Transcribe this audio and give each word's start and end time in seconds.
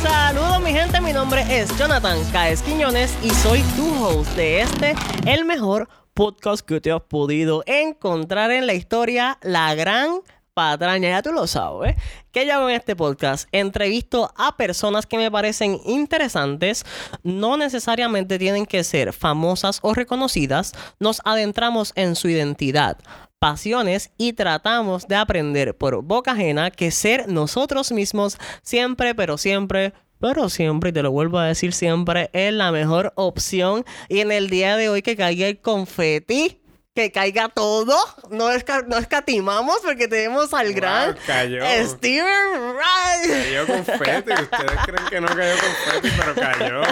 Saludos 0.00 0.62
mi 0.62 0.72
gente, 0.72 0.98
mi 1.02 1.12
nombre 1.12 1.44
es 1.50 1.76
Jonathan 1.76 2.18
Caes 2.32 2.62
Quiñones 2.62 3.14
y 3.22 3.28
soy 3.28 3.60
tu 3.76 3.86
host 4.02 4.34
de 4.34 4.62
este, 4.62 4.94
el 5.26 5.44
mejor 5.44 5.90
podcast 6.14 6.66
que 6.66 6.80
te 6.80 6.90
has 6.90 7.02
podido 7.02 7.64
encontrar 7.66 8.50
en 8.50 8.66
la 8.66 8.72
historia, 8.72 9.38
la 9.42 9.74
gran 9.74 10.22
patraña, 10.54 11.10
ya 11.10 11.22
tú 11.22 11.32
lo 11.32 11.46
sabes. 11.46 11.96
¿Qué 12.30 12.46
yo 12.46 12.54
hago 12.54 12.70
en 12.70 12.76
este 12.76 12.96
podcast? 12.96 13.48
Entrevisto 13.52 14.32
a 14.36 14.56
personas 14.56 15.06
que 15.06 15.18
me 15.18 15.30
parecen 15.30 15.80
interesantes, 15.84 16.84
no 17.22 17.56
necesariamente 17.56 18.38
tienen 18.38 18.64
que 18.64 18.84
ser 18.84 19.12
famosas 19.12 19.80
o 19.82 19.92
reconocidas, 19.92 20.72
nos 21.00 21.20
adentramos 21.24 21.92
en 21.96 22.16
su 22.16 22.28
identidad 22.28 22.98
pasiones 23.40 24.10
y 24.16 24.32
tratamos 24.32 25.06
de 25.06 25.16
aprender 25.16 25.76
por 25.76 26.02
boca 26.02 26.32
ajena 26.32 26.70
que 26.70 26.90
ser 26.90 27.28
nosotros 27.28 27.92
mismos 27.92 28.38
siempre, 28.62 29.14
pero 29.14 29.36
siempre, 29.36 29.92
pero 30.18 30.48
siempre, 30.48 30.88
y 30.88 30.92
te 30.94 31.02
lo 31.02 31.10
vuelvo 31.10 31.38
a 31.38 31.48
decir 31.48 31.74
siempre, 31.74 32.30
es 32.32 32.54
la 32.54 32.72
mejor 32.72 33.12
opción. 33.16 33.84
Y 34.08 34.20
en 34.20 34.32
el 34.32 34.48
día 34.48 34.78
de 34.78 34.88
hoy 34.88 35.02
que 35.02 35.14
caiga 35.14 35.46
el 35.46 35.60
confeti. 35.60 36.63
Que 36.94 37.10
caiga 37.10 37.48
todo, 37.48 37.96
no, 38.30 38.52
esca- 38.52 38.86
no 38.86 38.96
escatimamos 38.98 39.78
porque 39.82 40.06
tenemos 40.06 40.54
al 40.54 40.72
gran 40.74 41.16
cayó. 41.26 41.64
Steven 41.88 42.72
Wright. 42.76 43.32
Cayó 43.44 43.66
confeti. 43.66 44.32
Ustedes 44.32 44.78
creen 44.86 45.04
que 45.10 45.20
no 45.20 45.26
cayó 45.26 45.54
confeti, 45.58 46.16
pero 46.16 46.34
cayó. 46.36 46.82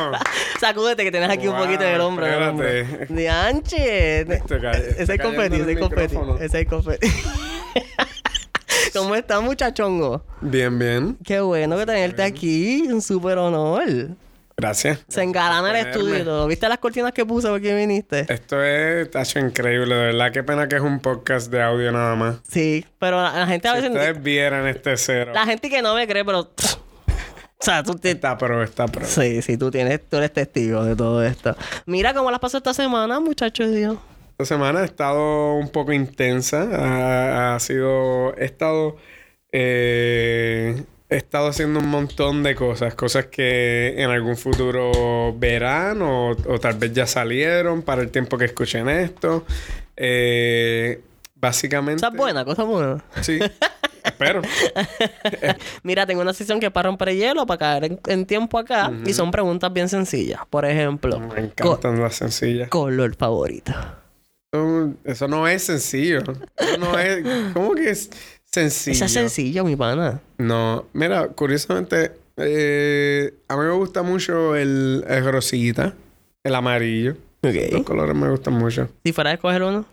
Sacúdete 0.59 1.05
que 1.05 1.13
tienes 1.13 1.31
aquí 1.31 1.47
un 1.47 1.57
poquito 1.57 1.85
del 1.85 2.01
hombro. 2.01 2.27
espérate. 2.27 3.07
Dianche. 3.15 4.21
Esto 4.23 4.59
cae- 4.61 4.73
Ese 4.91 4.91
es 5.05 5.09
está 5.09 5.23
confeti, 5.23 5.51
cayendo 5.51 5.63
ese 5.63 5.63
es 5.63 5.69
el 5.69 5.79
confeti. 5.79 6.45
Ese 6.45 6.61
es 6.63 6.69
confeti. 6.69 7.09
¿Cómo 8.95 9.15
estás, 9.15 9.41
muchachongo? 9.41 10.25
Bien, 10.41 10.77
bien. 10.81 11.17
Qué 11.25 11.41
bueno 11.41 11.79
que 11.79 11.87
tenerte 11.87 12.25
aquí. 12.25 12.89
Un 12.89 13.01
súper 13.03 13.39
honor. 13.39 13.85
Gracias. 14.63 15.05
Se 15.09 15.23
engalana 15.25 15.71
el 15.77 15.87
estudio 15.89 16.19
y 16.21 16.23
todo. 16.23 16.47
¿Viste 16.47 16.69
las 16.69 16.79
cortinas 16.79 17.11
que 17.13 17.27
puse 17.27 17.49
porque 17.49 17.75
viniste? 17.75 18.27
Esto 18.33 18.63
es, 18.63 19.11
tacho, 19.11 19.41
increíble. 19.41 19.93
De 19.93 20.07
verdad, 20.07 20.31
qué 20.33 20.45
pena 20.45 20.69
que 20.69 20.77
es 20.77 20.83
un 20.83 21.01
podcast 21.01 21.51
de 21.51 21.61
audio 21.61 21.91
nada 21.91 22.15
más. 22.15 22.37
Sí, 22.49 22.87
pero 23.01 23.21
la, 23.21 23.33
la 23.41 23.47
gente 23.49 23.67
a 23.67 23.73
Si 23.75 23.81
veces... 23.81 23.91
ustedes 23.91 24.23
vieran 24.23 24.69
este 24.69 24.97
cero. 24.97 25.33
La 25.35 25.45
gente 25.47 25.69
que 25.69 25.83
no 25.83 25.97
me 25.97 26.07
cree, 26.07 26.25
pero... 26.25 26.39
o 26.43 26.49
sea, 27.59 27.83
tú 27.83 27.95
te... 27.97 28.13
Está 28.13 28.39
pro, 28.39 28.63
está 28.63 28.87
pro. 28.87 29.05
Sí, 29.05 29.43
sí, 29.43 29.57
tú 29.57 29.69
tienes... 29.73 30.01
Tú 30.09 30.19
eres 30.19 30.33
testigo 30.33 30.85
de 30.85 30.95
todo 30.95 31.25
esto. 31.25 31.57
Mira 31.87 32.15
cómo 32.15 32.31
las 32.31 32.39
pasó 32.39 32.59
esta 32.59 32.73
semana, 32.73 33.19
muchachos 33.19 33.69
de 33.69 33.77
Dios. 33.79 33.97
Esta 34.31 34.45
semana 34.45 34.83
ha 34.83 34.85
estado 34.85 35.55
un 35.55 35.71
poco 35.71 35.93
intensa. 35.93 36.69
Ha, 36.73 37.57
ha 37.57 37.59
sido. 37.61 38.33
He 38.39 38.45
estado. 38.45 38.97
eh, 39.51 40.85
he 41.13 41.17
estado 41.17 41.49
haciendo 41.49 41.81
un 41.81 41.89
montón 41.89 42.43
de 42.43 42.55
cosas. 42.55 42.95
Cosas 42.95 43.27
que 43.27 43.95
en 44.03 44.11
algún 44.11 44.37
futuro 44.37 45.35
verán 45.37 46.03
o, 46.03 46.31
o 46.31 46.59
tal 46.61 46.75
vez 46.79 46.93
ya 46.93 47.07
salieron 47.07 47.83
para 47.83 48.03
el 48.03 48.11
tiempo 48.11 48.39
que 48.39 48.47
escuchen 48.47 48.89
esto. 48.89 49.45
Eh, 49.97 51.01
básicamente. 51.35 52.03
Cosa 52.03 52.17
buena, 52.17 52.45
cosa 52.45 52.63
buena. 52.65 53.05
Sí. 53.21 53.39
Espero. 54.05 54.43
Mira, 55.85 56.07
tengo 56.07 56.23
una 56.23 56.33
sesión 56.33 56.59
que 56.59 56.67
es 56.67 56.73
para 56.73 56.89
romper 56.89 57.15
hielo, 57.15 57.47
para 57.47 57.59
caer 57.59 57.85
en, 57.85 58.01
en 58.07 58.27
tiempo 58.27 58.59
acá. 58.59 58.91
Y 59.07 59.13
son 59.13 59.31
preguntas 59.31 59.73
bien 59.73 59.89
sencillas. 59.89 60.41
Por 60.51 60.65
ejemplo, 60.65 61.21
Me 61.21 61.41
encantan 61.41 62.01
las 62.01 62.17
sencillas. 62.17 62.69
color 62.69 63.15
favorito. 63.15 63.73
Eso, 64.53 64.93
eso 65.05 65.29
no 65.29 65.47
es 65.47 65.63
sencillo. 65.63 66.19
Eso 66.57 66.79
no 66.79 66.99
es. 66.99 67.25
¿Cómo 67.55 67.75
que 67.75 67.91
es 67.91 68.11
sencillo? 68.53 68.95
Esa 68.95 69.05
es 69.07 69.13
sencillo, 69.13 69.65
mi 69.65 69.77
pana. 69.77 70.21
No, 70.39 70.87
mira, 70.93 71.29
curiosamente, 71.29 72.13
eh, 72.37 73.35
a 73.49 73.57
mí 73.57 73.65
me 73.65 73.73
gusta 73.73 74.03
mucho 74.03 74.55
el, 74.57 75.05
el 75.09 75.25
rosita, 75.33 75.95
el 76.45 76.55
amarillo. 76.55 77.17
Los 77.43 77.57
Ok. 77.81 77.85
colores 77.85 78.15
me 78.15 78.29
gustan 78.31 78.55
mucho. 78.55 78.89
Si 79.05 79.13
fuera 79.13 79.31
a 79.31 79.35
escoger 79.35 79.63
uno. 79.63 79.85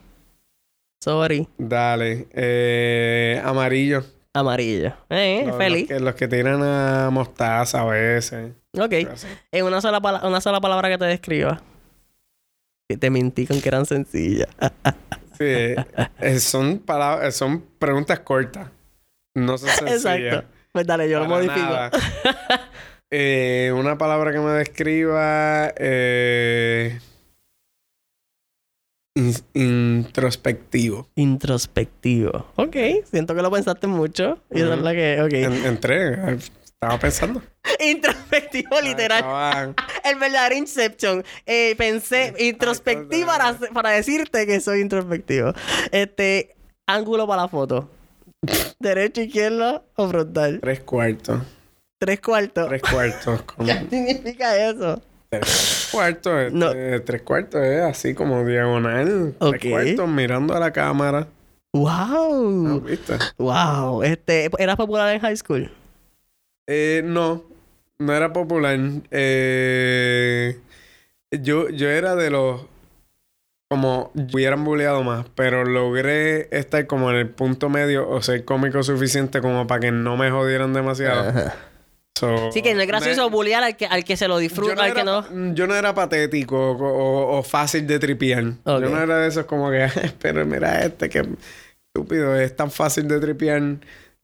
Sorry. 1.04 1.48
Dale, 1.58 2.28
eh, 2.34 3.42
amarillo. 3.44 4.04
Amarillo. 4.34 4.94
Eh, 5.10 5.44
Los, 5.48 5.58
feliz. 5.58 5.90
Los 5.90 5.98
que, 5.98 6.04
los 6.06 6.16
que 6.16 6.28
tiran 6.28 6.62
a 6.62 7.10
mostaza 7.12 7.82
a 7.82 7.86
veces. 7.86 8.52
Ok. 8.78 8.94
En 9.52 9.66
una 9.66 9.82
sola, 9.82 10.00
una 10.24 10.42
sola 10.42 10.62
palabra 10.62 10.90
que 10.90 10.98
te 11.00 11.06
describa. 11.06 11.62
Que 12.88 12.98
te 12.98 13.10
mentí 13.10 13.48
con 13.48 13.60
que 13.62 13.70
eran 13.70 13.86
sencillas. 13.86 14.50
Sí, 15.40 15.46
eh, 16.20 16.40
son, 16.40 16.80
palabras, 16.80 17.34
son 17.36 17.62
preguntas 17.80 18.20
cortas. 18.20 18.70
No 19.36 19.58
son 19.58 19.70
sencillas. 19.70 20.06
Exacto. 20.06 20.48
Pues 20.74 20.86
dale, 20.86 21.10
yo 21.10 21.20
lo 21.20 21.26
modifico. 21.26 21.60
Eh, 23.12 23.74
una 23.76 23.98
palabra 23.98 24.32
que 24.32 24.38
me 24.40 24.52
describa. 24.52 25.74
eh, 25.78 27.00
in- 29.16 29.34
introspectivo. 29.56 31.08
Introspectivo. 31.16 32.52
Ok. 32.56 32.76
Siento 33.10 33.34
que 33.34 33.42
lo 33.42 33.50
pensaste 33.50 33.88
mucho. 33.88 34.38
Y 34.52 34.62
esa 34.62 34.76
es 34.76 34.82
la 34.82 34.92
que... 34.94 35.22
Ok. 35.24 35.34
En- 35.34 35.66
entré, 35.66 36.14
eh, 36.34 36.38
estaba 36.82 36.98
pensando. 36.98 37.42
Introspectivo, 37.82 38.80
literal. 38.82 39.76
El 40.06 40.18
verdadero 40.18 40.56
Inception. 40.56 41.26
Eh, 41.46 41.76
pensé 41.78 42.34
introspectivo 42.40 43.28
para, 43.28 43.54
para 43.74 43.90
decirte 43.92 44.48
que 44.48 44.62
soy 44.62 44.80
introspectivo. 44.80 45.52
Este, 45.92 46.56
ángulo 46.88 47.28
para 47.28 47.42
la 47.44 47.48
foto. 47.50 47.90
Derecho, 48.80 49.22
izquierdo 49.22 49.84
o 49.96 50.08
frontal. 50.10 50.60
tres 50.62 50.80
cuartos. 50.80 51.42
Tres 52.00 52.22
cuartos. 52.22 52.68
Tres 52.70 52.82
cuartos. 52.82 53.42
como- 53.46 53.68
¿Qué 53.68 53.88
significa 53.90 54.56
eso? 54.70 55.02
tres 55.30 55.90
cuartos. 55.92 56.34
este, 56.44 56.58
No. 56.58 56.72
Tres 57.04 57.22
cuartos 57.24 57.62
es 57.62 57.82
así 57.82 58.14
como 58.14 58.46
diagonal. 58.46 59.36
Ok. 59.40 59.58
Tres 59.60 59.72
cuartos 59.74 60.08
mirando 60.08 60.56
a 60.56 60.62
la 60.62 60.72
cámara. 60.72 61.28
¡Wow! 61.74 62.52
¿No 62.52 62.80
¿Viste? 62.80 63.18
¡Wow! 63.38 64.02
Este, 64.04 64.50
¿Eras 64.58 64.78
popular 64.78 65.14
en 65.14 65.20
high 65.22 65.36
school? 65.36 65.70
Eh, 66.72 67.02
no, 67.04 67.44
no 67.98 68.14
era 68.14 68.32
popular. 68.32 68.78
Eh, 69.12 70.60
yo, 71.32 71.70
yo 71.70 71.90
era 71.90 72.16
de 72.16 72.30
los 72.30 72.62
como 73.72 74.12
hubieran 74.16 74.64
bulleado 74.64 75.04
más, 75.04 75.26
pero 75.36 75.64
logré 75.64 76.48
estar 76.58 76.88
como 76.88 77.12
en 77.12 77.18
el 77.18 77.30
punto 77.30 77.70
medio 77.70 78.10
o 78.10 78.22
ser 78.22 78.44
cómico 78.44 78.82
suficiente 78.84 79.42
como 79.42 79.68
para 79.68 79.82
que 79.82 79.92
no 79.92 80.18
me 80.18 80.32
jodieran 80.32 80.74
demasiado. 80.74 81.52
So, 82.18 82.52
Sí, 82.52 82.62
que 82.64 82.74
no 82.74 82.82
es 82.82 82.88
gracioso 82.88 83.30
me- 83.30 83.36
bullear 83.36 83.64
al 83.64 83.78
que, 83.78 83.86
al 83.86 84.04
que 84.04 84.18
se 84.18 84.28
lo 84.28 84.36
yo 84.36 84.40
disfruta, 84.42 84.76
no, 84.76 84.82
al 84.82 84.94
que 84.94 85.02
era, 85.02 85.04
no. 85.30 85.54
yo 85.54 85.68
no 85.68 85.76
era 85.76 85.94
patético 85.94 86.72
o, 86.72 86.78
o- 86.78 87.38
o 87.40 87.44
fácil 87.44 87.86
de 87.88 88.00
tripear. 88.00 88.44
Ok. 88.64 88.82
Yo 88.82 88.90
no 88.90 89.00
era 89.02 89.20
de 89.20 89.28
esos 89.28 89.46
como 89.46 89.70
que, 89.72 89.88
pero 90.20 90.46
mira 90.46 90.84
este 90.84 91.08
que 91.10 91.24
estúpido, 91.94 92.36
es 92.36 92.56
tan 92.56 92.72
fácil 92.72 93.08
de 93.08 93.20
tripear. 93.20 93.62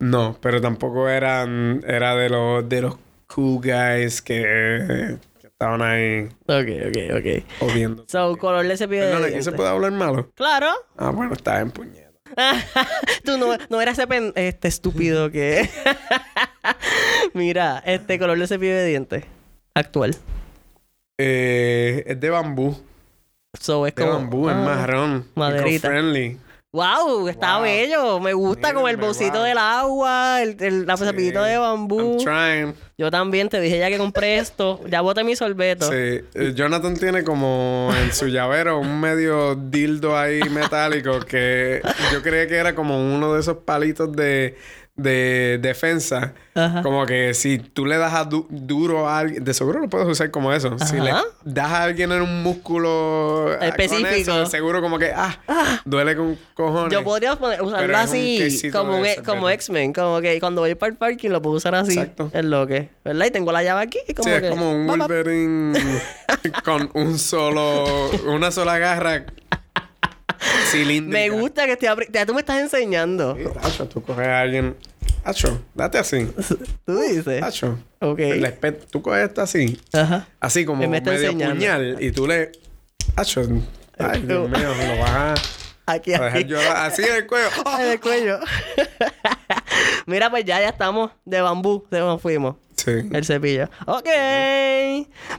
No, 0.06 0.38
pero 0.42 0.62
tampoco 0.62 1.10
eran, 1.10 1.84
era 1.88 2.16
de 2.16 2.30
los, 2.30 2.68
de 2.70 2.82
los 2.82 2.96
cool 3.34 3.60
guys 3.62 4.22
que, 4.22 5.18
que 5.42 5.48
estaban 5.48 5.82
ahí 5.82 6.26
Ok, 6.46 6.68
ok, 6.90 7.18
ok. 7.18 7.62
odiando. 7.72 8.06
So, 8.08 8.38
color 8.38 8.68
de 8.68 8.78
cepillo 8.78 9.02
de 9.06 9.12
Perdona, 9.12 9.28
¿aquí 9.28 9.42
se 9.44 9.52
puede 9.52 9.70
hablar 9.70 9.92
malo? 9.94 10.32
Claro. 10.36 10.68
Ah, 10.98 11.10
bueno, 11.10 11.34
está 11.34 11.60
en 11.60 11.72
puñeta. 11.72 12.06
Tú 13.24 13.38
no, 13.38 13.58
no 13.70 13.82
eras 13.82 13.98
ese 13.98 14.08
pen- 14.08 14.34
este 14.36 14.68
estúpido 14.68 15.32
que. 15.32 15.70
Mira, 17.34 17.82
este 17.86 18.20
color 18.20 18.38
de 18.38 18.48
cepillo 18.48 18.76
de 18.76 18.86
dientes. 18.86 19.24
Actual. 19.74 20.16
Eh, 21.18 22.04
es 22.08 22.20
de 22.20 22.30
bambú. 22.30 22.78
So, 23.60 23.88
es 23.88 23.96
De 23.96 24.04
como. 24.04 24.16
bambú, 24.18 24.50
es 24.50 24.56
Ah. 24.56 24.60
marrón. 24.64 25.28
maderita. 25.36 25.88
friendly. 25.88 26.38
Wow, 26.76 27.30
está 27.30 27.56
Wow. 27.56 27.64
bello. 27.64 28.20
Me 28.20 28.34
gusta 28.34 28.74
con 28.74 28.82
el 28.90 28.98
Mírenme, 28.98 29.06
bolsito 29.06 29.38
wow. 29.38 29.44
del 29.44 29.58
agua, 29.58 30.42
el, 30.42 30.58
el 30.60 30.86
la 30.86 30.98
Sí. 30.98 31.06
de 31.06 31.58
bambú. 31.58 32.00
I'm 32.00 32.18
trying. 32.18 32.76
Yo 32.98 33.10
también 33.12 33.48
te 33.50 33.60
dije 33.62 33.80
ya 33.80 33.90
que 33.90 33.98
compré 33.98 34.38
esto. 34.40 34.82
Ya 34.90 35.00
boté 35.02 35.24
mi 35.24 35.36
sorbeto. 35.36 35.88
Sí, 35.90 35.94
eh, 36.34 36.54
Jonathan 36.54 36.96
tiene 36.98 37.24
como 37.24 37.90
en 38.04 38.14
su 38.14 38.28
llavero 38.28 38.80
un 38.80 39.00
medio 39.00 39.56
dildo 39.56 40.18
ahí 40.18 40.42
metálico 40.50 41.20
que 41.22 41.82
yo 42.12 42.22
creía 42.22 42.48
que 42.48 42.56
era 42.56 42.76
como 42.76 42.98
uno 42.98 43.34
de 43.34 43.40
esos 43.40 43.58
palitos 43.66 44.12
de, 44.14 44.58
de 44.96 45.60
defensa. 45.62 46.34
Ajá. 46.54 46.82
Como 46.82 47.06
que 47.06 47.34
si 47.34 47.60
tú 47.60 47.86
le 47.86 47.98
das 47.98 48.14
a 48.14 48.24
du- 48.24 48.48
duro 48.50 49.10
a 49.10 49.20
alguien, 49.20 49.44
de 49.44 49.54
seguro 49.54 49.80
lo 49.82 49.90
puedes 49.90 50.08
usar 50.08 50.32
como 50.32 50.54
eso. 50.54 50.78
Si 50.80 51.00
le 51.00 51.12
das 51.44 51.72
a 51.72 51.84
alguien 51.84 52.12
en 52.14 52.22
un 52.22 52.44
músculo 52.44 53.50
ah, 53.54 53.58
con 53.60 53.68
Específico. 53.68 54.10
eso, 54.10 54.46
seguro 54.46 54.82
como 54.82 54.98
que, 54.98 55.12
ah, 55.14 55.38
duele 55.84 56.16
con 56.16 56.38
cojones. 56.54 56.94
Yo 56.94 57.04
podría 57.04 57.36
poner, 57.36 57.62
usarlo 57.62 57.98
así, 57.98 58.70
como, 58.72 58.98
de 59.04 59.18
como. 59.26 59.50
X-Men, 59.50 59.92
como 59.92 60.22
que 60.22 60.40
cuando 60.40 60.62
voy 60.62 60.76
para 60.76 60.92
el 60.92 60.98
parking 60.98 61.30
lo 61.30 61.42
puedo 61.42 61.58
usar 61.58 61.76
así. 61.76 61.92
Exacto. 62.00 62.32
Es 62.34 62.46
lo 62.46 62.66
que, 62.66 62.90
¿verdad? 63.04 63.26
Y 63.26 63.32
tengo 63.32 63.52
la 63.52 63.64
llave 63.64 63.84
aquí. 63.84 64.00
y 64.08 64.14
Como 64.14 64.34
sí, 64.34 64.40
que, 64.40 64.46
es 64.48 64.50
como 64.52 64.72
un. 64.72 64.88
Wolverine 64.88 65.78
con 66.64 66.90
un 66.94 67.20
solo, 67.20 68.10
una 68.28 68.50
sola 68.52 68.78
garra 68.78 69.26
cilíndrica. 70.72 71.18
Me 71.20 71.30
gusta 71.30 71.66
que 71.66 71.74
estoy 71.74 71.88
apri- 71.90 72.10
Ya 72.12 72.26
tú 72.26 72.34
me 72.34 72.40
estás 72.42 72.60
enseñando. 72.60 73.36
Sí, 73.36 73.44
Tacho, 73.62 73.88
tú 73.88 74.02
coges 74.04 74.28
a 74.28 74.40
alguien. 74.42 74.76
Tacho, 75.24 75.62
date 75.74 75.98
así. 75.98 76.28
Tú 76.86 77.00
dices. 77.00 77.40
Tacho. 77.42 77.80
Ok. 78.00 78.20
Le 78.20 78.52
tú 78.92 79.02
coges 79.02 79.28
esto 79.28 79.42
así. 79.42 79.80
Ajá. 79.94 80.28
Así 80.40 80.66
como 80.66 80.88
me 80.88 80.98
está 80.98 81.12
medio 81.12 81.26
enseñando. 81.26 81.56
puñal. 81.56 81.98
Y 82.00 82.12
tú 82.12 82.28
le. 82.28 82.52
Tacho. 83.16 83.42
Ay, 83.98 84.22
Dios 84.22 84.50
mío, 84.50 84.70
lo 84.88 85.00
vas 85.02 85.10
a, 85.10 85.36
Aquí, 85.88 86.14
aquí. 86.14 86.44
llorar 86.46 86.88
así 86.92 87.04
en 87.04 87.16
el 87.16 87.28
cuello. 87.28 87.48
En 87.80 87.92
el 87.92 88.00
cuello. 88.00 88.40
Mira, 90.06 90.30
pues 90.30 90.46
ya, 90.46 90.60
ya 90.60 90.70
estamos 90.70 91.12
de 91.26 91.42
bambú. 91.42 91.86
Se 91.92 92.00
nos 92.00 92.22
fuimos. 92.22 92.56
Sí. 92.76 92.92
El 93.12 93.26
cepillo. 93.26 93.70
Ok. 93.86 94.10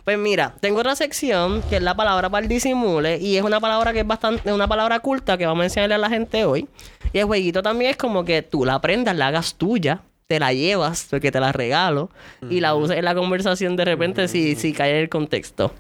Pues 0.05 0.19
mira, 0.19 0.55
tengo 0.61 0.81
otra 0.81 0.97
sección 0.97 1.63
que 1.69 1.77
es 1.77 1.83
la 1.83 1.95
palabra 1.95 2.31
para 2.31 2.43
el 2.43 2.49
disimule. 2.49 3.19
Y 3.19 3.37
es 3.37 3.43
una 3.43 3.61
palabra 3.61 3.93
que 3.93 4.01
es 4.01 4.07
bastante, 4.07 4.53
una 4.53 4.67
palabra 4.67 5.01
culta 5.01 5.37
que 5.37 5.47
vamos 5.47 5.63
a 5.63 5.65
enseñarle 5.67 5.95
a 5.95 5.99
la 5.99 6.09
gente 6.09 6.45
hoy. 6.45 6.69
Y 7.13 7.19
el 7.19 7.27
jueguito 7.27 7.63
también 7.63 7.93
es 7.93 7.97
como 7.97 8.25
que 8.25 8.43
tú 8.43 8.65
la 8.65 8.75
aprendas, 8.75 9.17
la 9.17 9.29
hagas 9.29 9.55
tuya, 9.55 10.01
te 10.27 10.41
la 10.41 10.53
llevas, 10.53 11.07
porque 11.09 11.31
te 11.31 11.41
la 11.41 11.53
regalo, 11.53 12.11
y 12.51 12.61
la 12.61 12.75
uses 12.75 12.99
en 12.99 13.05
la 13.05 13.15
conversación 13.15 13.77
de 13.77 13.85
repente 13.85 14.29
si, 14.29 14.57
si 14.57 14.73
cae 14.73 14.91
en 14.91 14.97
el 14.97 15.09
contexto. 15.09 15.73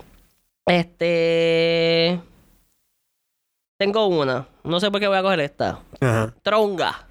Este. 0.66 2.20
Tengo 3.78 4.06
una. 4.06 4.48
No 4.64 4.80
sé 4.80 4.90
por 4.90 5.00
qué 5.00 5.08
voy 5.08 5.18
a 5.18 5.22
coger 5.22 5.40
esta. 5.40 5.80
Ajá. 6.00 6.34
Tronga. 6.42 7.06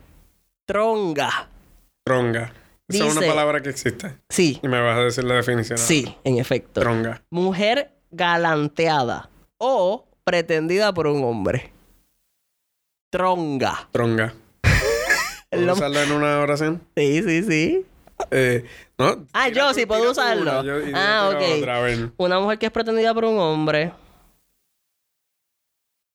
Tronga. 0.66 1.48
Tronga. 2.04 2.54
Esa 2.88 3.08
es 3.08 3.16
una 3.18 3.26
palabra 3.28 3.62
que 3.62 3.70
existe. 3.70 4.18
Sí. 4.30 4.60
Y 4.62 4.68
me 4.68 4.80
vas 4.80 4.98
a 4.98 5.04
decir 5.04 5.24
la 5.24 5.36
definición. 5.36 5.78
Sí, 5.78 6.16
en 6.24 6.38
efecto. 6.38 6.82
Tronga. 6.82 7.24
Mujer 7.32 7.92
galanteada 8.12 9.30
o 9.58 10.08
pretendida 10.24 10.94
por 10.94 11.08
un 11.08 11.24
hombre. 11.24 11.72
Tronga. 13.12 13.90
Tronga. 13.92 14.34
¿Puedo 15.50 15.74
usarlo 15.74 16.00
en 16.02 16.12
una 16.12 16.40
oración? 16.42 16.82
Sí, 16.96 17.24
sí, 17.24 17.44
sí. 17.44 17.86
Eh, 18.32 18.66
no. 18.98 19.26
Ah, 19.34 19.50
yo 19.50 19.74
sí 19.74 19.86
puedo 19.86 20.12
usarlo. 20.12 20.62
una, 20.62 20.64
yo- 20.64 20.92
Ah, 20.94 21.32
ok. 21.34 21.44
otra. 21.58 21.82
Una 22.18 22.40
mujer 22.40 22.60
que 22.60 22.66
es 22.68 22.72
pretendida 22.72 23.14
por 23.14 23.26
un 23.26 23.40
hombre. 23.40 23.92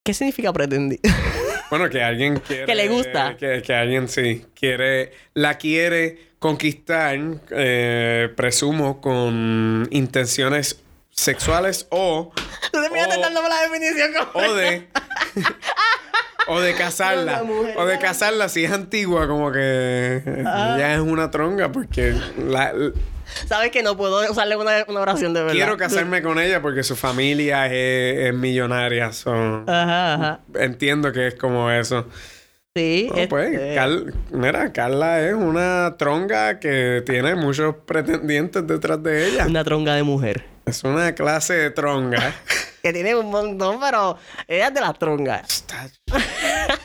¿Qué 0.04 0.14
significa 0.14 0.52
pretendida? 0.52 1.00
Bueno, 1.70 1.88
que 1.88 2.02
alguien 2.02 2.38
quiere... 2.40 2.66
Que 2.66 2.74
le 2.74 2.88
gusta. 2.88 3.36
Que, 3.36 3.62
que 3.62 3.72
alguien, 3.74 4.08
sí, 4.08 4.44
quiere... 4.54 5.12
La 5.34 5.56
quiere 5.56 6.30
conquistar, 6.40 7.16
eh, 7.50 8.28
presumo, 8.36 9.00
con 9.00 9.86
intenciones 9.92 10.80
sexuales 11.10 11.86
o... 11.90 12.32
Tú 12.72 12.78
te 12.82 12.88
O- 12.88 13.48
la 13.48 13.62
definición 13.62 14.10
como... 14.32 14.46
O 14.46 14.54
de... 14.54 14.88
o 16.48 16.60
de 16.60 16.74
casarla. 16.74 17.44
Mujer 17.44 17.74
O 17.76 17.86
de 17.86 17.98
casarla 17.98 18.48
si 18.48 18.64
es 18.64 18.72
antigua, 18.72 19.28
como 19.28 19.52
que... 19.52 20.22
Ah. 20.44 20.76
Ya 20.78 20.94
es 20.94 21.00
una 21.00 21.30
tronga 21.30 21.70
porque... 21.70 22.14
La, 22.36 22.72
Sabes 23.46 23.70
que 23.70 23.82
no 23.82 23.96
puedo 23.96 24.30
usarle 24.30 24.56
una, 24.56 24.84
una 24.88 25.00
oración 25.00 25.32
de 25.34 25.40
verdad. 25.40 25.54
quiero 25.54 25.76
casarme 25.76 26.22
con 26.22 26.38
ella 26.38 26.60
porque 26.62 26.82
su 26.82 26.96
familia 26.96 27.66
es, 27.66 28.28
es 28.28 28.34
millonaria. 28.34 29.12
so- 29.12 29.64
Ajá, 29.66 30.14
ajá. 30.14 30.40
Entiendo 30.54 31.12
que 31.12 31.28
es 31.28 31.34
como 31.34 31.70
eso. 31.70 32.06
Sí, 32.76 33.08
No, 33.14 33.28
pues, 33.28 33.52
este, 33.52 33.74
Car- 33.74 34.12
mira, 34.30 34.72
Carla 34.72 35.20
es 35.26 35.34
una 35.34 35.96
tronga 35.98 36.60
que 36.60 37.02
tiene 37.04 37.34
muchos 37.34 37.74
pretendientes 37.84 38.64
detrás 38.66 39.02
de 39.02 39.26
ella. 39.28 39.46
una 39.46 39.64
tronga 39.64 39.94
de 39.96 40.04
mujer. 40.04 40.44
Es 40.66 40.84
una 40.84 41.12
clase 41.14 41.54
de 41.54 41.70
tronga. 41.70 42.32
Que 42.82 42.94
tiene 42.94 43.14
un 43.14 43.30
montón, 43.30 43.78
pero 43.78 44.16
ella 44.48 44.68
es 44.68 44.74
de 44.74 44.80
las 44.80 44.98
trongas. 44.98 45.66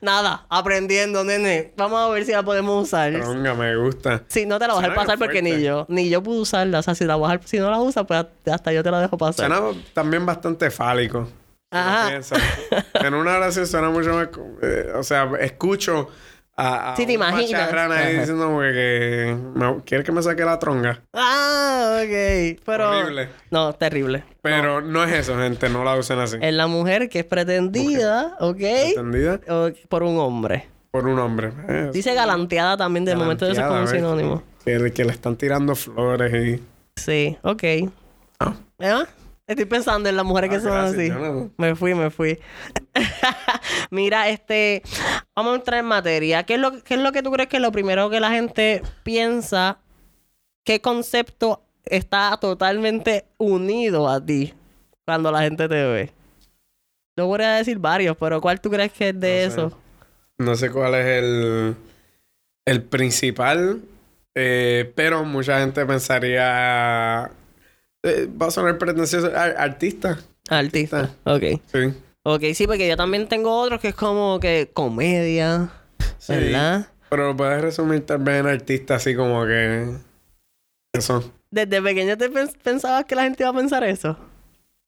Nada, 0.00 0.46
aprendiendo, 0.48 1.24
nene. 1.24 1.72
Vamos 1.76 2.00
a 2.00 2.08
ver 2.12 2.24
si 2.24 2.32
la 2.32 2.42
podemos 2.42 2.84
usar. 2.84 3.12
tronga, 3.12 3.54
me 3.54 3.76
gusta. 3.76 4.22
Sí, 4.28 4.46
no 4.46 4.58
te 4.58 4.66
la 4.66 4.74
voy 4.74 4.84
a 4.84 4.88
dejar 4.88 4.96
pasar 4.96 5.18
porque 5.18 5.42
ni 5.42 5.62
yo, 5.62 5.86
ni 5.88 6.08
yo 6.08 6.22
puedo 6.22 6.40
usarla. 6.40 6.78
O 6.78 6.82
sea, 6.82 6.94
si 6.94 7.04
la 7.04 7.16
voy 7.16 7.32
a 7.32 7.40
si 7.44 7.58
no 7.58 7.70
la 7.70 7.78
usas, 7.78 8.04
pues 8.06 8.24
hasta 8.50 8.72
yo 8.72 8.82
te 8.82 8.90
la 8.90 9.00
dejo 9.00 9.18
pasar. 9.18 9.50
Suena 9.50 9.60
también 9.92 10.24
bastante 10.24 10.70
fálico. 10.70 11.28
Ajá. 11.70 12.20
En 12.94 13.14
una 13.14 13.36
oración 13.36 13.66
suena 13.66 13.90
mucho 13.90 14.14
más... 14.14 14.28
eh, 14.62 14.92
o 14.94 15.02
sea, 15.02 15.30
escucho 15.40 16.08
a, 16.58 16.92
a 16.92 16.96
Sí, 16.96 17.06
te 17.06 17.12
imaginas. 17.12 17.72
ahí 17.72 18.16
diciendo 18.18 18.46
como 18.46 18.60
que, 18.60 19.36
me- 19.54 19.82
¿quieres 19.84 20.04
que 20.04 20.12
me 20.12 20.22
saque 20.22 20.44
la 20.44 20.58
tronga? 20.58 21.00
Ah, 21.14 22.00
ok. 22.02 22.58
Pero. 22.66 22.90
Horrible. 22.90 23.28
No, 23.50 23.72
terrible. 23.74 24.24
Pero 24.42 24.80
no. 24.80 25.04
es 25.04 25.12
eso, 25.12 25.36
gente. 25.38 25.68
No 25.68 25.84
la 25.84 25.96
usen 25.96 26.18
así. 26.18 26.36
Es 26.40 26.52
la 26.52 26.66
mujer 26.66 27.08
que 27.08 27.20
es 27.20 27.24
pretendida, 27.24 28.36
¿ok? 28.40 28.60
¿Entendida? 28.60 29.40
O- 29.48 29.70
por 29.88 30.02
un 30.02 30.18
hombre. 30.18 30.66
Por 30.90 31.06
un 31.06 31.18
hombre. 31.18 31.52
Eh, 31.68 31.90
Dice 31.92 32.14
galanteada 32.14 32.76
también, 32.76 33.04
de 33.04 33.14
momento 33.14 33.44
de 33.46 33.52
eso 33.52 33.60
es 33.60 33.66
como 33.66 33.80
un 33.80 33.88
sinónimo. 33.88 34.42
Que, 34.64 34.92
que 34.92 35.04
le 35.04 35.12
están 35.12 35.36
tirando 35.36 35.74
flores 35.76 36.32
y... 36.34 36.62
Sí, 36.96 37.38
ok. 37.42 37.62
Ah. 38.40 38.54
¿Eh? 38.80 39.04
Estoy 39.48 39.64
pensando 39.64 40.08
en 40.08 40.16
las 40.16 40.24
mujeres 40.26 40.50
que 40.50 40.56
Ah, 40.56 40.60
son 40.60 40.72
así. 40.76 41.10
Me 41.56 41.74
fui, 41.74 41.94
me 41.94 42.10
fui. 42.10 42.38
Mira, 43.90 44.28
este, 44.28 44.82
vamos 45.34 45.54
a 45.54 45.56
entrar 45.56 45.80
en 45.80 45.86
materia. 45.86 46.42
¿Qué 46.44 46.54
es, 46.54 46.60
lo, 46.60 46.82
¿Qué 46.84 46.94
es 46.94 47.00
lo 47.00 47.12
que 47.12 47.22
tú 47.22 47.32
crees 47.32 47.48
que 47.48 47.56
es 47.56 47.62
lo 47.62 47.72
primero 47.72 48.10
que 48.10 48.20
la 48.20 48.30
gente 48.30 48.82
piensa? 49.02 49.78
¿Qué 50.64 50.80
concepto 50.82 51.62
está 51.86 52.36
totalmente 52.38 53.24
unido 53.38 54.08
a 54.08 54.24
ti 54.24 54.52
cuando 55.06 55.32
la 55.32 55.40
gente 55.40 55.66
te 55.66 55.82
ve? 55.86 56.12
No 57.16 57.26
voy 57.26 57.42
a 57.42 57.54
decir 57.56 57.78
varios, 57.78 58.16
pero 58.18 58.40
¿cuál 58.42 58.60
tú 58.60 58.70
crees 58.70 58.92
que 58.92 59.08
es 59.08 59.18
de 59.18 59.44
No 59.46 59.50
sé. 59.50 59.60
eso? 59.60 59.78
No 60.36 60.54
sé 60.56 60.70
cuál 60.70 60.94
es 60.94 61.06
el, 61.06 61.74
el 62.66 62.82
principal, 62.82 63.80
eh, 64.36 64.92
pero 64.94 65.24
mucha 65.24 65.58
gente 65.58 65.84
pensaría... 65.86 67.30
eh, 68.08 68.28
va 68.40 68.46
a 68.46 68.50
sonar 68.50 68.78
pretencioso. 68.78 69.26
ar- 69.28 69.56
artista. 69.58 70.18
Artista. 70.48 71.10
Ok. 71.24 71.42
Sí. 71.72 71.94
Ok, 72.24 72.42
sí, 72.54 72.66
porque 72.66 72.88
yo 72.88 72.96
también 72.96 73.28
tengo 73.28 73.58
otros 73.60 73.80
que 73.80 73.88
es 73.88 73.94
como 73.94 74.38
que 74.40 74.70
comedia, 74.72 75.70
Sí. 76.18 76.32
¿verdad? 76.34 76.88
Pero 77.10 77.34
puedes 77.36 77.60
resumir 77.62 78.04
tal 78.04 78.18
vez 78.18 78.40
en 78.40 78.46
artista 78.48 78.96
así 78.96 79.14
como 79.14 79.44
que... 79.46 79.94
Eso. 80.92 81.32
Desde 81.50 81.80
pequeño 81.80 82.16
te 82.18 82.30
pens- 82.30 82.56
pensabas 82.62 83.04
que 83.06 83.14
la 83.14 83.22
gente 83.22 83.42
iba 83.42 83.50
a 83.50 83.54
pensar 83.54 83.82
eso. 83.84 84.18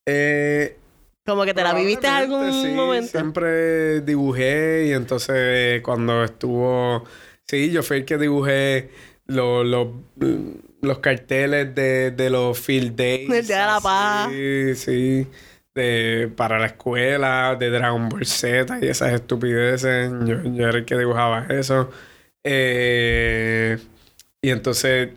Eh, 0.07 0.77
Como 1.25 1.45
que 1.45 1.55
te 1.55 1.63
la 1.63 1.73
viviste 1.75 2.07
en 2.09 2.13
algún 2.13 2.53
sí, 2.53 2.69
momento. 2.73 3.09
Siempre 3.11 4.01
dibujé 4.03 4.87
y 4.89 4.93
entonces 4.93 5.81
cuando 5.83 6.25
estuvo... 6.25 7.05
Sí, 7.47 7.71
yo 7.71 7.83
fui 7.83 7.99
el 7.99 8.05
que 8.05 8.19
dibujé 8.19 8.91
los, 9.27 9.65
los, 9.67 9.89
los 10.83 10.99
carteles 10.99 11.75
de, 11.75 12.11
de 12.11 12.31
los 12.31 12.59
field 12.59 12.97
days. 12.97 13.31
El 13.31 13.47
Día 13.47 13.61
de 13.61 13.67
la 13.67 13.81
Paz. 13.81 14.29
Sí, 14.31 14.75
sí. 14.75 15.27
De, 15.75 16.31
para 16.35 16.59
la 16.59 16.67
escuela, 16.67 17.57
de 17.59 17.71
Dragon 17.71 18.09
Ball 18.09 18.27
Z 18.27 18.79
y 18.83 18.89
esas 18.89 19.13
estupideces. 19.13 20.11
Yo, 20.25 20.43
yo 20.43 20.69
era 20.69 20.79
el 20.79 20.85
que 20.85 20.97
dibujaba 20.99 21.47
eso. 21.49 21.91
Eh, 22.43 23.79
y 24.43 24.51
entonces 24.51 25.11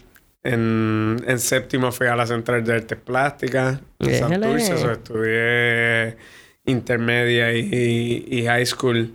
en, 0.44 1.24
en 1.26 1.40
séptimo 1.40 1.92
fui 1.92 2.08
a 2.08 2.16
la 2.16 2.28
Central 2.28 2.64
de 2.64 2.74
Artes 2.74 2.98
Plásticas 2.98 3.80
en. 4.00 4.16
Santurce. 4.16 4.92
estudié 4.92 6.18
intermedia 6.66 7.54
y, 7.54 8.26
y 8.30 8.46
high 8.46 8.66
school 8.66 9.14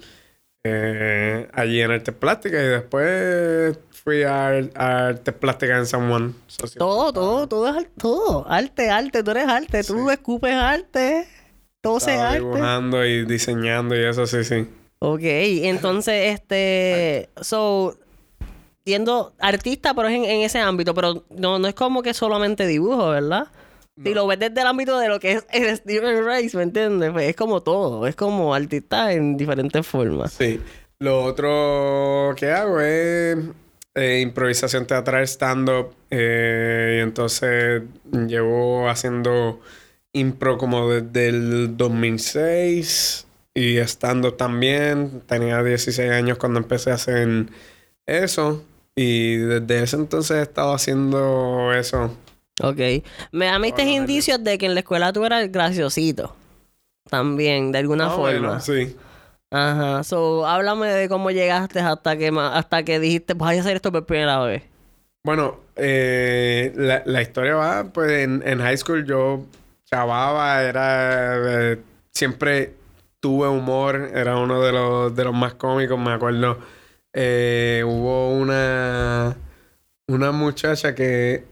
eh, 0.70 1.48
allí 1.52 1.80
en 1.80 1.90
Artes 1.90 2.14
Plásticas 2.14 2.60
y 2.62 2.66
después 2.66 3.78
fui 4.04 4.22
a, 4.22 4.48
a 4.75 5.06
Artes 5.08 5.34
Plásticas 5.34 5.78
en 5.78 5.87
San 5.87 6.08
Juan. 6.08 6.34
Todo, 6.76 7.12
todo, 7.12 7.46
todo 7.48 7.78
es 7.78 7.87
todo. 7.96 8.46
Arte, 8.48 8.90
arte, 8.90 9.22
tú 9.22 9.30
eres 9.30 9.48
arte, 9.48 9.84
tú 9.84 10.10
escupes 10.10 10.54
arte. 10.54 11.26
Todo 11.80 12.00
se 12.00 12.12
Estaba 12.12 12.30
arte. 12.30 12.40
dibujando 12.40 13.04
y 13.04 13.25
diseñando 13.25 13.94
y 13.96 14.04
eso 14.04 14.26
sí, 14.26 14.44
sí. 14.44 14.66
Ok, 15.00 15.20
entonces, 15.22 16.34
este. 16.34 17.28
So. 17.40 17.96
Siendo 18.84 19.34
artista, 19.38 19.92
pero 19.92 20.08
es 20.08 20.14
en, 20.14 20.25
en 20.25 20.40
ese 20.40 20.60
ámbito, 20.60 20.94
pero 20.94 21.22
no, 21.28 21.58
no 21.58 21.68
es 21.68 21.75
como 21.75 22.02
que 22.02 22.14
solamente 22.14 22.66
dibujo, 22.66 23.10
¿verdad? 23.10 23.48
Si 24.02 24.14
lo 24.14 24.26
ves 24.26 24.38
desde 24.38 24.61
el 24.61 24.67
ámbito 24.67 24.99
de 24.99 25.09
lo 25.09 25.19
que 25.21 25.33
es 25.33 25.47
el 25.50 25.76
Steven 25.76 26.25
Rice, 26.26 26.57
¿me 26.57 26.62
entiendes? 26.62 27.11
Pues 27.11 27.28
es 27.28 27.37
como 27.37 27.62
todo, 27.62 28.07
es 28.07 28.14
como 28.17 28.55
artista 28.55 29.12
en 29.12 29.37
diferentes 29.37 29.87
formas. 29.87 30.33
Sí. 30.33 30.61
Lo 31.00 31.23
otro 31.25 32.35
que 32.37 32.50
hago 32.50 32.81
es 32.81 33.38
eh, 33.95 34.21
improvisación 34.21 34.87
teatral, 34.87 35.26
stand-up. 35.26 35.95
eh, 36.11 36.97
y 36.99 37.02
entonces 37.02 37.83
llevo 38.12 38.88
haciendo 38.88 39.61
impro 40.12 40.59
como 40.59 40.88
desde 40.90 41.28
el 41.28 41.76
2006 41.76 43.26
y 43.55 43.78
stand-up 43.78 44.37
también. 44.37 45.23
Tenía 45.26 45.62
16 45.62 46.11
años 46.11 46.38
cuando 46.38 46.59
empecé 46.59 46.90
a 46.90 46.95
hacer 46.95 47.47
eso. 48.07 48.64
Y 48.97 49.37
desde 49.37 49.83
ese 49.85 49.97
entonces 49.97 50.38
he 50.38 50.43
estado 50.43 50.73
haciendo 50.75 51.73
eso. 51.73 52.11
Ok. 52.62 52.78
Me 53.32 53.46
da 53.46 53.58
mis 53.58 53.72
Bueno, 53.72 53.90
indicios 53.96 54.42
de 54.42 54.58
que 54.58 54.66
en 54.66 54.74
la 54.74 54.80
escuela 54.80 55.12
tú 55.12 55.24
eras 55.24 55.50
graciosito. 55.50 56.34
También, 57.08 57.72
de 57.72 57.78
alguna 57.78 58.10
forma. 58.10 58.32
menos, 58.32 58.64
sí. 58.64 58.96
Ajá. 59.50 60.04
So, 60.04 60.46
háblame 60.46 60.88
de 60.88 61.08
cómo 61.08 61.30
llegaste 61.30 61.80
hasta 61.80 62.16
que 62.16 62.28
hasta 62.28 62.82
que 62.82 63.00
dijiste, 63.00 63.34
voy 63.34 63.56
a 63.56 63.60
hacer 63.60 63.76
esto 63.76 63.90
por 63.92 64.04
primera 64.06 64.38
vez. 64.40 64.62
Bueno, 65.24 65.60
eh, 65.76 66.72
la, 66.76 67.02
la 67.06 67.22
historia 67.22 67.54
va, 67.54 67.84
pues 67.92 68.10
en, 68.12 68.42
en 68.46 68.60
high 68.60 68.76
school 68.76 69.04
yo 69.04 69.44
chavaba, 69.84 70.62
era 70.62 71.72
eh, 71.72 71.78
siempre 72.12 72.74
tuve 73.20 73.48
humor, 73.48 74.10
era 74.14 74.36
uno 74.36 74.60
de 74.62 74.72
los, 74.72 75.14
de 75.16 75.24
los 75.24 75.34
más 75.34 75.54
cómicos, 75.54 75.98
me 75.98 76.12
acuerdo. 76.12 76.58
Eh, 77.12 77.82
hubo 77.86 78.30
una, 78.32 79.36
una 80.08 80.32
muchacha 80.32 80.94
que, 80.94 81.44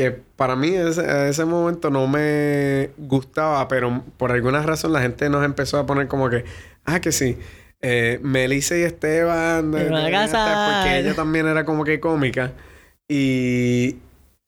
que 0.00 0.12
para 0.36 0.56
mí 0.56 0.68
ese, 0.74 1.02
a 1.02 1.28
ese 1.28 1.44
momento 1.44 1.90
no 1.90 2.06
me 2.06 2.90
gustaba, 2.96 3.68
pero 3.68 4.02
por 4.16 4.32
alguna 4.32 4.62
razón 4.62 4.94
la 4.94 5.02
gente 5.02 5.28
nos 5.28 5.44
empezó 5.44 5.78
a 5.78 5.84
poner 5.84 6.08
como 6.08 6.30
que, 6.30 6.44
ah, 6.86 7.00
que 7.00 7.12
sí. 7.12 7.36
Eh, 7.82 8.18
Melissa 8.22 8.78
y 8.78 8.82
Esteban, 8.82 9.68
Me 9.68 9.84
van 9.84 9.94
a 9.94 9.98
deberían 9.98 10.24
estar", 10.24 10.46
casar. 10.46 10.82
porque 10.82 10.98
ella 11.00 11.14
también 11.14 11.46
era 11.46 11.66
como 11.66 11.84
que 11.84 12.00
cómica. 12.00 12.52
Y, 13.08 13.96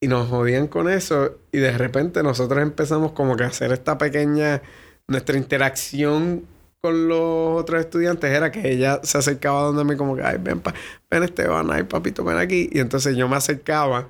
y 0.01 0.09
nos 0.09 0.29
jodían 0.29 0.69
con 0.69 0.89
eso. 0.89 1.37
Y 1.53 1.59
de 1.59 1.77
repente 1.77 2.23
nosotros 2.23 2.63
empezamos 2.63 3.13
como 3.13 3.37
que 3.37 3.45
a 3.45 3.49
hacer 3.49 3.73
esta 3.73 3.99
pequeña... 3.99 4.63
Nuestra 5.09 5.37
interacción 5.37 6.47
con 6.81 7.09
los 7.09 7.61
otros 7.61 7.81
estudiantes 7.81 8.31
era 8.31 8.51
que 8.53 8.71
ella 8.71 9.01
se 9.03 9.19
acercaba 9.19 9.63
donde 9.63 9.85
mí 9.85 9.97
como 9.97 10.17
que... 10.17 10.23
Ay, 10.23 10.39
ven, 10.41 10.61
pa 10.61 10.73
ven 11.11 11.25
Esteban, 11.25 11.71
ay, 11.71 11.83
papito, 11.83 12.25
ven 12.25 12.39
aquí. 12.39 12.71
Y 12.73 12.79
entonces 12.79 13.17
yo 13.17 13.29
me 13.29 13.37
acercaba 13.37 14.09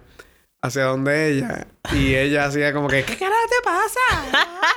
hacia 0.63 0.85
donde 0.85 1.29
ella. 1.29 1.67
Y 1.93 2.15
ella 2.15 2.47
hacía 2.47 2.73
como 2.73 2.89
que... 2.89 3.05
¿Qué 3.05 3.17
carajo 3.17 3.43
te 3.49 3.65
pasa? 3.65 4.49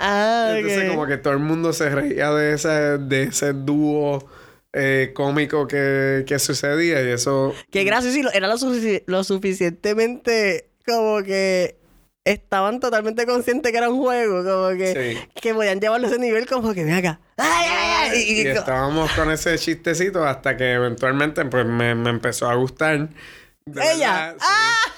Ah, 0.00 0.54
Entonces 0.56 0.90
como 0.90 1.06
que 1.06 1.16
todo 1.16 1.32
el 1.32 1.38
mundo 1.38 1.72
se 1.72 1.88
reía 1.90 2.30
de 2.32 2.54
ese, 2.54 2.68
de 2.68 3.24
ese 3.24 3.52
dúo 3.52 4.28
eh, 4.72 5.12
cómico 5.14 5.68
que, 5.68 6.24
que 6.26 6.38
sucedía. 6.40 7.00
Y 7.02 7.10
eso... 7.10 7.54
Qué 7.70 7.84
gracioso. 7.84 8.20
lo- 8.22 8.32
Era 8.32 8.48
lo, 8.48 8.54
sufici- 8.56 9.04
lo 9.06 9.22
suficientemente 9.22 10.70
como 10.84 11.22
que 11.22 11.76
estaban 12.24 12.80
totalmente 12.80 13.26
conscientes 13.26 13.70
que 13.70 13.78
era 13.78 13.88
un 13.90 13.98
juego. 14.00 14.42
Como 14.42 14.76
que, 14.76 15.14
Sí. 15.22 15.40
que 15.40 15.54
podían 15.54 15.78
llevarlo 15.80 16.08
a 16.08 16.10
ese 16.10 16.18
nivel 16.18 16.46
como 16.46 16.74
que, 16.74 16.84
ven 16.84 16.94
acá. 16.94 17.20
¡Ay, 17.36 17.66
ay, 17.70 18.10
ay! 18.12 18.22
Y 18.42 18.46
estábamos 18.48 19.12
con 19.12 19.30
ese 19.30 19.56
chistecito 19.56 20.24
hasta 20.24 20.56
que 20.56 20.72
eventualmente 20.72 21.44
pues 21.44 21.64
me, 21.64 21.94
me 21.94 22.10
empezó 22.10 22.48
a 22.50 22.54
gustar. 22.56 23.08
De 23.66 23.82
Ella. 23.92 24.34
verdad, 24.34 24.36
sí. 24.40 24.90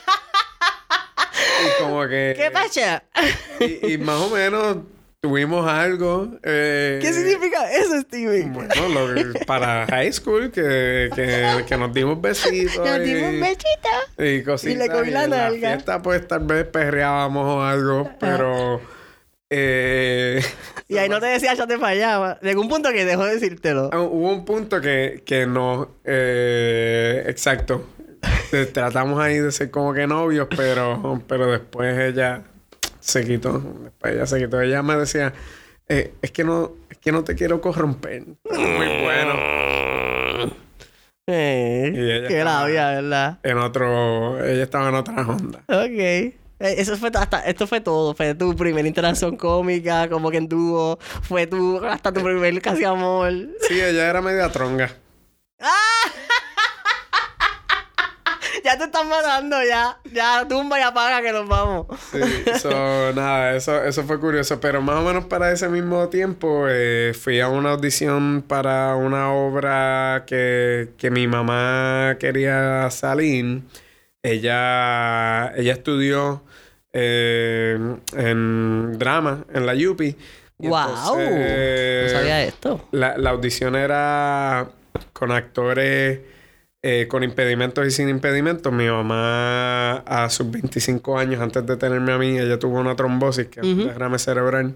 Y 1.60 1.82
como 1.82 2.06
que... 2.08 2.34
¿Qué 2.36 2.50
pasa? 2.50 3.02
Y, 3.60 3.92
y 3.94 3.98
más 3.98 4.20
o 4.20 4.30
menos 4.30 4.78
tuvimos 5.20 5.68
algo. 5.68 6.28
eh, 6.42 6.98
¿Qué 7.00 7.12
significa 7.12 7.70
eso, 7.72 8.00
Steven? 8.00 8.52
Bueno, 8.52 8.88
lo 8.88 9.32
para 9.46 9.86
high 9.86 10.12
school, 10.12 10.50
que, 10.50 11.10
que, 11.14 11.64
que 11.66 11.76
nos 11.76 11.92
dimos 11.94 12.20
besitos. 12.20 12.76
Nos 12.78 12.98
y- 12.98 13.02
dimos 13.14 13.30
un 13.30 13.40
besito. 13.40 13.88
Y 14.18 14.42
cositas. 14.42 14.74
Y 14.74 14.78
le 14.78 14.88
comí 14.88 15.10
la 15.10 15.24
en 15.24 15.30
nalga. 15.30 15.68
fiesta, 15.70 16.02
pues 16.02 16.26
tal 16.26 16.40
vez 16.44 16.64
perreábamos 16.64 17.46
o 17.46 17.62
algo, 17.62 18.10
pero. 18.18 18.80
eh, 19.50 20.42
Y 20.88 20.98
ahí 20.98 21.08
no 21.08 21.20
te 21.20 21.26
decía, 21.26 21.54
ya 21.54 21.66
te 21.66 21.78
fallaba. 21.78 22.38
Llegó 22.42 22.60
un 22.60 22.68
punto 22.68 22.90
que 22.90 23.04
dejó 23.04 23.24
de 23.24 23.34
decírtelo. 23.34 23.90
ah, 23.92 24.00
hubo 24.00 24.28
un 24.32 24.44
punto 24.44 24.80
que, 24.80 25.22
que 25.24 25.46
nos. 25.46 25.86
eh, 26.04 27.24
exacto. 27.28 27.86
Tratamos 28.72 29.18
ahí 29.20 29.38
de 29.38 29.50
ser 29.52 29.70
como 29.70 29.92
que 29.94 30.06
novios, 30.06 30.48
pero, 30.56 31.22
pero 31.26 31.46
después 31.50 31.98
ella 31.98 32.42
se 33.00 33.24
quitó. 33.24 33.58
Después 33.82 34.14
ella 34.14 34.26
se 34.26 34.38
quitó. 34.38 34.60
Ella 34.60 34.82
me 34.82 34.96
decía. 34.96 35.32
eh, 35.88 36.12
es 36.22 36.30
que 36.30 36.44
no, 36.44 36.72
es 36.90 36.98
que 36.98 37.12
no 37.12 37.24
te 37.24 37.34
quiero 37.34 37.60
corromper. 37.60 38.24
Muy 38.50 39.02
bueno. 39.02 40.52
Eh, 41.26 41.92
Y 41.94 42.10
ella 42.10 42.28
qué 42.28 42.44
labia, 42.44 42.90
¿verdad? 42.90 43.38
En 43.42 43.58
otro. 43.58 44.44
Ella 44.44 44.62
estaba 44.64 44.88
en 44.88 44.94
otra 44.96 45.14
onda. 45.26 45.60
Ok. 45.68 45.98
Eh, 45.98 46.34
Eso 46.60 46.96
fue 46.96 47.10
hasta, 47.14 47.40
esto 47.40 47.66
fue 47.66 47.80
todo. 47.80 48.14
Fue 48.14 48.34
tu 48.34 48.54
primera 48.54 48.86
interacción 48.86 49.36
cómica, 49.36 50.08
como 50.08 50.30
que 50.30 50.36
en 50.38 50.48
dúo. 50.48 50.98
Fue 51.22 51.46
tu, 51.46 51.78
hasta 51.84 52.12
tu 52.12 52.22
primer 52.22 52.60
casi 52.60 52.84
amor. 52.84 53.32
Sí, 53.66 53.80
ella 53.80 54.08
era 54.10 54.20
media 54.20 54.48
tronga. 54.50 54.90
Ya 58.64 58.78
te 58.78 58.84
están 58.84 59.08
matando, 59.08 59.56
ya. 59.64 59.98
Ya, 60.12 60.46
tumba 60.48 60.78
y 60.78 60.82
apaga 60.82 61.20
que 61.20 61.32
nos 61.32 61.48
vamos. 61.48 61.86
Sí, 62.12 62.20
so, 62.60 62.70
nada, 63.14 63.56
eso, 63.56 63.82
eso 63.82 64.04
fue 64.04 64.20
curioso. 64.20 64.60
Pero 64.60 64.80
más 64.80 64.96
o 64.96 65.02
menos 65.02 65.24
para 65.24 65.50
ese 65.52 65.68
mismo 65.68 66.08
tiempo 66.08 66.66
eh, 66.68 67.12
fui 67.18 67.40
a 67.40 67.48
una 67.48 67.70
audición 67.72 68.44
para 68.46 68.94
una 68.94 69.32
obra 69.32 70.24
que, 70.26 70.90
que 70.96 71.10
mi 71.10 71.26
mamá 71.26 72.16
quería 72.18 72.88
salir. 72.90 73.62
Ella, 74.22 75.52
ella 75.56 75.72
estudió 75.72 76.44
eh, 76.92 77.76
en 78.16 78.98
drama 78.98 79.44
en 79.52 79.66
la 79.66 79.72
UPI. 79.74 80.16
Y 80.60 80.68
¡Wow! 80.68 80.80
entonces, 81.18 82.12
no 82.12 82.18
sabía 82.18 82.44
esto. 82.44 82.88
la, 82.92 83.18
la 83.18 83.30
audición 83.30 83.74
era 83.74 84.68
con 85.12 85.32
actores 85.32 86.20
eh, 86.82 87.06
con 87.08 87.22
impedimentos 87.22 87.86
y 87.86 87.90
sin 87.90 88.08
impedimentos. 88.08 88.72
Mi 88.72 88.86
mamá, 88.88 89.98
a 89.98 90.28
sus 90.30 90.50
25 90.50 91.18
años, 91.18 91.40
antes 91.40 91.64
de 91.66 91.76
tenerme 91.76 92.12
a 92.12 92.18
mí, 92.18 92.38
ella 92.38 92.58
tuvo 92.58 92.80
una 92.80 92.96
trombosis, 92.96 93.46
que 93.48 93.60
es 93.60 93.66
un 93.66 93.80
Ujú. 93.80 93.88
derrame 93.88 94.18
cerebral, 94.18 94.74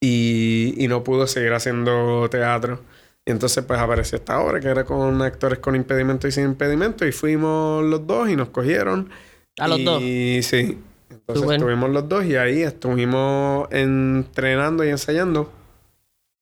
y, 0.00 0.74
y 0.78 0.88
no 0.88 1.04
pudo 1.04 1.26
seguir 1.26 1.52
haciendo 1.52 2.28
teatro. 2.30 2.80
Y 3.26 3.30
entonces, 3.32 3.64
pues 3.64 3.78
apareció 3.80 4.18
esta 4.18 4.40
obra 4.40 4.60
que 4.60 4.68
era 4.68 4.84
con 4.84 5.20
actores 5.22 5.58
con 5.60 5.76
impedimentos 5.76 6.28
y 6.28 6.32
sin 6.32 6.44
impedimentos, 6.44 7.06
y 7.08 7.12
fuimos 7.12 7.84
los 7.84 8.06
dos 8.06 8.28
y 8.30 8.36
nos 8.36 8.50
cogieron. 8.50 9.10
¿A 9.58 9.68
los 9.68 9.84
dos? 9.84 10.02
Y 10.02 10.40
sí. 10.42 10.78
Entonces 11.10 11.50
estuvimos 11.52 11.90
los 11.90 12.08
dos 12.08 12.24
y 12.24 12.36
ahí 12.36 12.62
estuvimos 12.62 13.68
entrenando 13.70 14.84
y 14.84 14.88
ensayando 14.90 15.52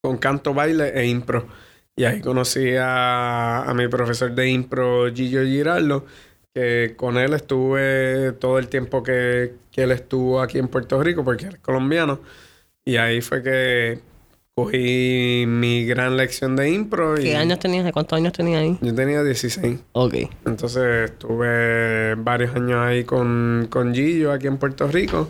con 0.03 0.17
canto, 0.19 0.55
baile 0.55 0.93
e 0.99 1.07
impro. 1.07 1.47
Y 1.99 2.05
ahí 2.05 2.21
conocí 2.21 2.77
a, 2.77 3.65
a 3.69 3.75
mi 3.75 3.89
profesor 3.89 4.33
de 4.33 4.49
impro, 4.49 5.13
Gillo 5.13 5.43
Giraldo, 5.43 6.07
que 6.55 6.95
con 6.97 7.19
él 7.19 7.35
estuve 7.35 8.31
todo 8.39 8.61
el 8.61 8.69
tiempo 8.69 9.03
que, 9.03 9.55
que 9.73 9.83
él 9.83 9.91
estuvo 9.91 10.41
aquí 10.41 10.59
en 10.59 10.69
Puerto 10.69 11.03
Rico, 11.03 11.25
porque 11.25 11.47
él 11.47 11.55
es 11.55 11.61
colombiano. 11.61 12.21
Y 12.85 12.99
ahí 12.99 13.21
fue 13.21 13.43
que 13.43 13.99
cogí 14.55 15.45
mi 15.49 15.87
gran 15.87 16.17
lección 16.17 16.55
de 16.55 16.71
impro. 16.71 17.19
Y 17.19 17.25
¿Qué 17.25 17.37
años 17.37 17.59
tenías? 17.59 17.85
¿De 17.85 17.93
cuántos 17.93 18.17
años 18.17 18.33
tenías 18.33 18.61
ahí? 18.63 18.79
Yo 18.81 18.95
tenía 18.95 19.25
16. 19.25 19.81
Ok. 19.91 20.15
Entonces 20.47 21.11
estuve 21.11 22.15
varios 22.15 22.55
años 22.55 22.79
ahí 22.81 23.03
con, 23.03 23.67
con 23.71 23.93
Gillo 23.93 24.31
aquí 24.31 24.47
en 24.47 24.59
Puerto 24.59 24.87
Rico. 24.87 25.29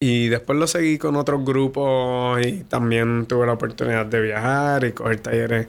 Y 0.00 0.26
después 0.26 0.58
lo 0.58 0.66
seguí 0.66 0.98
con 0.98 1.14
otros 1.14 1.44
grupos 1.44 2.44
y 2.44 2.64
también 2.64 3.26
tuve 3.26 3.46
la 3.46 3.52
oportunidad 3.52 4.04
de 4.06 4.20
viajar 4.20 4.82
y 4.82 4.90
coger 4.90 5.20
talleres 5.20 5.68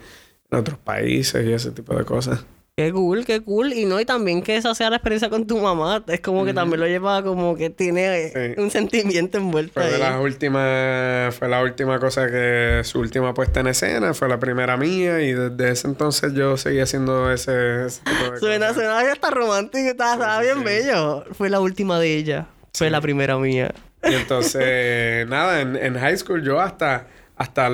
en 0.53 0.59
otros 0.59 0.77
países 0.79 1.45
y 1.45 1.51
ese 1.53 1.71
tipo 1.71 1.95
de 1.95 2.05
cosas. 2.05 2.45
Qué 2.75 2.91
cool, 2.91 3.23
qué 3.23 3.39
cool. 3.41 3.71
Y 3.71 3.85
no, 3.85 3.99
y 3.99 4.05
también 4.05 4.41
que 4.41 4.55
esa 4.57 4.73
sea 4.73 4.89
la 4.89 4.95
experiencia 4.95 5.29
con 5.29 5.45
tu 5.45 5.59
mamá. 5.59 6.03
Es 6.07 6.21
como 6.21 6.43
que 6.43 6.55
también 6.55 6.79
lo 6.79 6.87
lleva 6.87 7.21
como 7.21 7.55
que 7.55 7.69
tiene 7.69 8.29
Sí. 8.33 8.59
un 8.59 8.71
sentimiento 8.71 9.37
envuelto 9.37 9.73
Fue 9.79 9.89
de 9.89 9.93
ahí. 9.95 9.99
las 10.01 10.19
últimas, 10.19 11.35
fue 11.35 11.49
la 11.49 11.61
última 11.61 11.99
cosa 11.99 12.25
que, 12.31 12.81
su 12.83 12.99
última 12.99 13.33
puesta 13.35 13.59
en 13.59 13.67
escena, 13.67 14.15
fue 14.15 14.27
la 14.27 14.39
primera 14.39 14.75
mía 14.75 15.21
y 15.21 15.33
desde 15.33 15.69
ese 15.71 15.87
entonces 15.87 16.33
yo 16.33 16.57
seguí 16.57 16.79
haciendo 16.79 17.31
ese, 17.31 17.85
ese 17.85 18.01
tipo 18.03 18.31
de 18.31 18.39
Suena, 18.39 18.67
cosas. 18.69 18.75
suena 18.83 19.11
hasta 19.11 19.29
romántico, 19.29 19.89
estaba, 19.89 20.13
estaba 20.13 20.39
Sí, 20.39 20.45
bien 20.45 20.57
sí. 20.57 20.63
bello. 20.63 21.25
Fue 21.33 21.49
la 21.51 21.59
última 21.59 21.99
de 21.99 22.15
ella. 22.15 22.47
Fue 22.73 22.89
la 22.89 23.01
primera 23.01 23.37
mía. 23.37 23.71
Y 24.03 24.15
entonces, 24.15 25.27
nada, 25.29 25.61
en, 25.61 25.75
en 25.75 25.93
high 25.99 26.17
school 26.17 26.43
yo 26.43 26.59
hasta, 26.59 27.05
hasta 27.43 27.69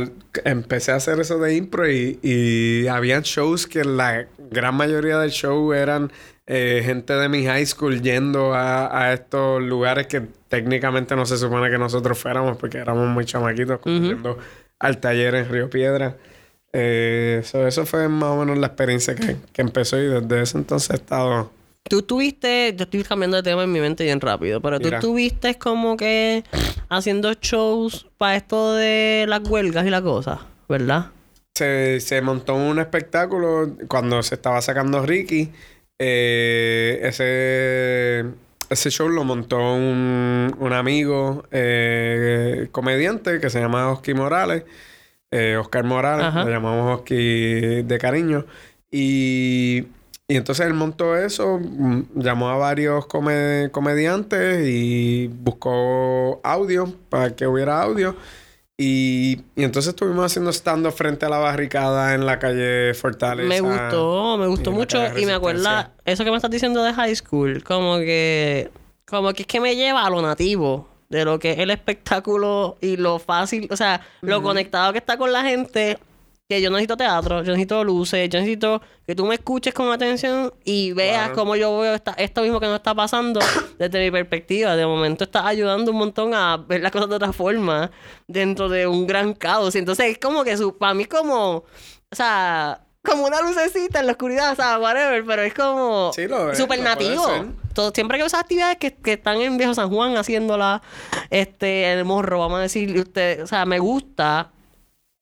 empecé 0.45 0.91
a 0.91 0.95
hacer 0.95 1.19
eso 1.19 1.37
de 1.37 1.55
impro 1.55 1.89
y, 1.89 2.19
y 2.23 2.87
habían 2.87 3.21
shows 3.21 3.67
que 3.67 3.85
la 3.85 4.25
gran 4.49 4.73
mayoría 4.73 5.19
del 5.19 5.29
show 5.29 5.73
eran 5.73 6.11
eh, 6.47 6.81
gente 6.83 7.13
de 7.13 7.29
mi 7.29 7.45
high 7.45 7.65
school 7.67 8.01
yendo 8.01 8.55
a, 8.55 9.03
a 9.03 9.13
estos 9.13 9.61
lugares 9.61 10.07
que 10.07 10.21
técnicamente 10.47 11.15
no 11.15 11.27
se 11.27 11.37
supone 11.37 11.69
que 11.69 11.77
nosotros 11.77 12.17
fuéramos 12.17 12.57
porque 12.57 12.79
éramos 12.79 13.07
muy 13.09 13.25
chamaquitos, 13.25 13.79
como 13.79 13.99
yendo 13.99 14.39
al 14.79 14.97
taller 14.97 15.35
en 15.35 15.47
Río 15.49 15.69
Piedra. 15.69 16.17
Eh, 16.73 17.41
so, 17.43 17.67
eso 17.67 17.85
fue 17.85 18.07
más 18.07 18.29
o 18.29 18.37
menos 18.37 18.57
la 18.57 18.67
experiencia 18.67 19.13
que, 19.13 19.37
que 19.53 19.61
empezó 19.61 19.99
y 19.99 20.07
desde 20.07 20.41
ese 20.41 20.57
entonces 20.57 20.89
he 20.89 20.95
estado 20.95 21.51
Tú 21.89 22.03
tuviste, 22.03 22.73
yo 22.77 22.83
estoy 22.83 23.03
cambiando 23.03 23.37
de 23.37 23.43
tema 23.43 23.63
en 23.63 23.71
mi 23.71 23.79
mente 23.79 24.03
bien 24.03 24.21
rápido, 24.21 24.61
pero 24.61 24.79
tú 24.79 24.85
Mira. 24.85 24.99
tuviste 24.99 25.55
como 25.57 25.97
que 25.97 26.43
haciendo 26.87 27.33
shows 27.33 28.07
para 28.17 28.35
esto 28.37 28.73
de 28.75 29.25
las 29.27 29.41
huelgas 29.49 29.85
y 29.85 29.89
la 29.89 30.01
cosa, 30.01 30.39
¿verdad? 30.69 31.07
Se, 31.55 31.99
se 31.99 32.21
montó 32.21 32.55
un 32.55 32.79
espectáculo 32.79 33.75
cuando 33.87 34.23
se 34.23 34.35
estaba 34.35 34.61
sacando 34.61 35.05
Ricky. 35.05 35.49
eh, 35.97 36.99
ese, 37.03 38.23
ese 38.69 38.89
show 38.91 39.09
lo 39.09 39.23
montó 39.23 39.57
un, 39.57 40.55
un 40.57 40.73
amigo 40.73 41.43
eh, 41.51 42.69
comediante 42.71 43.39
que 43.39 43.49
se 43.49 43.59
llama 43.59 43.91
Oski 43.91 44.13
Morales. 44.13 44.63
eh, 45.31 45.57
Oscar 45.59 45.83
Morales, 45.83 46.25
Ajá. 46.27 46.43
lo 46.45 46.49
llamamos 46.51 46.99
Oski 46.99 47.81
de 47.83 47.97
cariño. 47.99 48.45
Y, 48.91 49.83
y 50.29 50.37
entonces 50.37 50.65
él 50.67 50.73
montó 50.73 51.17
eso, 51.17 51.59
mm, 51.59 52.03
llamó 52.21 52.49
a 52.49 52.55
varios 52.57 53.05
come- 53.07 53.69
comediantes 53.71 54.65
y 54.65 55.27
buscó 55.27 56.39
audio 56.43 56.93
para 57.09 57.35
que 57.35 57.45
hubiera 57.47 57.81
audio. 57.81 58.15
Y, 58.81 59.41
y 59.57 59.63
entonces 59.65 59.89
estuvimos 59.89 60.25
haciendo 60.25 60.51
stand-up 60.53 60.93
frente 60.93 61.25
a 61.25 61.29
la 61.29 61.37
barricada 61.39 62.13
en 62.15 62.25
la 62.25 62.39
calle 62.39 62.93
Fortaleza. 62.93 63.49
Me 63.49 63.59
gustó, 63.59 64.37
me 64.37 64.47
gustó 64.47 64.69
y 64.69 64.73
mucho 64.73 65.17
y 65.17 65.25
me 65.25 65.33
acuerda 65.33 65.91
eso 66.05 66.23
que 66.23 66.29
me 66.31 66.37
estás 66.37 66.49
diciendo 66.51 66.81
de 66.83 66.93
high 66.93 67.13
school, 67.13 67.61
como 67.65 67.97
que 67.97 68.69
como 69.05 69.33
que 69.33 69.41
es 69.41 69.47
que 69.47 69.59
me 69.59 69.75
lleva 69.75 70.05
a 70.05 70.09
lo 70.09 70.21
nativo 70.21 70.87
de 71.09 71.25
lo 71.25 71.39
que 71.39 71.51
es 71.53 71.57
el 71.59 71.71
espectáculo 71.71 72.77
y 72.79 72.95
lo 72.95 73.19
fácil, 73.19 73.67
o 73.71 73.75
sea, 73.75 73.99
lo 74.21 74.41
conectado 74.43 74.93
que 74.93 74.99
está 74.99 75.17
con 75.17 75.33
la 75.33 75.43
gente, 75.43 75.97
que 76.49 76.61
yo 76.61 76.71
necesito 76.71 76.97
teatro, 76.97 77.43
yo 77.43 77.51
necesito 77.51 77.83
luces, 77.83 78.27
yo 78.27 78.39
necesito 78.39 78.81
que 79.05 79.13
tú 79.13 79.23
me 79.27 79.35
escuches 79.35 79.71
con 79.71 79.91
atención 79.91 80.51
y 80.65 80.93
veas 80.93 81.25
Claro. 81.27 81.35
cómo 81.35 81.55
yo 81.55 81.77
veo 81.77 81.93
esta- 81.93 82.13
esto 82.13 82.41
mismo 82.41 82.59
que 82.59 82.65
nos 82.65 82.77
está 82.77 82.95
pasando 82.95 83.39
desde 83.77 83.99
mi 84.03 84.09
perspectiva. 84.09 84.75
De 84.75 84.83
momento 84.83 85.25
estás 85.25 85.45
ayudando 85.45 85.91
un 85.91 85.97
montón 85.97 86.33
a 86.33 86.57
ver 86.57 86.81
las 86.81 86.91
cosas 86.91 87.07
de 87.07 87.15
otra 87.15 87.31
forma 87.33 87.91
dentro 88.27 88.67
de 88.67 88.87
un 88.87 89.05
gran 89.05 89.33
caos. 89.35 89.75
Y 89.75 89.77
entonces 89.77 90.07
es 90.07 90.17
como 90.17 90.43
que 90.43 90.57
su, 90.57 90.75
para 90.75 90.95
mí 90.95 91.03
es 91.03 91.07
como, 91.07 91.57
o 91.57 91.65
sea, 92.15 92.81
como 93.03 93.27
una 93.27 93.41
lucecita 93.43 93.99
en 93.99 94.07
la 94.07 94.13
oscuridad, 94.13 94.51
o 94.53 94.55
sea, 94.55 94.79
whatever, 94.79 95.23
pero 95.25 95.43
es 95.43 95.53
como 95.53 96.11
Sí, 96.15 96.27
lo 96.27 96.51
es, 96.51 96.79
nativo. 96.79 97.27
Todo- 97.75 97.91
siempre 97.93 98.17
que 98.17 98.25
esas 98.25 98.39
actividades 98.41 98.77
que, 98.77 98.95
que 98.95 99.13
están 99.13 99.39
en 99.39 99.55
Viejo 99.57 99.75
San 99.75 99.89
Juan 99.91 100.17
haciéndola, 100.17 100.81
este, 101.29 101.93
el 101.93 102.05
morro, 102.05 102.39
vamos 102.39 102.57
a 102.57 102.61
decir, 102.63 102.97
usted, 102.97 103.43
o 103.43 103.47
sea, 103.47 103.67
me 103.67 103.77
gusta. 103.77 104.49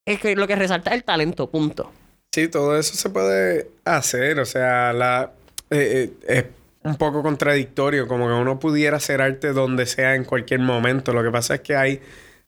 Es 0.08 0.22
que 0.22 0.38
lo 0.38 0.48
que 0.48 0.56
resalta 0.56 0.92
es 0.92 0.96
el 0.96 1.04
talento, 1.04 1.50
punto. 1.50 1.92
Sí, 2.32 2.48
todo 2.48 2.80
eso 2.80 2.96
se 2.96 3.10
puede 3.10 3.68
hacer. 3.84 4.40
O 4.40 4.46
sea, 4.46 4.94
la, 4.94 5.34
eh, 5.70 6.14
eh, 6.22 6.38
es 6.38 6.46
un 6.84 6.96
poco 6.96 7.22
contradictorio. 7.22 8.08
Como 8.08 8.26
que 8.26 8.34
uno 8.34 8.58
pudiera 8.58 8.96
hacer 8.96 9.22
arte 9.22 9.52
donde 9.52 9.86
sea 9.86 10.16
en 10.16 10.24
cualquier 10.24 10.62
momento. 10.62 11.12
Lo 11.12 11.24
que 11.24 11.30
pasa 11.30 11.56
es 11.56 11.62
que 11.62 11.76
hay, 11.76 12.02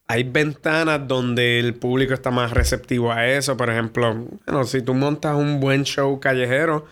hay 0.08 0.24
ventanas 0.24 1.06
donde 1.06 1.60
el 1.60 1.74
público 1.74 2.14
está 2.14 2.32
más 2.32 2.52
receptivo 2.52 3.12
a 3.12 3.28
eso. 3.28 3.58
Por 3.58 3.70
ejemplo, 3.70 4.26
bueno, 4.46 4.64
si 4.64 4.82
tú 4.82 4.94
montas 4.94 5.36
un 5.36 5.60
buen 5.60 5.84
show 5.84 6.18
callejero, 6.22 6.86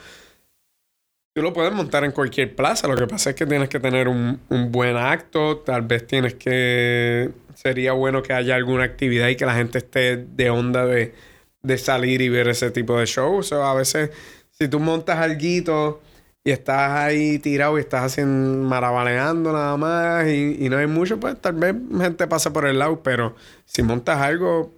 tú 1.38 1.44
lo 1.44 1.54
puedes 1.54 1.72
montar 1.72 2.04
en 2.04 2.12
cualquier 2.14 2.56
plaza. 2.56 2.88
Lo 2.88 2.96
que 2.96 3.06
pasa 3.06 3.30
es 3.30 3.36
que 3.36 3.46
tienes 3.46 3.70
que 3.70 3.80
tener 3.80 4.08
un, 4.08 4.40
un 4.50 4.72
buen 4.72 4.98
acto. 4.98 5.60
Tal 5.60 5.84
vez 5.84 6.08
tienes 6.08 6.34
que... 6.34 7.30
Sería 7.54 7.92
bueno 7.92 8.24
que 8.24 8.34
haya 8.34 8.56
alguna 8.56 8.86
actividad 8.86 9.28
y 9.28 9.36
que 9.36 9.46
la 9.46 9.54
gente 9.54 9.78
esté 9.78 10.18
de 10.18 10.50
onda 10.50 10.88
de, 10.88 11.14
de 11.62 11.78
salir 11.78 12.24
y 12.24 12.30
ver 12.30 12.48
ese 12.48 12.72
tipo 12.72 12.98
de 12.98 13.06
shows. 13.06 13.52
O 13.52 13.64
a 13.64 13.76
veces, 13.76 14.10
si 14.50 14.68
tú 14.68 14.80
montas 14.80 15.20
algo 15.20 16.02
y 16.44 16.50
estás 16.50 16.94
ahí 16.94 17.38
tirado 17.38 17.78
y 17.78 17.82
estás 17.82 18.02
haciendo 18.02 18.68
marabaleando 18.68 19.54
nada 19.54 19.78
más 19.78 20.28
y, 20.28 20.66
y 20.66 20.70
no 20.70 20.78
hay 20.78 20.88
mucho, 20.88 21.20
pues 21.20 21.40
tal 21.40 21.54
vez 21.54 21.76
gente 22.02 22.26
pasa 22.26 22.52
por 22.52 22.66
el 22.66 22.80
lado. 22.80 23.04
Pero 23.04 23.36
si 23.64 23.84
montas 23.84 24.20
algo, 24.22 24.74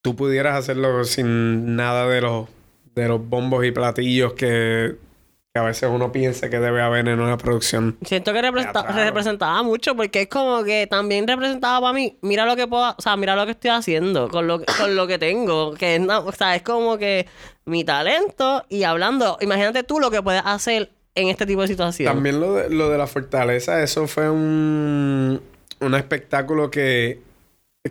tú 0.00 0.14
pudieras 0.14 0.56
hacerlo 0.56 1.02
sin 1.02 1.74
nada 1.74 2.06
de 2.06 2.20
los, 2.20 2.48
de 2.94 3.08
los 3.08 3.28
bombos 3.28 3.64
y 3.64 3.72
platillos 3.72 4.34
que, 4.34 5.09
que 5.52 5.58
a 5.60 5.64
veces 5.64 5.88
uno 5.92 6.12
piensa 6.12 6.48
que 6.48 6.60
debe 6.60 6.80
haber 6.80 7.08
en 7.08 7.18
una 7.18 7.36
producción. 7.36 7.96
Siento 8.04 8.32
que 8.32 8.40
representa- 8.40 8.86
representaba 9.04 9.62
mucho 9.64 9.96
porque 9.96 10.22
es 10.22 10.28
como 10.28 10.62
que 10.62 10.86
también 10.86 11.26
representaba 11.26 11.80
para 11.80 11.92
mí, 11.92 12.16
mira 12.22 12.46
lo 12.46 12.54
que 12.54 12.68
puedo, 12.68 12.94
o 12.96 13.02
sea, 13.02 13.16
mira 13.16 13.34
lo 13.34 13.44
que 13.46 13.52
estoy 13.52 13.70
haciendo 13.70 14.28
con 14.28 14.46
lo, 14.46 14.62
con 14.78 14.94
lo 14.94 15.08
que 15.08 15.18
tengo, 15.18 15.74
que 15.74 15.96
es, 15.96 16.02
o 16.08 16.30
sea, 16.32 16.54
es 16.54 16.62
como 16.62 16.98
que 16.98 17.26
mi 17.64 17.82
talento 17.82 18.64
y 18.68 18.84
hablando, 18.84 19.38
imagínate 19.40 19.82
tú 19.82 19.98
lo 19.98 20.10
que 20.12 20.22
puedes 20.22 20.42
hacer 20.44 20.90
en 21.16 21.28
este 21.28 21.46
tipo 21.46 21.62
de 21.62 21.68
situación. 21.68 22.12
También 22.14 22.38
lo 22.38 22.54
de, 22.54 22.70
lo 22.70 22.88
de 22.88 22.96
la 22.98 23.08
fortaleza, 23.08 23.82
eso 23.82 24.06
fue 24.06 24.30
un, 24.30 25.40
un 25.80 25.94
espectáculo 25.96 26.70
que 26.70 27.18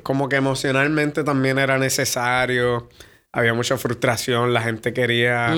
como 0.01 0.29
que 0.29 0.37
emocionalmente 0.37 1.25
también 1.25 1.59
era 1.59 1.77
necesario. 1.77 2.87
Había 3.33 3.53
mucha 3.53 3.77
frustración, 3.77 4.53
la 4.53 4.61
gente 4.61 4.93
quería. 4.93 5.53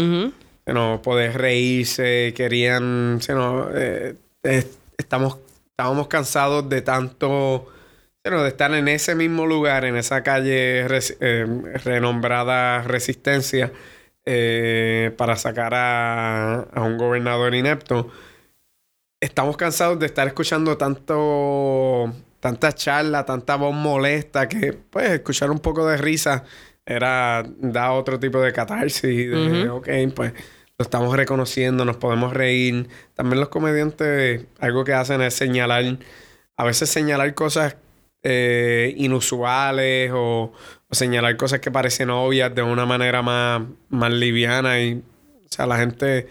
You 0.66 1.02
poder 1.02 1.38
reírse, 1.38 2.34
querían, 2.36 3.20
you 3.20 3.70
eh, 3.74 4.16
estamos, 4.98 5.40
estábamos 5.70 6.08
cansados 6.08 6.68
de 6.70 6.82
tanto, 6.82 7.68
de 8.24 8.48
estar 8.48 8.74
en 8.74 8.88
ese 8.88 9.16
mismo 9.16 9.46
lugar, 9.46 9.86
en 9.86 9.96
esa 9.96 10.24
calle 10.24 10.86
eh, 11.20 11.46
renombrada 11.84 12.84
Resistencia, 12.84 13.72
eh, 14.26 15.14
para 15.18 15.36
sacar 15.36 15.74
a, 15.74 16.62
a 16.62 16.82
un 16.82 16.98
gobernador 16.98 17.56
inepto. 17.56 18.10
Estamos 19.20 19.58
cansados 19.58 20.00
de 20.00 20.08
estar 20.08 20.28
escuchando 20.28 20.78
tanto, 20.78 22.12
tanta 22.40 22.74
charla, 22.74 23.26
tanta 23.26 23.56
voz 23.56 23.74
molesta, 23.74 24.48
que 24.48 24.74
pues 24.74 25.12
escuchar 25.12 25.52
un 25.52 25.60
poco 25.60 25.88
de 25.88 25.98
risa 25.98 26.44
era 26.92 27.44
da 27.60 27.92
otro 27.94 28.20
tipo 28.20 28.40
de 28.42 28.52
catarsis, 28.54 29.30
de, 29.32 29.70
ok, 29.70 29.88
pues 30.16 30.34
lo 30.78 30.84
estamos 30.84 31.16
reconociendo, 31.16 31.86
nos 31.86 31.98
podemos 31.98 32.34
reír. 32.34 32.88
También 33.14 33.40
los 33.40 33.50
comediantes, 33.50 34.46
algo 34.60 34.84
que 34.84 34.94
hacen 34.94 35.22
es 35.22 35.34
señalar, 35.34 35.98
a 36.58 36.64
veces 36.64 36.90
señalar 36.90 37.34
cosas 37.34 37.76
eh, 38.24 38.94
inusuales 38.98 40.12
o, 40.14 40.52
o 40.88 40.96
señalar 40.96 41.36
cosas 41.38 41.60
que 41.60 41.72
parecen 41.72 42.10
obvias 42.12 42.54
de 42.54 42.62
una 42.62 42.86
manera 42.86 43.22
más, 43.22 43.62
más 43.90 44.12
liviana 44.12 44.80
y, 44.80 44.94
o 44.94 45.48
sea, 45.50 45.66
la 45.68 45.78
gente, 45.78 46.28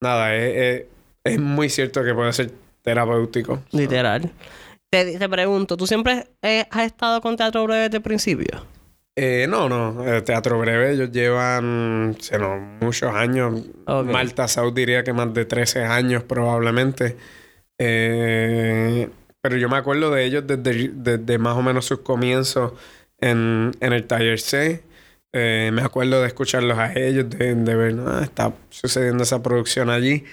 nada, 0.00 0.34
es, 0.36 0.56
es- 0.56 0.86
es 1.24 1.40
muy 1.40 1.68
cierto 1.68 2.04
que 2.04 2.14
puede 2.14 2.32
ser 2.32 2.52
terapéutico. 2.82 3.60
Literal. 3.72 4.30
Te, 4.90 5.18
te 5.18 5.28
pregunto, 5.28 5.76
¿tú 5.76 5.84
siempre 5.88 6.28
eh, 6.40 6.66
has 6.70 6.86
estado 6.86 7.20
con 7.20 7.36
teatro 7.36 7.64
breve 7.64 7.82
desde 7.84 7.96
el 7.96 8.02
principio? 8.04 8.64
Eh, 9.18 9.46
no, 9.48 9.68
no. 9.68 10.06
eh, 10.06 10.20
Teatro 10.22 10.58
Breve, 10.58 10.92
ellos 10.92 11.10
llevan 11.10 12.16
se 12.20 12.38
no, 12.38 12.58
muchos 12.80 13.14
años. 13.14 13.62
Ok. 13.86 14.06
Malta 14.06 14.46
South 14.46 14.74
diría 14.74 15.04
que 15.04 15.12
más 15.14 15.32
de 15.32 15.46
13 15.46 15.84
años 15.84 16.22
probablemente. 16.22 17.16
Eh, 17.78 19.08
pero 19.40 19.56
yo 19.56 19.68
me 19.68 19.76
acuerdo 19.76 20.10
de 20.10 20.24
ellos 20.24 20.44
desde, 20.46 20.90
desde 20.94 21.38
más 21.38 21.56
o 21.56 21.62
menos 21.62 21.86
sus 21.86 22.00
comienzos 22.00 22.72
en, 23.20 23.72
en 23.80 23.92
el 23.92 24.06
Taller 24.06 24.38
C. 24.40 24.82
Eh, 25.32 25.70
me 25.72 25.82
acuerdo 25.82 26.20
de 26.20 26.28
escucharlos 26.28 26.78
a 26.78 26.92
ellos, 26.94 27.28
de, 27.30 27.54
de 27.54 27.74
ver, 27.76 27.96
ah, 28.06 28.20
está 28.22 28.52
sucediendo 28.70 29.22
esa 29.24 29.42
producción 29.42 29.90
allí. 29.90 30.24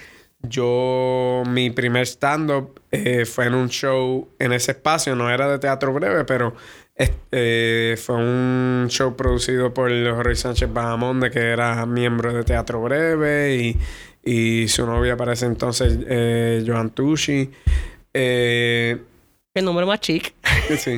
Yo, 0.41 1.43
mi 1.47 1.69
primer 1.69 2.05
stand-up 2.05 2.81
eh, 2.91 3.25
fue 3.25 3.45
en 3.47 3.53
un 3.55 3.69
show 3.69 4.29
en 4.39 4.51
ese 4.51 4.71
espacio, 4.73 5.15
no 5.15 5.29
era 5.29 5.49
de 5.49 5.57
teatro 5.59 5.93
breve, 5.93 6.25
pero 6.25 6.53
este, 6.95 7.95
fue 7.97 8.15
un 8.17 8.85
show 8.89 9.15
producido 9.15 9.73
por 9.73 9.91
Jorge 9.91 10.35
Sánchez 10.35 10.71
Bahamonde, 10.71 11.31
que 11.31 11.39
era 11.39 11.85
miembro 11.85 12.33
de 12.33 12.43
Teatro 12.43 12.81
Breve, 12.81 13.55
y, 13.55 13.79
y 14.23 14.67
su 14.67 14.85
novia 14.85 15.17
para 15.17 15.33
ese 15.33 15.45
entonces, 15.45 15.97
eh, 16.07 16.63
Joan 16.65 16.91
Tucci. 16.91 17.49
Eh, 18.13 18.97
El 19.53 19.65
nombre 19.65 19.85
más 19.85 19.99
chic. 19.99 20.33
Sí. 20.77 20.95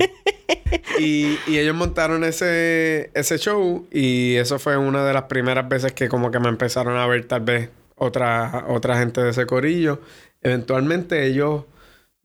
y, 0.99 1.39
y 1.47 1.58
ellos 1.58 1.75
montaron 1.75 2.23
ese, 2.23 3.10
ese 3.15 3.38
show 3.39 3.88
y 3.91 4.36
eso 4.36 4.60
fue 4.60 4.77
una 4.77 5.03
de 5.05 5.12
las 5.13 5.23
primeras 5.23 5.67
veces 5.67 5.93
que 5.93 6.08
como 6.08 6.29
que 6.29 6.39
me 6.39 6.49
empezaron 6.49 6.97
a 6.97 7.08
ver 7.08 7.25
tal 7.25 7.41
vez 7.41 7.69
otra, 7.95 8.65
otra 8.67 8.97
gente 8.99 9.21
de 9.21 9.31
ese 9.31 9.45
corillo. 9.47 10.01
Eventualmente 10.43 11.25
ellos, 11.25 11.63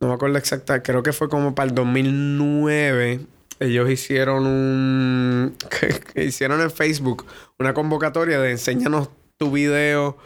no 0.00 0.09
me 0.09 0.14
acuerdo 0.14 0.37
exacta, 0.37 0.83
creo 0.83 1.02
que 1.02 1.12
fue 1.14 1.28
como 1.30 1.54
para 1.54 1.70
el 1.70 1.74
2009, 1.74 3.20
ellos 3.60 3.88
hicieron 3.90 4.46
un... 4.46 5.56
hicieron 6.16 6.60
en 6.60 6.70
Facebook 6.70 7.26
una 7.58 7.72
convocatoria 7.74 8.40
de 8.40 8.50
enséñanos 8.50 9.10
tu 9.36 9.50
video 9.52 10.16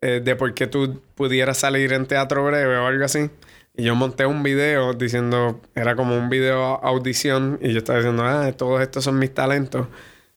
eh, 0.00 0.20
de 0.24 0.36
por 0.36 0.54
qué 0.54 0.66
tú 0.66 1.00
pudieras 1.14 1.58
salir 1.58 1.92
en 1.92 2.06
teatro 2.06 2.44
breve 2.44 2.76
o 2.76 2.86
algo 2.86 3.04
así. 3.04 3.30
Y 3.76 3.82
yo 3.84 3.94
monté 3.96 4.24
un 4.24 4.42
video 4.44 4.92
diciendo, 4.94 5.60
era 5.74 5.96
como 5.96 6.16
un 6.16 6.28
video 6.30 6.82
audición, 6.84 7.58
y 7.60 7.72
yo 7.72 7.78
estaba 7.78 7.98
diciendo, 7.98 8.22
ah, 8.24 8.52
todos 8.52 8.80
estos 8.80 9.02
son 9.04 9.18
mis 9.18 9.34
talentos. 9.34 9.88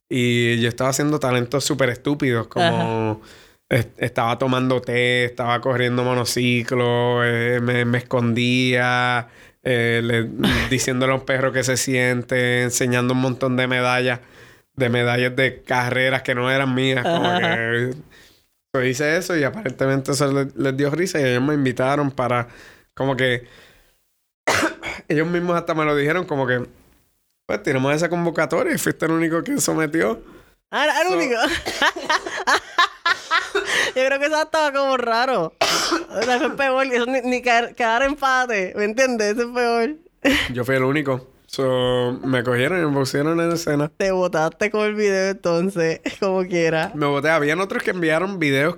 Y 0.09 0.59
yo 0.59 0.69
estaba 0.69 0.89
haciendo 0.89 1.19
talentos 1.19 1.63
súper 1.63 1.89
estúpidos, 1.89 2.47
como 2.47 3.21
est- 3.69 3.91
estaba 4.01 4.37
tomando 4.39 4.81
té, 4.81 5.25
estaba 5.25 5.59
corriendo 5.61 6.03
monociclo, 6.03 7.23
eh, 7.25 7.59
me, 7.61 7.85
me 7.85 7.99
escondía, 7.99 9.27
eh, 9.69 10.01
le- 10.01 10.29
diciéndole 10.69 11.11
a 11.11 11.15
un 11.15 11.25
perro 11.25 11.51
que 11.51 11.63
se 11.63 11.75
siente, 11.75 12.63
enseñando 12.63 13.13
un 13.13 13.19
montón 13.21 13.57
de 13.57 13.67
medallas, 13.67 14.21
de 14.75 14.89
medallas 14.89 15.35
de 15.35 15.61
carreras 15.63 16.21
que 16.21 16.35
no 16.35 16.49
eran 16.49 16.73
mías. 16.73 17.03
Como 17.03 17.37
que 17.39 17.93
yo 18.75 18.83
hice 18.83 19.17
eso 19.17 19.35
y 19.35 19.43
aparentemente 19.43 20.11
eso 20.11 20.31
les, 20.31 20.55
les 20.55 20.77
dio 20.77 20.89
risa 20.91 21.19
y 21.19 21.23
ellos 21.25 21.41
me 21.43 21.53
invitaron 21.55 22.11
para 22.11 22.47
como 22.95 23.15
que 23.17 23.47
ellos 25.07 25.27
mismos 25.27 25.55
hasta 25.57 25.73
me 25.73 25.83
lo 25.85 25.95
dijeron 25.95 26.25
como 26.25 26.45
que 26.47 26.65
pues 27.47 27.63
tiramos 27.63 27.93
esa 27.95 28.09
convocatoria 28.09 28.73
y 28.73 28.77
fuiste 28.77 29.05
el 29.05 29.11
único 29.13 29.43
que 29.43 29.59
sometió. 29.59 30.21
Ah, 30.71 30.85
el 31.01 31.07
So- 31.07 31.13
único. 31.17 31.35
Yo 33.95 34.05
creo 34.05 34.19
que 34.19 34.25
eso 34.25 34.41
estaba 34.41 34.71
como 34.71 34.97
raro. 34.97 35.53
O 36.09 36.21
sea, 36.23 36.35
eso 36.35 36.47
es 36.47 36.53
peor. 36.53 36.85
Eso 36.87 37.05
ni, 37.05 37.21
ni 37.21 37.41
quedar, 37.41 37.75
quedar 37.75 38.03
empate. 38.03 38.73
¿Me 38.75 38.85
entiendes? 38.85 39.37
Eso 39.37 39.47
es 39.47 39.53
peor. 39.53 39.95
Yo 40.53 40.65
fui 40.65 40.75
el 40.75 40.83
único. 40.83 41.27
So, 41.47 42.19
me 42.23 42.43
cogieron 42.43 42.81
y 42.81 42.85
me 42.85 42.93
pusieron 42.93 43.39
en 43.39 43.51
escena. 43.51 43.89
Te 43.95 44.11
botaste 44.11 44.69
con 44.69 44.85
el 44.85 44.95
video 44.95 45.31
entonces, 45.31 46.01
como 46.19 46.43
quiera. 46.43 46.91
Me 46.93 47.05
boté. 47.05 47.29
Habían 47.29 47.61
otros 47.61 47.83
que 47.83 47.91
enviaron 47.91 48.37
videos, 48.37 48.77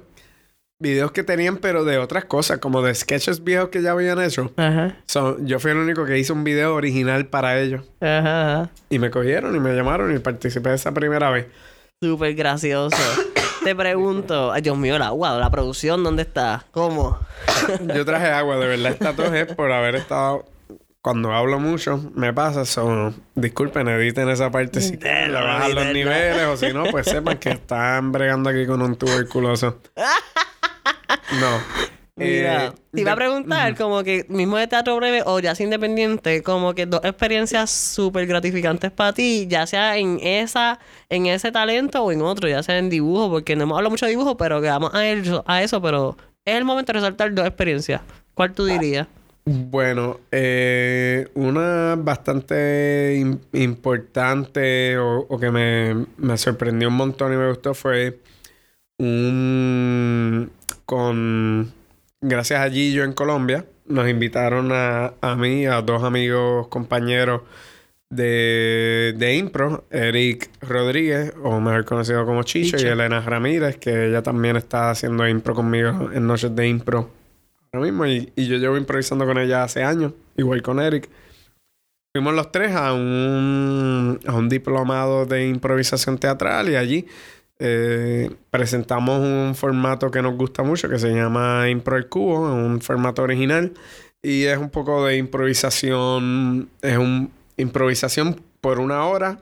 videos 0.80 1.12
que 1.12 1.24
tenían, 1.24 1.58
pero 1.58 1.84
de 1.84 1.98
otras 1.98 2.26
cosas, 2.26 2.60
como 2.60 2.84
de 2.84 2.94
sketches 2.94 3.44
viejos 3.44 3.70
que 3.70 3.82
ya 3.82 3.92
habían 3.92 4.22
hecho. 4.22 4.54
Ajá. 4.56 4.98
So, 5.08 5.38
yo 5.44 5.60
fui 5.60 5.72
el 5.72 5.78
único 5.78 6.06
que 6.06 6.20
hizo 6.20 6.34
un 6.34 6.44
video 6.44 6.76
original 6.76 7.26
para 7.26 7.60
ellos. 7.60 7.84
Ajá. 8.02 8.62
ajá. 8.62 8.72
Y 8.90 9.00
me 9.00 9.10
cogieron 9.10 9.56
y 9.56 9.60
me 9.60 9.74
llamaron 9.74 10.16
y 10.16 10.20
participé 10.20 10.74
esa 10.74 10.94
primera 10.94 11.32
vez. 11.32 11.48
Súper 12.02 12.36
gracioso. 12.36 12.96
Te 13.64 13.76
pregunto, 13.76 14.52
ay 14.52 14.62
Dios 14.62 14.78
mío, 14.78 14.96
el 14.96 15.02
agua, 15.02 15.38
la 15.38 15.50
producción, 15.50 16.04
¿dónde 16.04 16.24
está? 16.24 16.66
¿Cómo? 16.72 17.20
Yo 17.94 18.06
traje 18.06 18.28
agua, 18.28 18.58
de 18.58 18.68
verdad. 18.68 18.92
Esta 18.92 19.14
tos 19.14 19.34
es 19.34 19.54
por 19.54 19.72
haber 19.72 19.96
estado. 19.96 20.46
Cuando 21.02 21.34
hablo 21.34 21.60
mucho, 21.60 22.12
me 22.14 22.34
pasa. 22.34 22.66
So, 22.66 23.14
disculpen, 23.36 23.88
editen 23.88 24.30
esa 24.30 24.52
parte 24.52 24.82
si 24.82 24.98
quieren. 24.98 25.34
Le 25.34 25.42
bajan 25.42 25.76
los 25.76 25.86
niveles 25.88 26.46
o 26.46 26.58
si 26.58 26.74
no, 26.74 26.86
pues 26.86 27.06
sepan 27.06 27.38
que 27.38 27.52
están 27.52 28.12
bregando 28.12 28.50
aquí 28.50 28.66
con 28.66 28.82
un 28.82 28.96
tuberculoso. 28.96 29.80
No. 31.40 31.99
Mira, 32.20 32.68
Eh, 32.68 32.72
te 32.94 33.02
iba 33.02 33.12
a 33.12 33.16
de- 33.16 33.20
preguntar, 33.20 33.76
como 33.76 34.04
que 34.04 34.26
mismo 34.30 34.58
de 34.58 34.68
teatro 34.68 34.96
breve 34.98 35.24
o 35.26 35.40
ya 35.40 35.56
sea 35.56 35.64
independiente, 35.64 36.44
como 36.44 36.74
que 36.76 36.86
dos 36.86 37.02
experiencias 37.04 37.70
súper 37.72 38.28
gratificantes 38.28 38.92
para 38.92 39.14
ti, 39.14 39.48
ya 39.50 39.66
sea 39.66 39.98
en 39.98 40.20
esa, 40.22 40.80
en 41.10 41.26
ese 41.28 41.52
talento 41.52 42.04
o 42.04 42.12
en 42.12 42.22
otro, 42.22 42.48
ya 42.50 42.62
sea 42.64 42.78
en 42.78 42.90
dibujo, 42.90 43.30
porque 43.30 43.56
no 43.56 43.64
hemos 43.64 43.78
hablado 43.78 43.92
mucho 43.92 44.06
de 44.06 44.12
dibujo, 44.12 44.38
pero 44.38 44.62
que 44.62 44.68
vamos 44.68 44.94
a, 44.94 45.08
eso- 45.08 45.44
a 45.48 45.64
eso, 45.64 45.82
pero 45.82 46.18
es 46.46 46.56
el 46.56 46.66
momento 46.66 46.92
de 46.92 47.00
resaltar 47.00 47.34
dos 47.34 47.46
experiencias. 47.48 48.02
¿Cuál 48.34 48.54
tú 48.54 48.66
dirías? 48.66 49.08
Bueno, 49.46 50.20
eh, 50.32 51.28
una 51.34 51.96
bastante 51.98 53.16
im- 53.20 53.40
importante 53.54 54.98
o, 54.98 55.22
o 55.28 55.40
que 55.40 55.50
me, 55.50 56.06
me 56.18 56.38
sorprendió 56.38 56.90
un 56.90 56.96
montón 56.96 57.34
y 57.34 57.38
me 57.38 57.48
gustó 57.50 57.74
fue 57.74 58.20
un 59.00 60.52
con 60.86 61.72
gracias 62.22 62.60
a 62.60 62.70
Gillo 62.70 63.04
en 63.04 63.14
Colombia 63.14 63.66
nos 63.90 64.08
invitaron 64.08 64.72
a, 64.72 65.14
a 65.20 65.36
mí, 65.36 65.66
a 65.66 65.82
dos 65.82 66.04
amigos 66.04 66.68
compañeros 66.68 67.42
de, 68.10 69.14
de 69.18 69.36
impro, 69.36 69.86
Eric 69.90 70.50
Rodríguez, 70.62 71.34
o 71.44 71.60
mejor 71.60 71.86
conocido 71.86 72.26
como 72.26 72.44
Chicho, 72.44 72.78
Chicho. 72.78 72.88
y 72.88 72.92
Elena 72.92 73.20
Ramírez, 73.22 73.78
que 73.78 74.08
ella 74.08 74.22
también 74.22 74.56
está 74.56 74.92
haciendo 74.92 75.28
impro 75.28 75.54
conmigo 75.54 76.10
en 76.14 76.26
noches 76.26 76.56
de 76.56 76.68
impro 76.68 77.10
ahora 77.72 77.86
mismo 77.86 78.06
y, 78.06 78.32
y 78.36 78.48
yo 78.48 78.58
llevo 78.58 78.78
improvisando 78.78 79.26
con 79.26 79.38
ella 79.38 79.64
hace 79.64 79.84
años, 79.84 80.14
igual 80.38 80.62
con 80.62 80.80
Eric. 80.80 81.10
Fuimos 82.16 82.34
los 82.34 82.52
tres 82.52 82.72
a 82.76 82.94
un, 82.94 84.20
a 84.26 84.34
un 84.34 84.50
diplomado 84.50 85.26
de 85.26 85.48
improvisación 85.48 86.18
teatral 86.18 86.70
y 86.70 86.76
allí 86.76 87.06
eh, 87.60 88.32
presentamos 88.52 89.20
un 89.20 89.54
formato 89.54 90.10
que 90.12 90.22
nos 90.22 90.36
gusta 90.36 90.64
mucho 90.64 90.90
que 90.90 90.98
se 90.98 91.10
llama 91.14 91.70
Impro 91.70 91.98
el 91.98 92.08
Cubo, 92.08 92.54
un 92.54 92.82
formato 92.82 93.22
original 93.22 93.74
y 94.22 94.46
es 94.46 94.58
un 94.58 94.70
poco 94.70 95.06
de 95.06 95.18
improvisación, 95.18 96.70
es 96.82 96.98
un 96.98 97.32
improvisación 97.58 98.42
por 98.62 98.80
una 98.80 99.06
hora, 99.06 99.40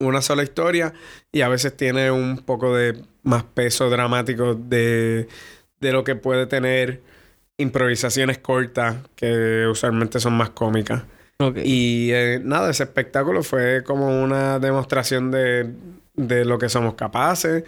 una 0.00 0.22
sola 0.22 0.42
historia 0.42 0.94
y 1.32 1.40
a 1.40 1.48
veces 1.48 1.76
tiene 1.76 2.10
un 2.10 2.38
poco 2.38 2.74
de 2.76 3.02
más 3.22 3.42
peso 3.42 3.90
dramático 3.90 4.54
de, 4.54 5.28
de 5.80 5.92
lo 5.92 6.04
que 6.04 6.14
puede 6.14 6.46
tener 6.46 7.02
improvisaciones 7.58 8.38
cortas 8.38 8.96
que 9.16 9.66
usualmente 9.66 10.20
son 10.20 10.34
más 10.34 10.50
cómicas. 10.50 11.02
Y 11.64 12.10
eh, 12.12 12.40
nada, 12.42 12.70
ese 12.70 12.84
espectáculo 12.84 13.42
fue 13.42 13.82
como 13.84 14.22
una 14.22 14.58
demostración 14.58 15.30
de, 15.30 15.70
de 16.16 16.44
lo 16.44 16.58
que 16.58 16.68
somos 16.68 16.94
capaces, 16.94 17.64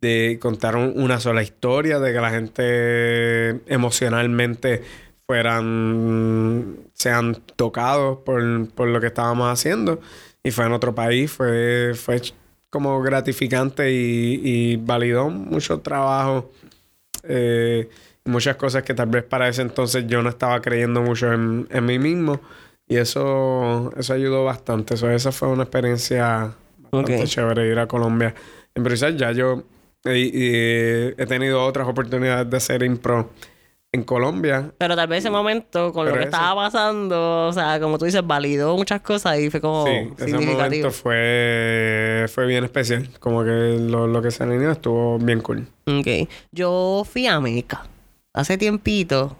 de 0.00 0.38
contar 0.40 0.76
un- 0.76 0.92
una 0.96 1.20
sola 1.20 1.42
historia, 1.42 1.98
de 2.00 2.12
que 2.12 2.20
la 2.20 2.30
gente 2.30 3.60
emocionalmente 3.72 4.82
fueran, 5.26 6.76
sean 6.94 7.36
tocados 7.56 8.18
por, 8.18 8.68
por 8.70 8.88
lo 8.88 9.00
que 9.00 9.08
estábamos 9.08 9.48
haciendo. 9.52 10.00
Y 10.42 10.50
fue 10.50 10.66
en 10.66 10.72
otro 10.72 10.94
país, 10.94 11.30
fue, 11.30 11.92
fue 11.94 12.20
como 12.70 13.00
gratificante 13.02 13.92
y, 13.92 14.40
y 14.44 14.76
validó 14.76 15.30
mucho 15.30 15.80
trabajo. 15.80 16.50
eh, 17.24 17.88
muchas 18.24 18.56
cosas 18.56 18.82
que 18.84 18.94
tal 18.94 19.08
vez 19.08 19.24
para 19.24 19.48
ese 19.48 19.62
entonces 19.62 20.06
yo 20.06 20.22
no 20.22 20.28
estaba 20.30 20.60
creyendo 20.62 21.02
mucho 21.02 21.32
en, 21.32 21.66
en 21.70 21.84
mí 21.86 21.98
mismo. 21.98 22.40
Y 22.88 22.96
eso, 22.96 23.92
eso 23.96 24.12
ayudó 24.14 24.44
bastante. 24.44 24.94
Eso, 24.94 25.10
esa 25.10 25.32
fue 25.32 25.48
una 25.48 25.62
experiencia 25.64 26.52
bastante 26.92 27.22
Ok. 27.22 27.28
chévere 27.28 27.66
ir 27.68 27.78
a 27.78 27.86
Colombia. 27.86 28.34
Improvisar 28.74 29.16
ya 29.16 29.32
yo 29.32 29.62
y 30.04 30.30
he 31.16 31.26
tenido 31.28 31.64
otras 31.64 31.88
oportunidades 31.88 32.50
de 32.50 32.56
hacer 32.56 32.82
impro 32.82 33.30
en 33.92 34.02
Colombia. 34.04 34.72
Pero 34.78 34.96
tal 34.96 35.06
vez 35.06 35.18
ese 35.20 35.30
momento, 35.30 35.92
con 35.92 36.06
lo 36.06 36.12
que 36.12 36.20
eso- 36.20 36.28
estaba 36.28 36.54
pasando, 36.64 37.46
o 37.48 37.52
sea, 37.52 37.78
como 37.78 37.98
tú 37.98 38.04
dices, 38.06 38.26
validó 38.26 38.76
muchas 38.76 39.00
cosas 39.02 39.38
y 39.38 39.50
fue 39.50 39.60
como 39.60 39.86
sí, 39.86 39.92
ese 40.16 40.24
significativo. 40.26 40.56
momento 40.56 40.90
fue, 40.90 42.26
fue 42.32 42.46
bien 42.46 42.64
especial. 42.64 43.08
Como 43.20 43.44
que 43.44 43.50
lo, 43.78 44.06
lo 44.06 44.22
que 44.22 44.30
se 44.30 44.42
alineó 44.44 44.70
estuvo 44.72 45.18
bien 45.18 45.40
cool. 45.40 45.66
Ok. 45.86 46.28
Yo 46.52 47.04
fui 47.10 47.26
a 47.26 47.38
Meca 47.40 47.84
hace 48.34 48.56
tiempito 48.58 49.36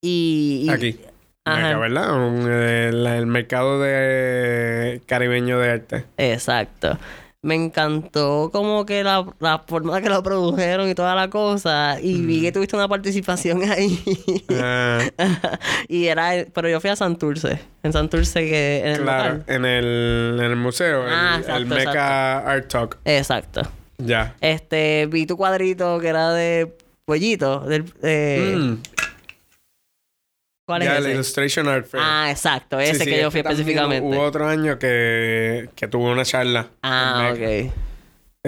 y... 0.00 0.64
y- 0.66 0.70
Aquí. 0.70 1.00
Ajá. 1.46 1.62
Meca, 1.68 1.78
¿verdad? 1.78 2.12
Un, 2.26 2.46
eh, 2.50 2.88
el 3.18 3.26
mercado 3.26 3.80
de 3.80 5.00
caribeño 5.06 5.58
de 5.58 5.70
arte. 5.70 6.04
Exacto. 6.18 6.98
Me 7.42 7.54
encantó 7.54 8.50
como 8.52 8.84
que 8.86 9.04
la, 9.04 9.24
la 9.38 9.60
forma 9.60 10.00
que 10.00 10.08
lo 10.08 10.20
produjeron 10.24 10.88
y 10.88 10.94
toda 10.96 11.14
la 11.14 11.30
cosa. 11.30 11.98
Y 12.00 12.20
vi 12.22 12.40
que 12.40 12.50
tuviste 12.50 12.74
una 12.74 12.88
participación 12.88 13.62
ahí. 13.70 14.02
Ah, 14.50 14.98
y 15.88 16.06
era... 16.06 16.30
Pero 16.52 16.68
yo 16.68 16.80
fui 16.80 16.90
a 16.90 16.96
Santurce. 16.96 17.60
En 17.84 17.92
Santurce 17.92 18.40
que... 18.40 18.80
En 18.84 18.92
el 18.96 19.02
claro, 19.02 19.34
local. 19.34 19.44
en 19.54 19.64
el, 19.64 20.36
en 20.40 20.44
el 20.44 20.56
museo, 20.56 21.06
el- 21.06 21.12
Ah, 21.14 21.34
el, 21.36 21.40
exacto, 21.42 21.74
Meca 21.76 22.38
Art 22.38 22.66
Talk. 22.68 22.98
Exacto. 23.04 23.62
Ya. 23.98 24.34
Este... 24.40 25.06
Vi 25.06 25.26
tu 25.26 25.36
cuadrito 25.36 26.00
que 26.00 26.08
era 26.08 26.32
de... 26.32 26.74
Pollito. 27.04 27.60
Del, 27.60 27.84
eh, 28.02 28.54
Mm, 28.56 28.78
¿Cuál 30.66 30.82
ya, 30.82 30.98
es 30.98 31.04
el? 31.06 31.12
Illustration 31.12 31.68
Art 31.68 31.86
Fair. 31.86 32.02
Ah, 32.04 32.26
exacto. 32.30 32.78
Ese 32.80 33.04
sí, 33.04 33.10
que 33.10 33.20
yo 33.20 33.30
fui 33.30 33.40
específicamente. 33.40 34.04
Hubo 34.06 34.20
otro 34.24 34.46
año 34.48 34.78
que, 34.78 35.70
que 35.76 35.86
tuvo 35.88 36.10
una 36.10 36.24
charla. 36.24 36.68
Ah, 36.82 37.30
ok. 37.32 37.72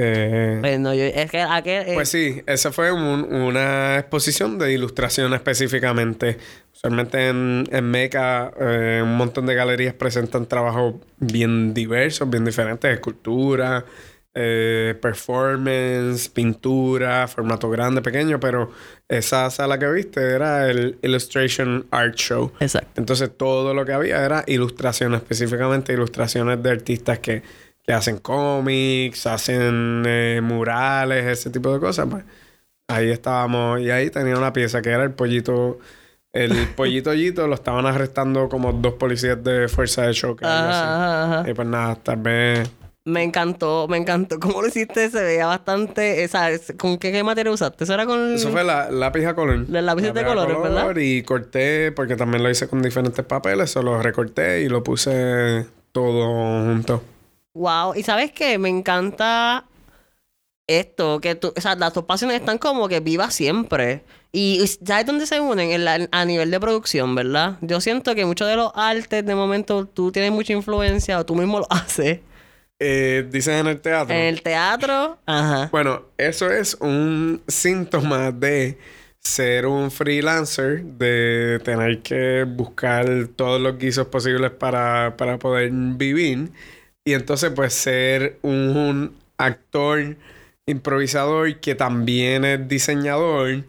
Eh, 0.01 0.59
Pues 0.61 0.79
no, 0.79 0.95
yo... 0.95 1.05
Es 1.05 1.31
que 1.31 1.41
aquel... 1.41 1.89
eh, 1.89 1.95
Pues 1.95 2.09
sí, 2.09 2.43
esa 2.47 2.71
fue 2.73 2.93
un- 2.93 3.33
una 3.33 3.99
exposición 3.99 4.59
de 4.59 4.73
ilustración 4.73 5.33
específicamente. 5.35 6.39
Usualmente 6.75 7.29
en, 7.29 7.65
en 7.73 7.85
Meca 7.91 8.53
eh, 8.61 9.01
un 9.03 9.17
montón 9.17 9.47
de 9.47 9.55
galerías 9.57 9.95
presentan 9.95 10.47
trabajos 10.47 10.95
bien 11.19 11.75
diversos, 11.75 12.29
bien 12.31 12.45
diferentes, 12.45 12.93
escultura, 12.93 13.85
eh, 14.35 14.95
performance, 15.01 16.29
pintura, 16.29 17.27
formato 17.27 17.69
grande, 17.71 18.03
pequeño, 18.03 18.39
pero 18.39 18.71
esa 19.09 19.51
sala 19.51 19.79
que 19.79 19.91
viste 19.91 20.21
era 20.21 20.69
el 20.71 20.99
Illustration 21.03 21.87
Art 21.91 22.15
Show. 22.15 22.53
Exacto. 22.61 22.89
Entonces 22.97 23.37
todo 23.37 23.75
lo 23.75 23.85
que 23.85 23.93
había 23.93 24.25
era 24.25 24.45
ilustraciones, 24.47 25.23
específicamente 25.23 25.93
ilustraciones 25.93 26.63
de 26.63 26.71
artistas 26.71 27.19
que, 27.19 27.43
que 27.83 27.93
hacen 27.93 28.19
cómics, 28.19 29.27
hacen 29.27 30.05
eh, 30.07 30.41
murales, 30.43 31.25
ese 31.25 31.51
tipo 31.51 31.73
de 31.73 31.81
cosas. 31.81 32.07
Pues 32.09 32.25
ahí 32.89 33.11
estábamos 33.11 33.81
y 33.81 33.91
ahí 33.91 34.11
tenía 34.11 34.37
una 34.37 34.53
pieza 34.53 34.83
que 34.83 34.91
era 34.91 35.05
el 35.05 35.13
pollito. 35.13 35.79
El 36.33 36.53
pollito 36.77 37.15
Yito 37.15 37.49
lo 37.49 37.55
estaban 37.55 37.87
arrestando 37.87 38.49
como 38.49 38.73
dos 38.73 38.95
policías 38.95 39.43
de 39.43 39.69
fuerza 39.69 40.03
de 40.03 40.13
choque. 40.13 40.45
ajá, 40.45 41.41
ajá. 41.41 41.51
Y 41.51 41.55
pues 41.55 41.67
nada, 41.67 41.97
tal 41.97 42.19
vez 42.19 42.71
Me 43.09 43.23
encantó, 43.23 43.87
me 43.89 43.97
encantó. 43.97 44.39
¿Cómo 44.41 44.61
lo 44.63 44.69
hiciste? 44.69 45.11
Se 45.11 45.23
veía 45.23 45.47
bastante. 45.47 46.25
Esa, 46.25 46.49
¿Con 46.77 46.99
qué, 46.99 47.11
qué 47.13 47.23
material 47.25 47.55
usaste? 47.55 47.85
Eso 47.85 47.95
era 47.95 48.07
con. 48.07 48.35
Eso 48.35 48.51
fue 48.51 48.65
la 48.65 48.91
lápiz 48.91 49.25
a 49.27 49.35
color. 49.35 49.65
Los 49.69 49.83
lápices 49.83 50.13
de 50.15 50.25
colores, 50.25 50.57
¿verdad? 50.63 50.95
Y 50.97 51.23
corté, 51.23 51.93
porque 51.93 52.17
también 52.17 52.43
lo 52.43 52.51
hice 52.51 52.69
con 52.69 52.83
diferentes 52.83 53.25
papeles, 53.25 53.71
solo 53.71 54.01
recorté 54.03 54.63
y 54.63 54.69
lo 54.69 54.83
puse 54.83 55.67
todo 55.93 56.65
junto. 56.65 57.03
Wow. 57.55 57.95
Y 57.97 58.03
sabes 58.03 58.31
qué? 58.33 58.59
Me 58.59 58.69
encanta 58.69 59.65
esto, 60.67 61.21
que 61.21 61.35
tú, 61.35 61.53
o 61.57 61.61
sea, 61.61 61.75
las 61.77 61.95
dos 61.95 62.05
pasiones 62.05 62.41
están 62.41 62.59
como 62.59 62.89
que 62.89 63.01
vivas 63.01 63.35
siempre. 63.35 64.05
Y 64.33 64.61
y 64.63 64.67
¿sabes 64.87 65.07
dónde 65.07 65.27
se 65.27 65.41
unen? 65.41 65.71
En 65.71 65.85
la- 65.87 66.07
a 66.13 66.25
nivel 66.27 66.51
de 66.51 66.61
producción, 66.61 67.15
¿verdad? 67.15 67.57
Yo 67.63 67.81
siento 67.81 68.15
que 68.15 68.27
muchos 68.27 68.47
de 68.49 68.57
los 68.57 68.71
artes, 68.75 69.25
de 69.25 69.35
momento, 69.35 69.87
tú 69.87 70.13
tienes 70.13 70.31
mucha 70.31 70.53
influencia 70.53 71.19
o 71.19 71.25
tú 71.25 71.35
mismo 71.35 71.61
lo 71.61 71.67
haces. 71.71 72.21
Eh, 72.81 73.27
dices 73.31 73.61
en 73.61 73.67
el 73.67 73.81
teatro. 73.81 74.15
En 74.15 74.23
el 74.23 74.43
teatro, 74.43 75.19
ajá. 75.27 75.69
Bueno, 75.73 76.05
eso 76.17 76.51
es 76.51 76.75
un 76.81 77.43
síntoma 77.49 78.31
de 78.31 78.79
ser 79.21 79.67
un 79.67 79.91
freelancer, 79.91 80.83
de 80.85 81.61
tener 81.65 82.01
que 82.03 82.45
buscar 82.45 83.29
todos 83.37 83.61
los 83.61 83.79
guisos 83.79 84.07
posibles 84.07 84.53
para, 84.53 85.17
para 85.17 85.39
poder 85.39 85.71
vivir. 85.73 86.51
Y 87.05 87.15
entonces, 87.15 87.51
pues, 87.55 87.75
ser 87.75 88.39
un, 88.43 88.77
un 88.77 89.17
actor 89.39 90.17
improvisador 90.67 91.61
que 91.61 91.75
también 91.75 92.45
es 92.45 92.69
diseñador. 92.69 93.65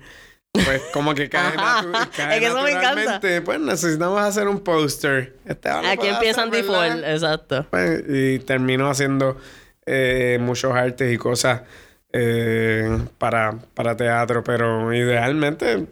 Pues 0.52 0.82
como 0.94 1.14
que 1.14 1.30
cae, 1.30 1.56
natu- 1.56 2.10
cae 2.16 2.36
Es 2.36 2.40
que 2.40 2.48
eso 2.48 2.62
me 2.64 2.72
encanta. 2.72 3.20
Pues 3.46 3.60
necesitamos 3.60 4.20
hacer 4.22 4.48
un 4.48 4.60
póster. 4.62 5.36
Este 5.46 5.70
Aquí 5.70 5.98
puede 5.98 6.10
empieza 6.12 6.42
hacer, 6.42 6.54
Andy 6.56 6.62
¿verdad? 6.68 6.92
Ford, 6.96 7.04
exacto. 7.06 7.66
Pues, 7.70 8.04
y 8.10 8.40
termino 8.40 8.90
haciendo 8.90 9.38
eh, 9.86 10.38
muchos 10.42 10.74
artes 10.74 11.14
y 11.14 11.18
cosas 11.18 11.62
eh, 12.14 12.98
para, 13.20 13.60
para 13.76 13.96
teatro, 13.96 14.44
pero 14.44 14.92
idealmente 14.94 15.86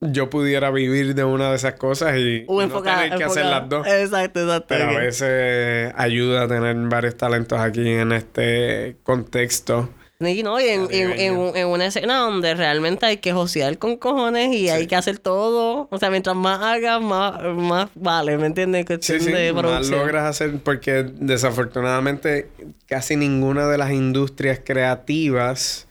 yo 0.00 0.30
pudiera 0.30 0.70
vivir 0.70 1.14
de 1.14 1.24
una 1.24 1.50
de 1.50 1.56
esas 1.56 1.74
cosas 1.74 2.16
y 2.16 2.46
no 2.48 2.82
tener 2.82 3.14
que 3.18 3.24
hacer 3.24 3.44
las 3.44 3.68
dos. 3.68 3.86
Exacto, 3.86 4.40
exacto. 4.40 4.66
Pero 4.68 4.84
a 4.90 4.92
veces 5.00 5.92
ayuda 5.96 6.44
a 6.44 6.48
tener 6.48 6.74
varios 6.88 7.16
talentos 7.16 7.60
aquí 7.60 7.86
en 7.90 8.12
este 8.12 8.96
contexto. 9.02 9.90
Y 10.20 10.42
no, 10.42 10.60
y 10.60 10.64
en, 10.64 10.88
en, 10.90 11.12
en, 11.12 11.56
en 11.56 11.68
una 11.68 11.86
escena 11.86 12.18
donde 12.18 12.52
realmente 12.54 13.06
hay 13.06 13.18
que 13.18 13.32
josear 13.32 13.78
con 13.78 13.96
cojones 13.96 14.52
y 14.52 14.68
hay 14.68 14.88
que 14.88 14.96
hacer 14.96 15.20
todo. 15.20 15.86
O 15.92 15.98
sea, 15.98 16.10
mientras 16.10 16.34
más 16.34 16.60
hagas, 16.60 17.00
más, 17.00 17.40
más 17.54 17.88
vale, 17.94 18.36
¿me 18.36 18.46
entiendes? 18.46 18.80
Sí, 18.80 18.86
Cuestión 18.86 19.20
sí, 19.20 19.30
de 19.30 19.52
más 19.52 19.88
logras 19.88 20.24
hacer 20.24 20.58
porque 20.58 21.04
desafortunadamente 21.04 22.48
casi 22.86 23.14
ninguna 23.14 23.68
de 23.68 23.78
las 23.78 23.92
industrias 23.92 24.60
creativas 24.64 25.86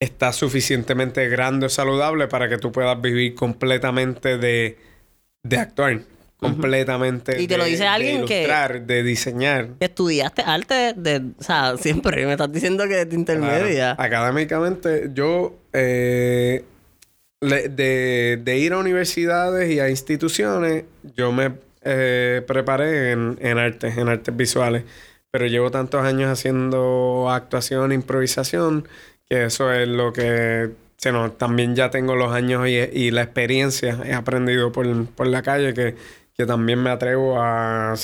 está 0.00 0.32
suficientemente 0.32 1.28
grande 1.28 1.66
o 1.66 1.68
saludable 1.68 2.28
para 2.28 2.48
que 2.48 2.56
tú 2.56 2.72
puedas 2.72 3.00
vivir 3.02 3.34
completamente 3.34 4.38
de, 4.38 4.78
de 5.42 5.58
actuar, 5.58 6.00
completamente 6.42 7.40
Y 7.40 7.46
te 7.46 7.56
lo 7.56 7.64
de- 7.64 7.70
dice 7.70 7.84
de 7.84 7.88
alguien 7.88 8.24
que- 8.26 8.38
ilustrar, 8.42 8.82
de 8.82 9.02
diseñar. 9.02 9.68
Que 9.78 9.86
Estudiaste 9.86 10.42
arte 10.42 10.92
de, 10.96 11.22
o 11.38 11.42
sea, 11.42 11.76
siempre 11.78 12.26
me 12.26 12.32
estás 12.32 12.52
diciendo 12.52 12.84
que 12.88 13.04
de 13.04 13.14
intermedia. 13.14 13.94
Claro. 13.96 14.02
Académicamente, 14.02 15.10
yo 15.14 15.54
eh, 15.72 16.64
le- 17.40 17.68
de, 17.68 18.40
de 18.42 18.58
ir 18.58 18.72
a 18.72 18.78
universidades 18.78 19.70
y 19.70 19.80
a 19.80 19.88
instituciones, 19.88 20.84
yo 21.16 21.32
me 21.32 21.52
eh, 21.84 22.42
preparé 22.46 23.12
en, 23.12 23.38
en 23.40 23.58
artes, 23.58 23.96
en 23.96 24.08
artes 24.08 24.36
visuales. 24.36 24.84
Pero 25.30 25.46
llevo 25.46 25.70
tantos 25.70 26.04
años 26.04 26.30
haciendo 26.30 27.28
actuación, 27.30 27.90
improvisación, 27.92 28.86
que 29.28 29.44
eso 29.46 29.72
es 29.72 29.88
lo 29.88 30.12
que... 30.12 30.70
se 30.98 31.10
nos- 31.10 31.36
también 31.38 31.74
ya 31.74 31.90
tengo 31.90 32.14
los 32.16 32.32
años 32.32 32.68
y, 32.68 32.74
y 32.76 33.10
la 33.10 33.22
experiencia. 33.22 33.98
He 34.04 34.12
aprendido 34.12 34.70
por, 34.72 35.06
por 35.06 35.26
la 35.26 35.42
calle 35.42 35.72
que, 35.74 35.94
también 36.46 36.82
me 36.82 36.90
atrevo 36.90 37.38
a, 37.40 37.94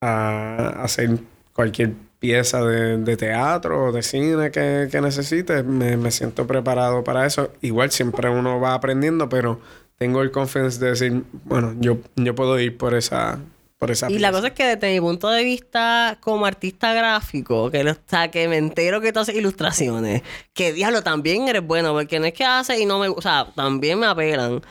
a 0.00 0.82
hacer 0.82 1.18
cualquier 1.52 1.92
pieza 2.18 2.62
de, 2.64 2.98
de 2.98 3.16
teatro 3.16 3.86
o 3.86 3.92
de 3.92 4.02
cine 4.02 4.50
que, 4.50 4.88
que 4.90 5.00
necesite, 5.00 5.62
me, 5.62 5.96
me 5.96 6.10
siento 6.10 6.46
preparado 6.46 7.04
para 7.04 7.26
eso. 7.26 7.52
Igual 7.60 7.90
siempre 7.90 8.28
uno 8.28 8.60
va 8.60 8.74
aprendiendo, 8.74 9.28
pero 9.28 9.60
tengo 9.96 10.22
el 10.22 10.30
confidence 10.30 10.80
de 10.80 10.90
decir, 10.90 11.24
bueno, 11.44 11.74
yo, 11.78 11.98
yo 12.16 12.34
puedo 12.34 12.58
ir 12.58 12.76
por 12.76 12.94
esa, 12.94 13.38
por 13.78 13.90
esa 13.90 14.10
Y 14.10 14.18
la 14.18 14.32
cosa 14.32 14.48
es 14.48 14.52
que 14.54 14.64
desde 14.76 14.92
mi 14.94 15.00
punto 15.00 15.28
de 15.28 15.44
vista 15.44 16.18
como 16.20 16.46
artista 16.46 16.92
gráfico, 16.94 17.70
que, 17.70 17.84
lo- 17.84 17.92
o 17.92 17.96
sea, 18.06 18.30
que 18.30 18.48
me 18.48 18.56
entero 18.56 19.00
que 19.00 19.12
tú 19.12 19.20
haces 19.20 19.36
ilustraciones, 19.36 20.22
que 20.54 20.72
diablo, 20.72 21.02
también 21.02 21.46
eres 21.48 21.62
bueno, 21.64 21.92
porque 21.92 22.18
no 22.18 22.26
es 22.26 22.32
que 22.32 22.44
haces 22.44 22.80
y 22.80 22.86
no 22.86 22.98
me... 22.98 23.08
O 23.08 23.20
sea, 23.20 23.46
también 23.54 23.98
me 24.00 24.06
apelan. 24.06 24.62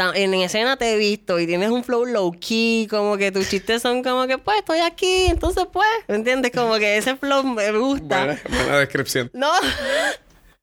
En 0.00 0.32
escena 0.34 0.76
te 0.76 0.92
he 0.92 0.96
visto 0.96 1.40
y 1.40 1.46
tienes 1.48 1.70
un 1.70 1.82
flow 1.82 2.04
low 2.06 2.30
key, 2.38 2.86
como 2.88 3.16
que 3.16 3.32
tus 3.32 3.48
chistes 3.50 3.82
son 3.82 4.04
como 4.04 4.28
que, 4.28 4.38
pues, 4.38 4.58
estoy 4.58 4.78
aquí, 4.78 5.24
entonces, 5.26 5.66
pues, 5.72 5.88
¿me 6.06 6.14
entiendes? 6.14 6.52
Como 6.54 6.76
que 6.76 6.96
ese 6.98 7.16
flow 7.16 7.42
me 7.42 7.72
gusta. 7.72 8.24
Buena, 8.26 8.40
buena 8.48 8.78
descripción. 8.78 9.28
No. 9.34 9.50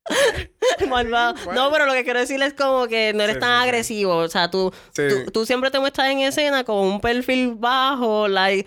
Malvado. 0.88 1.34
No, 1.52 1.70
pero 1.70 1.84
lo 1.84 1.92
que 1.92 2.04
quiero 2.04 2.20
decir 2.20 2.40
es 2.42 2.54
como 2.54 2.86
que 2.86 3.12
no 3.12 3.22
eres 3.24 3.34
Sí, 3.34 3.40
tan 3.40 3.60
sí, 3.60 3.64
agresivo. 3.68 4.16
O 4.16 4.28
sea, 4.28 4.50
tú, 4.50 4.72
Sí. 4.94 5.02
tú, 5.08 5.30
tú 5.30 5.44
siempre 5.44 5.70
te 5.70 5.80
muestras 5.80 6.08
en 6.10 6.20
escena 6.20 6.64
con 6.64 6.76
un 6.76 7.00
perfil 7.00 7.56
bajo, 7.56 8.28
like, 8.28 8.66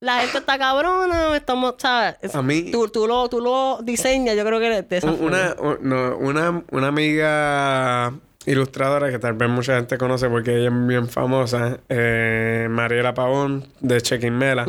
la 0.00 0.20
gente 0.20 0.38
está 0.38 0.58
cabrona, 0.58 1.34
estamos, 1.36 1.76
¿sabes? 1.78 2.34
A 2.34 2.42
mí- 2.42 2.70
Tú, 2.70 2.88
tú, 2.88 3.06
lo, 3.06 3.28
tú 3.28 3.40
lo 3.40 3.78
diseñas, 3.82 4.36
yo 4.36 4.44
creo 4.44 4.58
que 4.60 4.82
de 4.82 4.96
esa 4.98 5.06
Un- 5.12 5.24
Una, 5.24 5.54
forma. 5.56 5.78
no, 5.80 6.16
una, 6.18 6.62
una 6.72 6.88
amiga 6.88 8.12
ilustradora 8.46 9.10
que 9.10 9.18
tal 9.18 9.34
vez 9.34 9.48
mucha 9.48 9.76
gente 9.76 9.98
conoce 9.98 10.28
porque 10.28 10.56
ella 10.56 10.68
es 10.68 10.86
bien 10.86 11.08
famosa, 11.08 11.80
eh, 11.88 12.68
Mariela 12.70 13.14
Pavón 13.14 13.66
de 13.80 14.00
Chequin 14.00 14.36
Mela. 14.36 14.66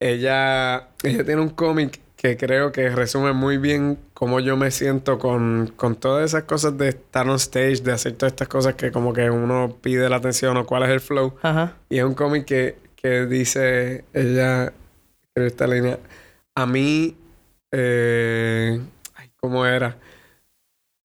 Ella, 0.00 0.88
ella 1.02 1.24
tiene 1.24 1.40
un 1.40 1.50
cómic 1.50 2.00
que 2.18 2.36
creo 2.36 2.72
que 2.72 2.88
resume 2.90 3.32
muy 3.32 3.58
bien 3.58 3.98
cómo 4.12 4.40
yo 4.40 4.56
me 4.56 4.72
siento 4.72 5.18
con, 5.20 5.72
con 5.76 5.94
todas 5.94 6.24
esas 6.24 6.44
cosas 6.44 6.76
de 6.76 6.88
estar 6.88 7.28
on 7.28 7.36
stage, 7.36 7.76
de 7.76 7.92
hacer 7.92 8.14
todas 8.14 8.32
estas 8.32 8.48
cosas 8.48 8.74
que 8.74 8.90
como 8.90 9.12
que 9.12 9.30
uno 9.30 9.76
pide 9.80 10.08
la 10.08 10.16
atención 10.16 10.56
o 10.56 10.66
cuál 10.66 10.82
es 10.82 10.88
el 10.88 11.00
flow. 11.00 11.34
Ajá. 11.42 11.76
Y 11.88 11.98
es 11.98 12.04
un 12.04 12.14
cómic 12.14 12.44
que, 12.44 12.76
que 12.96 13.26
dice 13.26 14.04
ella, 14.12 14.72
en 15.36 15.42
esta 15.44 15.68
línea, 15.68 16.00
a 16.56 16.66
mí, 16.66 17.16
eh, 17.70 18.80
ay, 19.14 19.30
¿cómo 19.36 19.64
era? 19.64 19.96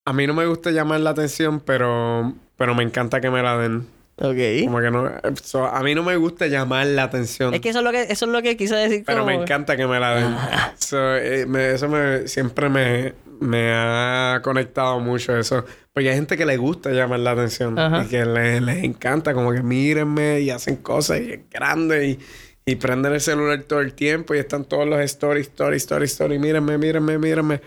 A 0.05 0.13
mí 0.13 0.27
no 0.27 0.33
me 0.33 0.45
gusta 0.45 0.71
llamar 0.71 0.99
la 0.99 1.11
atención, 1.11 1.59
pero, 1.61 2.33
pero 2.57 2.75
me 2.75 2.83
encanta 2.83 3.21
que 3.21 3.29
me 3.29 3.41
la 3.41 3.57
den. 3.57 3.87
Ok. 4.17 4.65
Como 4.65 4.79
que 4.81 4.91
no, 4.91 5.09
so, 5.41 5.65
a 5.65 5.81
mí 5.81 5.95
no 5.95 6.03
me 6.03 6.15
gusta 6.17 6.47
llamar 6.47 6.85
la 6.87 7.03
atención. 7.03 7.53
Es 7.53 7.61
que 7.61 7.69
eso 7.69 7.79
es 7.79 7.85
lo 7.85 7.91
que, 7.91 8.01
eso 8.03 8.25
es 8.25 8.31
lo 8.31 8.41
que 8.41 8.55
quise 8.57 8.75
decir 8.75 9.03
Pero 9.05 9.25
me 9.25 9.33
encanta 9.33 9.75
que 9.77 9.87
me 9.87 9.99
la 9.99 10.15
den. 10.15 10.35
So, 10.77 11.15
eh, 11.15 11.45
me- 11.47 11.71
eso 11.71 11.87
me, 11.87 12.27
siempre 12.27 12.69
me, 12.69 13.13
me 13.39 13.71
ha 13.73 14.41
conectado 14.43 14.99
mucho 14.99 15.35
eso. 15.37 15.65
Porque 15.93 16.09
hay 16.09 16.15
gente 16.15 16.35
que 16.37 16.45
le 16.45 16.57
gusta 16.57 16.91
llamar 16.91 17.21
la 17.21 17.31
atención. 17.31 17.79
Ajá. 17.79 18.03
Y 18.03 18.07
que 18.07 18.25
le- 18.25 18.59
les 18.61 18.83
encanta 18.83 19.33
como 19.33 19.51
que 19.53 19.63
mírenme 19.63 20.41
y 20.41 20.49
hacen 20.49 20.75
cosas 20.75 21.21
y 21.21 21.31
es 21.31 21.39
grande 21.49 22.07
y, 22.09 22.19
y 22.65 22.75
prenden 22.75 23.13
el 23.13 23.21
celular 23.21 23.63
todo 23.63 23.79
el 23.79 23.93
tiempo 23.93 24.35
y 24.35 24.39
están 24.39 24.65
todos 24.65 24.85
los 24.87 24.99
stories, 24.99 25.47
stories, 25.47 25.81
stories, 25.83 26.11
stories. 26.11 26.39
Mírenme, 26.41 26.77
mírenme, 26.77 27.17
mírenme. 27.17 27.61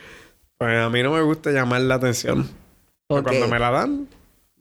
Pues 0.58 0.78
a 0.78 0.88
mí 0.88 1.02
no 1.02 1.10
me 1.12 1.22
gusta 1.22 1.50
llamar 1.50 1.80
la 1.82 1.96
atención. 1.96 2.48
Pero 3.08 3.20
Ok. 3.20 3.28
cuando 3.28 3.48
me 3.48 3.58
la 3.58 3.70
dan, 3.70 4.08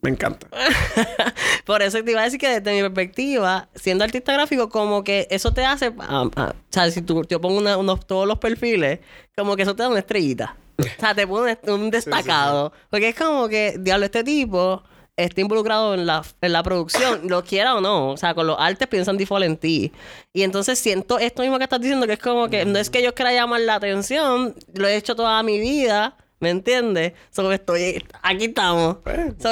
me 0.01 0.09
encanta. 0.09 0.47
Por 1.65 1.81
eso 1.81 2.03
te 2.03 2.11
iba 2.11 2.21
a 2.21 2.25
decir 2.25 2.39
que 2.39 2.59
desde 2.59 2.73
mi 2.73 2.81
perspectiva, 2.81 3.69
siendo 3.75 4.03
artista 4.03 4.33
gráfico, 4.33 4.69
como 4.69 5.03
que 5.03 5.27
eso 5.31 5.51
te 5.53 5.65
hace, 5.65 5.93
ah, 5.99 6.29
ah, 6.35 6.53
o 6.53 6.73
sea, 6.73 6.91
si 6.91 7.01
tú, 7.01 7.23
yo 7.27 7.41
pongo 7.41 7.57
una- 7.57 7.77
unos, 7.77 8.05
todos 8.05 8.27
los 8.27 8.37
perfiles, 8.39 8.99
como 9.35 9.55
que 9.55 9.63
eso 9.63 9.75
te 9.75 9.83
da 9.83 9.89
una 9.89 9.99
estrellita. 9.99 10.55
O 10.97 10.99
sea, 10.99 11.15
te 11.15 11.25
pone 11.25 11.57
un, 11.63 11.71
un 11.81 11.89
destacado. 11.91 12.73
Porque 12.89 13.09
es 13.09 13.15
como 13.15 13.47
que, 13.47 13.75
diablo, 13.79 14.05
este 14.05 14.23
tipo 14.23 14.83
está 15.17 15.41
involucrado 15.41 15.93
en 15.93 16.05
la, 16.05 16.23
en 16.41 16.51
la 16.53 16.61
producción, 16.63 17.21
lo 17.29 17.43
quiera 17.43 17.75
o 17.75 17.81
no. 17.81 18.11
O 18.11 18.17
sea, 18.17 18.33
con 18.33 18.47
los 18.47 18.57
artes 18.59 18.87
piensan 18.87 19.17
default 19.17 19.45
en 19.45 19.57
ti. 19.57 19.91
Y 20.33 20.43
entonces 20.43 20.77
siento 20.79 21.19
esto 21.19 21.41
mismo 21.41 21.57
que 21.57 21.63
estás 21.63 21.79
diciendo, 21.81 22.05
que 22.07 22.13
es 22.13 22.19
como 22.19 22.49
que 22.49 22.65
no 22.65 22.77
es 22.79 22.89
que 22.89 23.01
yo 23.03 23.13
quiera 23.15 23.31
llamar 23.33 23.61
la 23.61 23.75
atención, 23.75 24.55
lo 24.73 24.87
he 24.87 24.95
hecho 24.95 25.15
toda 25.15 25.41
mi 25.43 25.59
vida. 25.59 26.17
¿Me 26.41 26.49
entiendes? 26.49 27.13
Solo 27.31 27.47
que 27.49 27.55
estoy... 27.55 28.05
Aquí 28.21 28.45
estamos. 28.45 28.97
Pues, 29.03 29.35
So, 29.41 29.49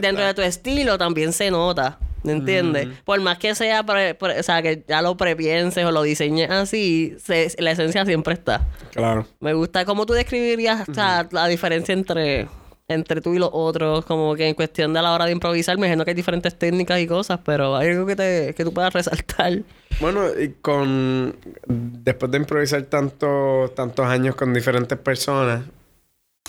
dentro 0.00 0.24
de 0.26 0.34
tu 0.34 0.42
estilo 0.42 0.98
también 0.98 1.32
se 1.32 1.50
nota. 1.52 1.98
¿Me 2.24 2.32
entiendes? 2.32 2.88
Por 3.04 3.20
más 3.20 3.38
que 3.38 3.54
sea, 3.54 3.84
pre- 3.84 4.14
pre- 4.14 4.40
o 4.40 4.42
sea, 4.42 4.60
que 4.60 4.82
ya 4.88 5.02
lo 5.02 5.16
prepienses 5.16 5.84
o 5.84 5.92
lo 5.92 6.02
diseñes 6.02 6.50
así, 6.50 7.14
se- 7.22 7.54
la 7.58 7.70
esencia 7.70 8.04
siempre 8.04 8.34
está. 8.34 8.66
Claro. 8.92 9.26
Me 9.40 9.54
gusta 9.54 9.84
cómo 9.84 10.04
tú 10.04 10.14
describirías 10.14 10.88
o 10.88 10.94
sea, 10.94 11.28
la 11.30 11.46
diferencia 11.46 11.92
entre 11.92 12.48
entre 12.88 13.20
tú 13.20 13.34
y 13.34 13.38
los 13.38 13.50
otros? 13.52 14.04
Como 14.04 14.34
que 14.34 14.48
en 14.48 14.54
cuestión 14.54 14.92
de 14.92 15.00
la 15.02 15.12
hora 15.12 15.24
de 15.26 15.32
improvisar, 15.32 15.76
me 15.78 15.86
imagino 15.86 16.04
que 16.04 16.10
hay 16.10 16.14
diferentes 16.14 16.54
técnicas 16.58 17.00
y 17.00 17.06
cosas, 17.06 17.40
pero 17.44 17.76
hay 17.76 17.90
algo 17.90 18.06
que, 18.06 18.16
te, 18.16 18.54
que 18.54 18.64
tú 18.64 18.72
puedas 18.74 18.92
resaltar. 18.92 19.60
Bueno, 20.00 20.26
y 20.38 20.50
con... 20.60 21.36
Después 21.66 22.30
de 22.32 22.38
improvisar 22.38 22.82
tanto, 22.84 23.72
tantos 23.74 24.06
años 24.06 24.34
con 24.34 24.52
diferentes 24.52 24.98
personas, 24.98 25.64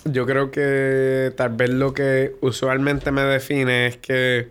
yo 0.04 0.26
creo 0.26 0.52
que 0.52 1.32
tal 1.38 1.50
vez 1.50 1.70
lo 1.70 1.94
que 1.94 2.36
usualmente 2.42 3.12
me 3.12 3.22
define 3.22 3.88
es 3.88 3.98
que 3.98 4.50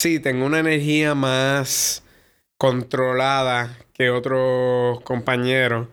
sí, 0.00 0.18
tengo 0.20 0.46
una 0.46 0.60
energía 0.60 1.14
más 1.14 2.02
controlada 2.56 3.76
que 3.92 4.10
otros 4.10 5.00
compañeros. 5.02 5.88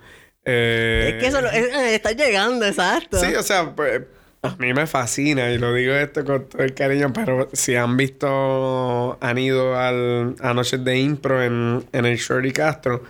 Eh, 0.45 1.11
Es 1.15 1.21
que 1.21 1.27
eso 1.27 1.41
lo- 1.41 1.51
es- 1.51 1.73
eh, 1.75 1.95
está 1.95 2.11
llegando, 2.13 2.65
exacto. 2.65 3.17
Sí, 3.19 3.35
o 3.35 3.43
sea, 3.43 3.75
pues, 3.75 4.01
a 4.43 4.55
mí 4.57 4.73
me 4.73 4.87
fascina 4.87 5.51
y 5.51 5.57
lo 5.57 5.73
digo 5.73 5.93
esto 5.93 6.25
con 6.25 6.49
todo 6.49 6.63
el 6.63 6.73
cariño, 6.73 7.11
pero 7.13 7.47
si 7.53 7.75
han 7.75 7.95
visto, 7.97 9.17
han 9.21 9.37
ido 9.37 9.77
al, 9.77 10.35
a 10.39 10.53
noches 10.53 10.83
de 10.83 10.99
impro 10.99 11.43
en, 11.43 11.85
en 11.91 12.05
el 12.05 12.17
Shorty 12.17 12.51
Castro, 12.51 13.03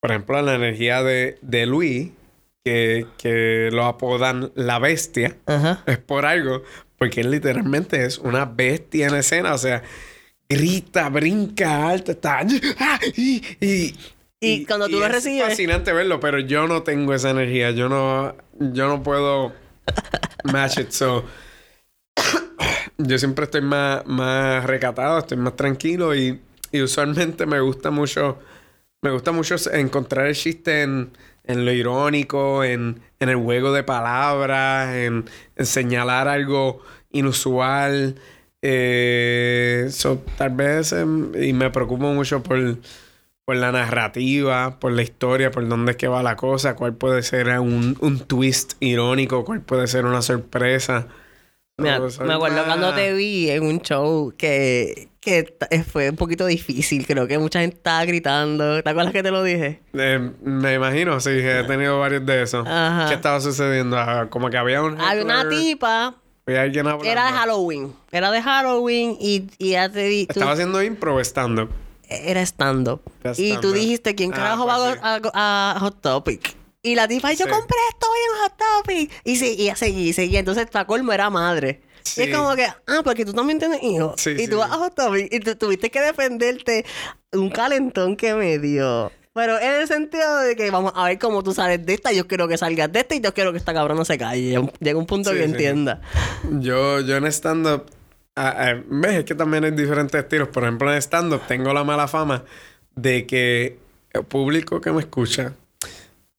por 0.00 0.10
ejemplo, 0.10 0.40
la 0.42 0.54
energía 0.54 1.02
de, 1.02 1.38
de 1.42 1.66
Luis, 1.66 2.10
que, 2.64 3.06
que 3.16 3.70
lo 3.72 3.84
apodan 3.86 4.50
la 4.54 4.78
bestia, 4.78 5.36
Ajá. 5.46 5.82
es 5.86 5.98
por 5.98 6.26
algo, 6.26 6.62
porque 6.98 7.20
él 7.20 7.30
literalmente 7.30 8.04
es 8.04 8.18
una 8.18 8.44
bestia 8.44 9.06
en 9.06 9.14
escena, 9.14 9.54
o 9.54 9.58
sea, 9.58 9.82
grita, 10.48 11.08
brinca 11.10 11.88
alto, 11.88 12.10
está... 12.12 12.40
¡ah! 12.80 12.98
y, 13.16 13.42
y, 13.60 13.94
Y 14.40 14.64
cuando 14.64 14.88
tú 14.88 14.98
lo 14.98 15.06
es 15.06 15.12
recibes- 15.12 15.42
fascinante 15.46 15.92
verlo, 15.92 16.18
pero 16.18 16.40
yo 16.40 16.66
no 16.66 16.82
tengo 16.82 17.14
esa 17.14 17.30
energía, 17.30 17.70
yo 17.70 17.88
no, 17.88 18.34
yo 18.58 18.88
no 18.88 19.02
puedo 19.02 19.52
match 20.44 20.78
it, 20.78 20.90
so... 20.90 21.24
yo 22.98 23.18
siempre 23.18 23.44
estoy 23.44 23.62
más, 23.62 24.06
más 24.06 24.64
recatado, 24.64 25.18
estoy 25.18 25.38
más 25.38 25.56
tranquilo 25.56 26.14
y, 26.14 26.40
usualmente 26.72 27.46
me 27.46 27.60
gusta 27.60 27.90
mucho, 27.90 28.38
me 29.02 29.10
gusta 29.10 29.32
mucho 29.32 29.56
encontrar 29.72 30.26
el 30.26 30.34
chiste 30.34 30.82
en, 30.82 31.10
en 31.44 31.64
lo 31.64 31.72
irónico, 31.72 32.62
en, 32.64 33.00
en 33.18 33.28
el 33.28 33.36
juego 33.36 33.72
de 33.72 33.82
palabras, 33.82 34.94
en, 34.94 35.24
en 35.56 35.66
señalar 35.66 36.28
algo 36.28 36.82
inusual. 37.10 38.16
Eh, 38.62 39.88
so, 39.90 40.22
tal 40.36 40.50
vez, 40.50 40.92
em, 40.92 41.32
y 41.42 41.52
me 41.52 41.70
preocupo 41.70 42.12
mucho 42.12 42.42
por, 42.42 42.76
por 43.50 43.56
la 43.56 43.72
narrativa, 43.72 44.78
por 44.78 44.92
la 44.92 45.02
historia, 45.02 45.50
por 45.50 45.66
dónde 45.66 45.90
es 45.90 45.96
que 45.96 46.06
va 46.06 46.22
la 46.22 46.36
cosa, 46.36 46.76
cuál 46.76 46.94
puede 46.94 47.24
ser 47.24 47.48
un, 47.58 47.96
un 48.00 48.20
twist 48.20 48.74
irónico, 48.78 49.44
cuál 49.44 49.60
puede 49.60 49.88
ser 49.88 50.04
una 50.04 50.22
sorpresa. 50.22 51.08
Me, 51.76 51.98
me 51.98 52.34
acuerdo 52.34 52.64
cuando 52.64 52.94
te 52.94 53.12
vi 53.12 53.50
en 53.50 53.64
un 53.64 53.80
show 53.80 54.32
que, 54.38 55.08
que 55.18 55.52
fue 55.90 56.10
un 56.10 56.14
poquito 56.16 56.46
difícil. 56.46 57.04
Creo 57.08 57.26
que 57.26 57.38
mucha 57.38 57.58
gente 57.58 57.74
estaba 57.78 58.04
gritando. 58.04 58.80
¿Te 58.84 58.88
acuerdas 58.88 59.12
que 59.12 59.24
te 59.24 59.32
lo 59.32 59.42
dije? 59.42 59.80
Eh, 59.94 60.30
me 60.44 60.74
imagino, 60.74 61.18
sí, 61.18 61.30
he 61.32 61.64
tenido 61.64 61.98
varios 61.98 62.24
de 62.24 62.42
esos. 62.42 62.64
Ajá. 62.68 63.06
¿Qué 63.08 63.14
estaba 63.14 63.40
sucediendo? 63.40 63.98
Ah, 63.98 64.28
Como 64.30 64.48
que 64.48 64.58
había 64.58 64.80
un... 64.80 65.00
Había 65.00 65.24
una 65.24 65.48
tipa, 65.48 66.14
había 66.46 66.62
alguien 66.62 66.86
hablando. 66.86 67.10
era 67.10 67.24
de 67.26 67.32
Halloween. 67.32 67.92
Era 68.12 68.30
de 68.30 68.42
Halloween 68.42 69.16
y, 69.20 69.48
y 69.58 69.70
ya 69.70 69.88
te 69.90 70.04
di. 70.04 70.26
tú- 70.26 70.34
Estaba 70.34 70.52
haciendo 70.52 70.80
impro 70.84 71.16
o 71.16 71.20
stand-up. 71.20 71.70
Era 72.10 72.42
stand-up. 72.42 73.00
Y 73.36 73.56
tú 73.58 73.72
dijiste, 73.72 74.14
¿quién 74.14 74.32
Ah, 74.32 74.36
carajo 74.36 74.64
pues 74.64 74.76
va 74.76 74.92
sí. 74.94 75.28
a, 75.32 75.74
a 75.76 75.80
Hot 75.80 76.00
Topic? 76.00 76.56
Y 76.82 76.94
la 76.94 77.06
tipa, 77.06 77.30
yo 77.32 77.44
Sí. 77.46 77.50
compré 77.50 77.76
esto 77.90 78.06
hoy 78.10 78.18
en 78.26 78.42
Hot 78.42 78.52
Topic. 78.56 79.12
Y, 79.24 79.36
sí, 79.36 79.54
y 79.58 79.70
seguí, 79.76 80.08
y 80.08 80.12
seguí. 80.12 80.36
Entonces, 80.36 80.66
para 80.70 80.86
colmo 80.86 81.12
era 81.12 81.28
madre. 81.30 81.82
Y 82.16 82.22
es 82.22 82.34
como 82.36 82.54
que, 82.56 82.64
ah, 82.64 83.02
porque 83.04 83.24
tú 83.24 83.32
también 83.34 83.58
tienes 83.58 83.82
hijos. 83.82 84.26
Y 84.26 84.48
tú 84.48 84.56
vas 84.58 84.70
a 84.72 84.76
Hot 84.78 84.94
Topic 84.94 85.28
y 85.30 85.40
tú 85.40 85.54
tuviste 85.56 85.90
que 85.90 86.00
defenderte 86.00 86.84
un 87.32 87.50
calentón 87.50 88.16
que 88.16 88.34
me 88.34 88.58
dio. 88.58 89.12
Pero 89.32 89.60
en 89.60 89.74
el 89.82 89.86
sentido 89.86 90.38
de 90.38 90.56
que 90.56 90.70
vamos 90.72 90.92
a 90.96 91.04
ver 91.04 91.18
cómo 91.18 91.42
tú 91.44 91.52
sales 91.54 91.84
de 91.86 91.94
esta, 91.94 92.10
yo 92.12 92.26
quiero 92.26 92.48
que 92.48 92.56
salgas 92.58 92.90
de 92.90 93.00
esta 93.00 93.14
y 93.14 93.20
yo 93.20 93.32
quiero 93.32 93.52
que 93.52 93.58
esta 93.58 93.72
cabrona 93.72 93.98
no 94.00 94.04
se 94.04 94.18
calle. 94.18 94.60
Llega 94.80 94.98
un 94.98 95.06
punto 95.06 95.30
que 95.32 95.44
entienda. 95.44 96.00
Yo, 96.58 97.00
yo 97.00 97.16
en 97.16 97.26
stand-up... 97.26 97.84
ah, 98.36 98.54
ah, 98.56 98.82
¿Ves? 98.86 99.12
Es 99.18 99.24
que 99.24 99.34
también 99.34 99.64
hay 99.64 99.70
diferentes 99.72 100.20
estilos. 100.20 100.48
Por 100.48 100.64
ejemplo, 100.64 100.92
en 100.92 100.98
stand-up 100.98 101.42
tengo 101.46 101.72
la 101.72 101.84
mala 101.84 102.08
fama 102.08 102.44
de 102.94 103.26
que 103.26 103.78
el 104.12 104.24
público 104.24 104.80
que 104.80 104.92
me 104.92 105.00
escucha... 105.00 105.54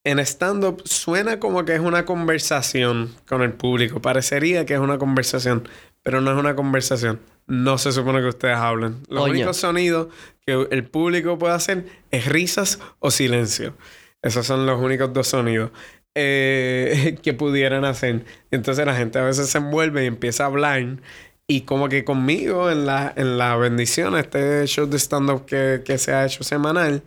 En 0.04 0.17
stand-up 0.17 0.82
suena 0.84 1.39
como 1.39 1.63
que 1.63 1.75
es 1.75 1.80
una 1.80 2.06
conversación 2.06 3.13
con 3.27 3.43
el 3.43 3.54
público. 3.54 4.01
Parecería 4.01 4.65
que 4.65 4.73
es 4.73 4.80
una 4.80 4.97
conversación, 4.97 5.69
pero 6.01 6.21
no 6.21 6.32
es 6.32 6.38
una 6.38 6.56
conversación. 6.56 7.19
No 7.45 7.77
se 7.77 7.91
supone 7.91 8.19
que 8.19 8.30
ustedes 8.30 8.58
hablen. 8.58 9.04
Los 9.10 9.21
Coño. 9.21 9.34
únicos 9.34 9.58
sonidos 9.58 10.08
que 10.43 10.67
el 10.71 10.86
público 10.86 11.38
puede 11.38 11.54
hacer 11.54 11.86
es 12.10 12.25
risas 12.25 12.80
o 12.97 13.12
silencio. 13.12 13.75
Esos 14.23 14.47
son 14.47 14.65
los 14.65 14.82
únicos 14.82 15.13
dos 15.13 15.27
sonidos 15.27 15.71
eh, 16.15 17.17
que 17.23 17.34
pudieran 17.34 17.86
hacer. 17.86 18.25
Entonces 18.51 18.86
la 18.86 18.95
gente 18.95 19.19
a 19.19 19.23
veces 19.23 19.49
se 19.49 19.58
envuelve 19.58 20.04
y 20.04 20.08
empieza 20.08 20.43
a 20.43 20.47
hablar. 20.47 20.97
Y 21.51 21.61
como 21.63 21.89
que 21.89 22.05
conmigo 22.05 22.71
en 22.71 22.85
la, 22.85 23.11
en 23.13 23.37
la 23.37 23.57
bendición, 23.57 24.15
este 24.15 24.65
show 24.67 24.85
de 24.87 24.97
stand-up 24.97 25.45
que, 25.45 25.81
que 25.83 25.97
se 25.97 26.13
ha 26.13 26.25
hecho 26.25 26.45
semanal, 26.45 27.03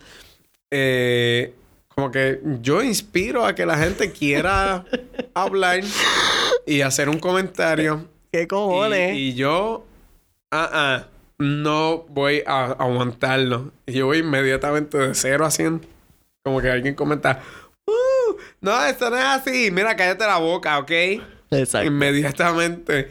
eh, 0.71 1.55
como 1.89 2.11
que 2.11 2.41
yo 2.61 2.83
inspiro 2.83 3.47
a 3.47 3.55
que 3.55 3.65
la 3.65 3.79
gente 3.79 4.13
quiera 4.13 4.85
hablar 5.35 5.81
y 6.67 6.83
hacer 6.83 7.09
un 7.09 7.21
comentario. 7.21 8.07
¿Qué 8.33 8.47
cojones? 8.47 9.17
Y, 9.17 9.29
y 9.29 9.35
yo, 9.35 9.87
ah, 10.53 10.69
ah, 10.75 11.07
no 11.39 12.05
voy 12.11 12.43
a 12.47 12.65
aguantarlo. 12.73 13.73
Y 13.87 13.93
yo 13.95 14.05
voy 14.05 14.19
inmediatamente 14.19 14.99
de 14.99 15.15
0 15.15 15.47
a 15.47 15.51
100. 15.51 15.87
Como 16.45 16.61
que 16.61 16.71
alguien 16.71 16.95
comenta, 16.95 17.41
"Uh, 17.87 18.37
no, 18.61 18.85
esto 18.85 19.09
no 19.09 19.17
es 19.17 19.25
así. 19.25 19.71
Mira, 19.71 19.97
cállate 19.97 20.27
la 20.27 20.37
boca, 20.37 20.79
¿ok? 20.81 20.91
Exacto. 21.51 21.87
Inmediatamente. 21.87 23.09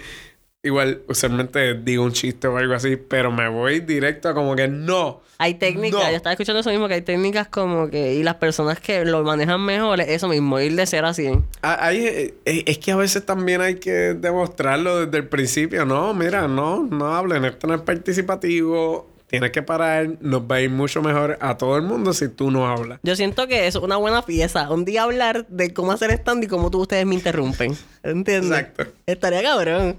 Igual, 0.65 1.01
usualmente 1.09 1.73
digo 1.73 2.05
un 2.05 2.13
chiste 2.13 2.47
o 2.47 2.55
algo 2.57 2.73
así, 2.73 2.95
pero 2.95 3.33
me 3.33 3.49
voy 3.49 3.81
directo 3.81 4.29
a 4.29 4.33
como 4.33 4.55
que 4.55 4.69
no. 4.69 5.19
Hay 5.37 5.55
técnicas, 5.55 5.99
No. 6.05 6.09
yo 6.09 6.15
estaba 6.15 6.31
escuchando 6.31 6.61
eso 6.61 6.69
mismo, 6.69 6.87
que 6.87 6.93
hay 6.93 7.01
técnicas 7.01 7.49
como 7.49 7.89
que, 7.89 8.13
y 8.13 8.23
las 8.23 8.35
personas 8.35 8.79
que 8.79 9.03
lo 9.03 9.23
manejan 9.25 9.59
mejor 9.59 9.99
es 9.99 10.07
eso 10.07 10.29
mismo, 10.29 10.57
ir 10.61 10.73
de 10.77 10.85
0 10.85 11.07
a 11.07 11.13
100. 11.13 11.43
Ah, 11.63 11.79
hay- 11.81 12.05
eh, 12.07 12.33
eh, 12.45 12.63
es 12.65 12.77
que 12.77 12.93
a 12.93 12.95
veces 12.95 13.25
también 13.25 13.59
hay 13.59 13.75
que 13.75 13.91
demostrarlo 14.13 15.05
desde 15.05 15.17
el 15.17 15.27
principio. 15.27 15.83
No, 15.85 16.13
mira, 16.13 16.47
no, 16.47 16.83
no 16.89 17.07
hablen. 17.13 17.43
Esto 17.43 17.67
no 17.67 17.73
es 17.75 17.81
participativo. 17.81 19.09
Tienes 19.27 19.51
que 19.51 19.63
parar. 19.63 20.11
Nos 20.21 20.43
va 20.43 20.57
a 20.57 20.61
ir 20.61 20.69
mucho 20.69 21.01
mejor 21.01 21.39
a 21.41 21.57
todo 21.57 21.75
el 21.75 21.81
mundo 21.81 22.13
si 22.13 22.29
tú 22.29 22.51
no 22.51 22.67
hablas. 22.67 22.99
Yo 23.03 23.15
siento 23.17 23.47
que 23.47 23.65
es 23.67 23.75
una 23.75 23.97
buena 23.97 24.21
pieza. 24.25 24.71
Un 24.71 24.85
día 24.85 25.03
hablar 25.03 25.45
de 25.49 25.73
cómo 25.73 25.91
hacer 25.91 26.11
stand 26.11 26.43
y 26.43 26.47
cómo 26.47 26.69
tú 26.71 26.79
ustedes 26.81 27.05
me 27.07 27.15
interrumpen. 27.15 27.75
¿Entiendes? 28.03 28.51
Exacto. 28.51 28.85
Estaría 29.07 29.41
cabrón. 29.41 29.97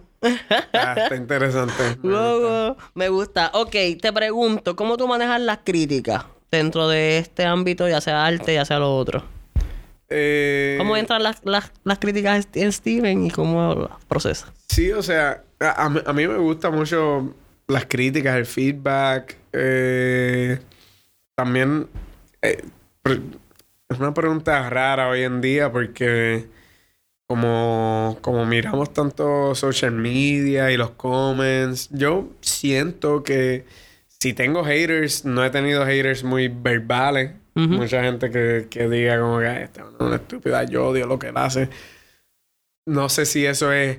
Ah, 0.73 0.95
está 0.97 1.17
interesante. 1.17 1.75
Me 2.03 2.13
Wow, 2.13 2.41
gusta. 2.41 2.91
Me 2.95 3.09
gusta. 3.09 3.51
Ok, 3.55 3.75
te 4.01 4.13
pregunto, 4.13 4.75
¿cómo 4.77 4.97
tú 4.97 5.07
manejas 5.07 5.41
las 5.41 5.59
críticas 5.65 6.25
dentro 6.51 6.89
de 6.89 7.19
este 7.19 7.45
ámbito, 7.45 7.89
ya 7.89 8.01
sea 8.01 8.25
arte, 8.25 8.55
ya 8.55 8.65
sea 8.65 8.79
lo 8.79 8.97
otro? 8.97 9.25
Eh, 10.09 10.77
¿Cómo 10.79 10.97
entran 10.97 11.23
las, 11.23 11.41
las, 11.45 11.73
las 11.83 11.99
críticas 11.99 12.47
en 12.55 12.73
Steven 12.73 13.27
y 13.27 13.31
cómo 13.31 13.89
las 13.91 14.05
procesas? 14.07 14.53
Sí, 14.69 14.93
o 14.93 15.03
sea, 15.03 15.43
a, 15.61 15.85
a 15.87 15.89
mí, 15.89 16.01
a 16.05 16.13
mí 16.13 16.29
me 16.29 16.37
gustan 16.39 16.75
mucho 16.75 17.35
las 17.67 17.87
críticas, 17.87 18.37
el 18.37 18.47
feedback. 18.47 19.37
eh, 19.53 20.59
también 21.37 21.89
eh, 22.43 22.63
es 23.89 23.99
una 23.99 24.15
pregunta 24.15 24.69
rara 24.71 25.09
hoy 25.09 25.23
en 25.23 25.41
día 25.41 25.73
porque 25.73 26.47
como, 27.27 28.19
como 28.21 28.45
miramos 28.47 28.93
tanto 28.93 29.55
social 29.55 29.93
media 29.93 30.71
y 30.71 30.77
los 30.77 30.91
comments, 30.91 31.89
yo 31.91 32.29
siento 32.41 33.23
que 33.23 33.65
si 34.09 34.33
tengo 34.35 34.65
haters, 34.65 35.25
no 35.25 35.45
he 35.45 35.51
tenido 35.51 35.85
haters 35.87 36.25
muy 36.25 36.49
verbales. 36.49 37.33
Mucha 37.57 38.03
gente 38.03 38.31
que, 38.33 38.67
que 38.69 38.89
diga 38.89 39.21
como 39.21 39.39
que 39.39 39.47
"Ay, 39.47 39.63
esta 39.63 39.83
es 39.83 39.87
una 40.01 40.17
estúpida, 40.17 40.65
yo 40.65 40.89
odio 40.89 41.07
lo 41.07 41.21
que 41.21 41.29
él 41.29 41.37
hace. 41.37 41.69
No 42.87 43.09
sé 43.09 43.27
si 43.27 43.47
eso 43.47 43.73
es 43.73 43.99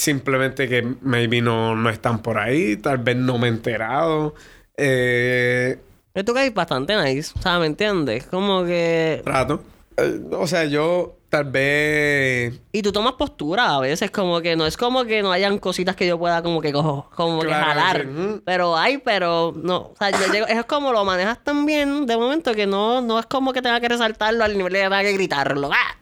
simplemente 0.00 0.68
que 0.68 0.82
maybe 1.02 1.40
no, 1.40 1.76
no 1.76 1.88
están 1.90 2.20
por 2.20 2.36
ahí, 2.38 2.76
tal 2.76 2.98
vez 2.98 3.16
no 3.16 3.38
me 3.38 3.46
he 3.46 3.50
enterado. 3.50 4.34
Eh, 4.76 5.78
Esto 6.14 6.34
que 6.34 6.40
hay 6.40 6.50
bastante 6.50 6.96
nice, 6.96 7.32
o 7.38 7.42
sea, 7.42 7.58
¿me 7.60 7.66
entiendes? 7.66 8.26
Como 8.26 8.64
que... 8.64 9.20
trato. 9.24 9.62
Eh, 9.96 10.20
o 10.32 10.46
sea, 10.48 10.64
yo 10.64 11.17
tal 11.28 11.44
vez... 11.44 12.60
Y 12.72 12.82
tú 12.82 12.92
tomas 12.92 13.14
postura 13.14 13.74
a 13.74 13.80
veces, 13.80 14.10
como 14.10 14.40
que 14.40 14.56
no 14.56 14.66
es 14.66 14.76
como 14.76 15.04
que 15.04 15.22
no 15.22 15.30
hayan 15.32 15.58
cositas 15.58 15.94
que 15.96 16.06
yo 16.06 16.18
pueda 16.18 16.42
como 16.42 16.60
que 16.60 16.72
cojo, 16.72 17.10
como 17.14 17.40
que 17.42 17.50
jalar. 17.52 18.02
sí. 18.02 18.40
Pero 18.44 18.76
hay, 18.76 18.98
pero 18.98 19.52
no. 19.56 19.76
O 19.78 19.94
sea, 19.98 20.10
yo 20.10 20.32
llego, 20.32 20.46
es 20.46 20.64
como 20.64 20.92
lo 20.92 21.04
manejas 21.04 21.42
tan 21.44 21.66
bien 21.66 22.06
de 22.06 22.16
momento 22.16 22.54
que 22.54 22.66
no, 22.66 23.00
no 23.00 23.18
es 23.18 23.26
como 23.26 23.52
que 23.52 23.62
tenga 23.62 23.80
que 23.80 23.88
resaltarlo 23.88 24.44
al 24.44 24.56
nivel 24.56 24.72
de 24.72 24.78
que 24.80 24.84
tenga 24.84 25.02
que 25.02 25.12
gritarlo. 25.12 25.70
¡Ah! 25.72 25.96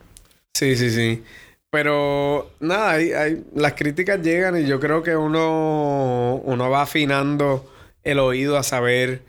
Sí, 0.54 0.76
sí, 0.76 0.90
sí. 0.90 1.22
Pero 1.70 2.50
nada, 2.60 2.92
hay, 2.92 3.12
hay- 3.12 3.44
las 3.54 3.74
críticas 3.74 4.22
llegan 4.22 4.56
y 4.56 4.66
yo 4.66 4.80
creo 4.80 5.02
que 5.02 5.16
uno, 5.16 6.40
uno 6.44 6.70
va 6.70 6.82
afinando 6.82 7.70
el 8.04 8.18
oído 8.20 8.56
a 8.56 8.62
saber 8.62 9.22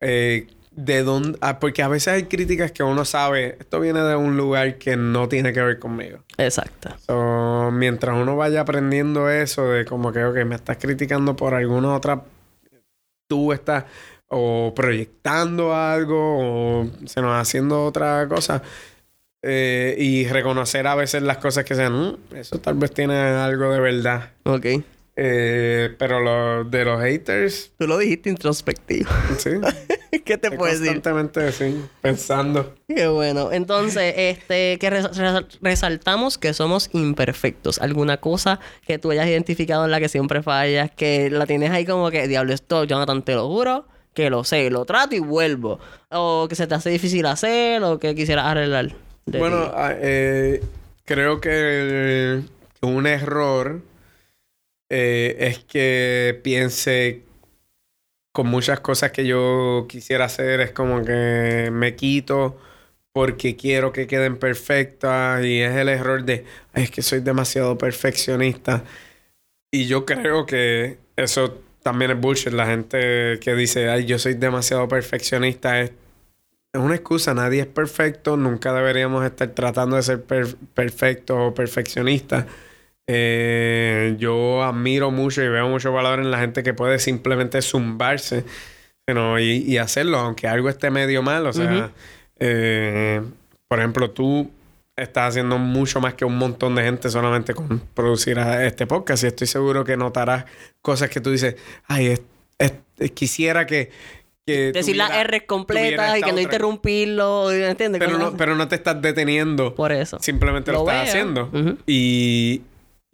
eh, 0.00 0.46
de 0.76 1.02
dónde... 1.02 1.38
ah, 1.40 1.58
porque 1.60 1.82
a 1.82 1.88
veces 1.88 2.14
hay 2.14 2.24
críticas 2.24 2.72
que 2.72 2.82
uno 2.82 3.04
sabe, 3.04 3.56
esto 3.60 3.80
viene 3.80 4.00
de 4.00 4.16
un 4.16 4.36
lugar 4.36 4.76
que 4.78 4.96
no 4.96 5.28
tiene 5.28 5.52
que 5.52 5.62
ver 5.62 5.78
conmigo. 5.78 6.18
Exacto. 6.36 6.90
So, 7.06 7.70
mientras 7.72 8.16
uno 8.16 8.36
vaya 8.36 8.60
aprendiendo 8.62 9.28
eso 9.30 9.68
de 9.68 9.84
como 9.84 10.12
que, 10.12 10.24
ok, 10.24 10.36
me 10.44 10.54
estás 10.56 10.76
criticando 10.78 11.36
por 11.36 11.54
alguna 11.54 11.94
otra... 11.94 12.22
Tú 13.28 13.52
estás 13.52 13.84
o 14.28 14.72
proyectando 14.74 15.74
algo 15.74 16.80
o 16.82 16.90
se 17.06 17.20
nos 17.22 17.40
haciendo 17.40 17.84
otra 17.84 18.26
cosa. 18.28 18.62
eh, 19.46 19.94
y 19.98 20.26
reconocer 20.26 20.86
a 20.86 20.94
veces 20.94 21.22
las 21.22 21.36
cosas 21.36 21.64
que 21.66 21.74
sean, 21.74 21.92
"Mm, 21.92 22.16
eso 22.36 22.58
tal 22.60 22.74
vez 22.76 22.92
tiene 22.92 23.14
algo 23.18 23.70
de 23.72 23.78
verdad. 23.80 24.30
Ok. 24.44 24.66
Eh, 25.16 25.94
pero 25.98 26.18
lo 26.20 26.64
de 26.64 26.84
los 26.84 27.00
haters, 27.00 27.70
Tú 27.78 27.86
lo 27.86 27.98
dijiste 27.98 28.30
introspectivo. 28.30 29.08
sí. 29.38 29.50
¿Qué 30.24 30.38
te 30.38 30.50
puedo 30.50 30.72
decir? 30.72 30.86
constantemente 30.86 31.52
sí, 31.52 31.84
pensando. 32.00 32.74
Qué 32.88 33.06
bueno. 33.08 33.52
Entonces, 33.52 34.14
este, 34.16 34.78
que 34.78 34.90
res- 34.90 35.16
res- 35.16 35.58
resaltamos 35.60 36.38
que 36.38 36.54
somos 36.54 36.88
imperfectos. 36.92 37.78
¿Alguna 37.80 38.16
cosa 38.16 38.58
que 38.86 38.98
tú 38.98 39.10
hayas 39.10 39.26
identificado 39.28 39.84
en 39.84 39.90
la 39.90 40.00
que 40.00 40.08
siempre 40.08 40.42
fallas? 40.42 40.90
Que 40.96 41.30
la 41.30 41.46
tienes 41.46 41.70
ahí 41.70 41.84
como 41.84 42.10
que, 42.10 42.26
diablo, 42.26 42.52
esto, 42.54 42.84
Jonathan, 42.84 43.22
te 43.22 43.34
lo 43.34 43.48
juro, 43.48 43.86
que 44.14 44.30
lo 44.30 44.44
sé, 44.44 44.70
lo 44.70 44.84
trato 44.84 45.14
y 45.14 45.18
vuelvo. 45.20 45.78
O 46.10 46.46
que 46.48 46.54
se 46.54 46.66
te 46.66 46.74
hace 46.74 46.90
difícil 46.90 47.26
hacer, 47.26 47.82
o 47.82 47.98
que 47.98 48.14
quisieras 48.14 48.46
arreglar. 48.46 48.92
Bueno, 49.26 49.70
ah, 49.74 49.92
eh, 49.96 50.62
creo 51.04 51.40
que 51.40 52.40
un 52.82 53.06
error 53.06 53.80
eh, 54.90 55.36
es 55.40 55.60
que 55.64 56.40
piense 56.42 57.22
con 58.32 58.48
muchas 58.48 58.80
cosas 58.80 59.12
que 59.12 59.26
yo 59.26 59.86
quisiera 59.88 60.24
hacer, 60.26 60.60
es 60.60 60.72
como 60.72 61.04
que 61.04 61.70
me 61.72 61.94
quito 61.96 62.58
porque 63.12 63.56
quiero 63.56 63.92
que 63.92 64.06
queden 64.08 64.38
perfectas 64.38 65.44
y 65.44 65.60
es 65.62 65.74
el 65.76 65.88
error 65.88 66.24
de, 66.24 66.44
"Ay, 66.72 66.84
es 66.84 66.90
que 66.90 67.02
soy 67.02 67.20
demasiado 67.20 67.78
perfeccionista. 67.78 68.84
Y 69.72 69.86
yo 69.88 70.06
creo 70.06 70.46
que 70.46 70.98
eso 71.16 71.60
también 71.82 72.12
es 72.12 72.20
bullshit. 72.20 72.52
La 72.54 72.66
gente 72.66 73.40
que 73.40 73.54
dice, 73.56 73.90
ay, 73.90 74.06
yo 74.06 74.18
soy 74.18 74.34
demasiado 74.34 74.88
perfeccionista 74.88 75.80
es 75.82 75.92
es 76.72 76.80
una 76.80 76.96
excusa, 76.96 77.34
nadie 77.34 77.60
es 77.62 77.66
perfecto, 77.66 78.36
nunca 78.36 78.72
deberíamos 78.72 79.24
estar 79.24 79.48
tratando 79.50 79.96
de 79.96 80.02
ser 80.02 80.22
per- 80.24 80.56
perfectos 80.74 81.36
o 81.40 81.54
perfeccionistas. 81.54 82.46
Eh, 83.06 84.16
yo 84.18 84.62
admiro 84.62 85.10
mucho 85.10 85.42
y 85.42 85.48
veo 85.48 85.68
mucho 85.68 85.92
valor 85.92 86.20
en 86.20 86.30
la 86.30 86.38
gente 86.38 86.62
que 86.62 86.72
puede 86.74 86.98
simplemente 86.98 87.60
zumbarse 87.62 88.44
know, 89.06 89.38
y, 89.38 89.62
y 89.66 89.76
hacerlo, 89.78 90.18
aunque 90.18 90.48
algo 90.48 90.68
esté 90.70 90.90
medio 90.90 91.22
mal. 91.22 91.46
O 91.46 91.52
sea, 91.52 91.64
Ujú. 91.70 91.90
eh, 92.40 93.22
por 93.68 93.78
ejemplo, 93.78 94.10
tú 94.10 94.50
estás 94.96 95.30
haciendo 95.30 95.58
mucho 95.58 96.00
más 96.00 96.14
que 96.14 96.24
un 96.24 96.38
montón 96.38 96.74
de 96.76 96.82
gente 96.84 97.10
solamente 97.10 97.52
con 97.52 97.80
producir 97.94 98.38
a- 98.38 98.64
este 98.64 98.86
podcast 98.86 99.24
y 99.24 99.26
estoy 99.26 99.46
seguro 99.48 99.84
que 99.84 99.96
notarás 99.96 100.44
cosas 100.80 101.10
que 101.10 101.20
tú 101.20 101.30
dices, 101.30 101.56
ay, 101.86 102.06
es- 102.06 102.22
es- 102.58 103.10
quisiera 103.10 103.66
que... 103.66 103.90
que 104.46 104.72
Decir 104.72 104.96
las 104.96 105.10
R 105.10 105.44
completas 105.46 106.16
y 106.16 106.20
que 106.22 106.26
no 106.28 106.32
otra- 106.34 106.42
interrumpirlo, 106.42 107.50
¿entiendes? 107.52 107.98
pero 107.98 108.18
no, 108.18 108.36
pero 108.36 108.54
no 108.54 108.68
te 108.68 108.76
estás 108.76 109.02
deteniendo. 109.02 109.74
Por 109.74 109.90
eso. 109.92 110.18
Simplemente 110.20 110.70
lo, 110.72 110.84
Lo 110.84 110.90
estás 110.90 111.02
veo. 111.02 111.10
haciendo. 111.10 111.50
Ujú. 111.52 111.76
y, 111.86 112.62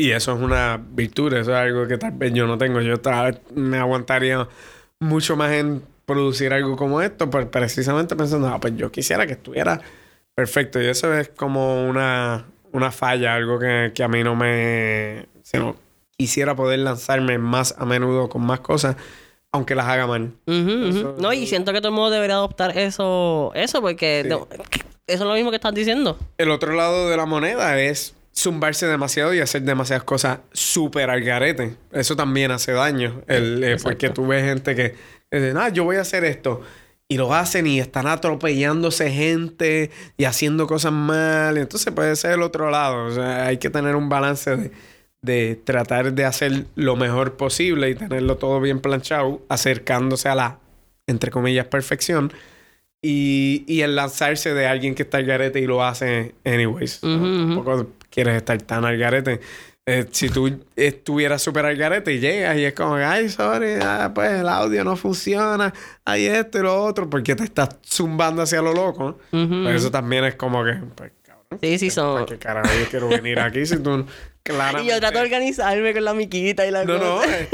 y 0.06 0.12
eso 0.12 0.32
es 0.34 0.40
una 0.40 0.80
virtud. 0.92 1.32
Eso 1.34 1.50
es 1.52 1.56
algo 1.58 1.86
que 1.86 1.98
tal 1.98 2.12
vez 2.12 2.32
yo 2.32 2.46
no 2.46 2.56
tengo. 2.58 2.80
Yo 2.80 2.98
tal 2.98 3.32
vez 3.32 3.40
me 3.54 3.78
aguantaría 3.78 4.46
mucho 4.98 5.36
más 5.36 5.52
en 5.52 5.82
producir 6.06 6.52
algo 6.52 6.76
como 6.76 7.00
esto, 7.02 7.30
pues 7.30 7.46
precisamente 7.46 8.16
pensando, 8.16 8.48
ah, 8.48 8.58
pues 8.60 8.76
yo 8.76 8.90
quisiera 8.90 9.26
que 9.26 9.34
estuviera 9.34 9.80
perfecto. 10.34 10.80
Y 10.80 10.86
eso 10.86 11.12
es 11.14 11.28
como 11.28 11.88
una, 11.88 12.46
una 12.72 12.90
falla, 12.90 13.34
algo 13.34 13.58
que, 13.58 13.92
que 13.94 14.02
a 14.02 14.08
mí 14.08 14.22
no 14.24 14.34
me... 14.34 15.26
sino 15.42 15.76
quisiera 16.16 16.54
poder 16.54 16.80
lanzarme 16.80 17.38
más 17.38 17.74
a 17.78 17.84
menudo 17.86 18.28
con 18.28 18.42
más 18.42 18.60
cosas, 18.60 18.96
aunque 19.52 19.74
las 19.74 19.86
haga 19.86 20.06
mal. 20.06 20.32
No, 20.46 21.32
y 21.32 21.46
siento 21.46 21.72
que 21.72 21.78
todo 21.78 21.88
el 21.88 21.94
mundo 21.94 22.10
debería 22.10 22.34
adoptar 22.36 22.76
eso, 22.76 23.52
eso 23.54 23.80
porque 23.80 24.20
Sí. 24.24 24.28
no- 24.28 24.46
eso 25.06 25.24
es 25.24 25.28
lo 25.28 25.34
mismo 25.34 25.50
que 25.50 25.56
estás 25.56 25.74
diciendo. 25.74 26.18
El 26.38 26.50
otro 26.50 26.72
lado 26.74 27.08
de 27.08 27.16
la 27.16 27.24
moneda 27.26 27.80
es 27.80 28.14
zumbarse 28.34 28.86
demasiado 28.86 29.34
y 29.34 29.40
hacer 29.40 29.62
demasiadas 29.62 30.04
cosas 30.04 30.40
súper 30.52 31.10
al 31.10 31.22
garete. 31.22 31.76
Eso 31.92 32.16
también 32.16 32.50
hace 32.50 32.72
daño. 32.72 33.22
El, 33.26 33.62
eh, 33.62 33.76
porque 33.82 34.10
tú 34.10 34.26
ves 34.26 34.44
gente 34.44 34.74
que 34.74 34.94
dice, 35.30 35.54
ah, 35.56 35.68
yo 35.68 35.84
voy 35.84 35.96
a 35.96 36.02
hacer 36.02 36.24
esto. 36.24 36.62
Y 37.08 37.16
lo 37.16 37.34
hacen 37.34 37.66
y 37.66 37.80
están 37.80 38.06
atropellándose 38.06 39.10
gente 39.10 39.90
y 40.16 40.24
haciendo 40.24 40.68
cosas 40.68 40.92
mal. 40.92 41.58
Entonces 41.58 41.92
puede 41.92 42.14
ser 42.14 42.32
el 42.32 42.42
otro 42.42 42.70
lado. 42.70 43.06
O 43.06 43.10
sea, 43.10 43.46
hay 43.46 43.58
que 43.58 43.68
tener 43.68 43.96
un 43.96 44.08
balance 44.08 44.56
de, 44.56 44.70
de 45.20 45.56
tratar 45.56 46.12
de 46.12 46.24
hacer 46.24 46.66
lo 46.76 46.94
mejor 46.94 47.36
posible 47.36 47.90
y 47.90 47.94
tenerlo 47.96 48.36
todo 48.36 48.60
bien 48.60 48.80
planchado, 48.80 49.42
acercándose 49.48 50.28
a 50.28 50.36
la, 50.36 50.58
entre 51.08 51.32
comillas, 51.32 51.66
perfección. 51.66 52.32
Y, 53.02 53.64
y 53.66 53.80
el 53.80 53.96
lanzarse 53.96 54.54
de 54.54 54.66
alguien 54.66 54.94
que 54.94 55.02
está 55.02 55.16
al 55.16 55.24
garete 55.24 55.58
y 55.58 55.66
lo 55.66 55.82
hace 55.82 56.34
anyways. 56.44 57.02
¿no? 57.02 57.16
Ujú, 57.16 57.24
ujú. 57.24 57.54
Tampoco 57.54 57.86
quieres 58.10 58.36
estar 58.36 58.60
tan 58.62 58.84
al 58.84 58.98
garete. 58.98 59.40
Eh, 59.86 60.06
si 60.10 60.28
tú 60.28 60.62
estuvieras 60.76 61.42
súper 61.42 61.64
al 61.66 61.76
garete 61.76 62.12
y 62.12 62.20
llegas 62.20 62.56
y 62.58 62.64
es 62.64 62.74
como, 62.74 62.94
ay, 62.96 63.28
sorry, 63.28 63.74
ah, 63.82 64.12
pues 64.14 64.30
el 64.40 64.48
audio 64.48 64.84
no 64.84 64.94
funciona, 64.94 65.72
hay 66.04 66.26
esto 66.26 66.58
y 66.58 66.62
lo 66.62 66.82
otro, 66.84 67.08
porque 67.08 67.34
te 67.34 67.44
estás 67.44 67.70
zumbando 67.84 68.42
hacia 68.42 68.60
lo 68.62 68.72
loco. 68.74 69.18
Ujú, 69.32 69.62
Pues 69.64 69.76
eso 69.76 69.90
también 69.90 70.24
es 70.24 70.34
como 70.36 70.62
que, 70.64 70.74
pues, 70.94 71.12
cabrón. 71.22 71.58
Sí, 71.60 71.78
sí, 71.78 71.90
son. 71.90 72.14
¿Para 72.14 72.26
qué 72.26 72.38
carajo 72.38 72.68
yo 72.78 72.88
quiero 72.90 73.08
venir 73.08 73.40
aquí 73.40 73.64
si 73.66 73.78
tú 73.78 74.04
Y 74.82 74.86
yo 74.88 74.98
trato 75.00 75.18
de 75.18 75.24
organizarme 75.24 75.92
con 75.92 76.04
la 76.04 76.14
miquita 76.14 76.66
y 76.66 76.70
la 76.70 76.84
No, 76.84 76.98
no, 76.98 77.22
eh, 77.24 77.48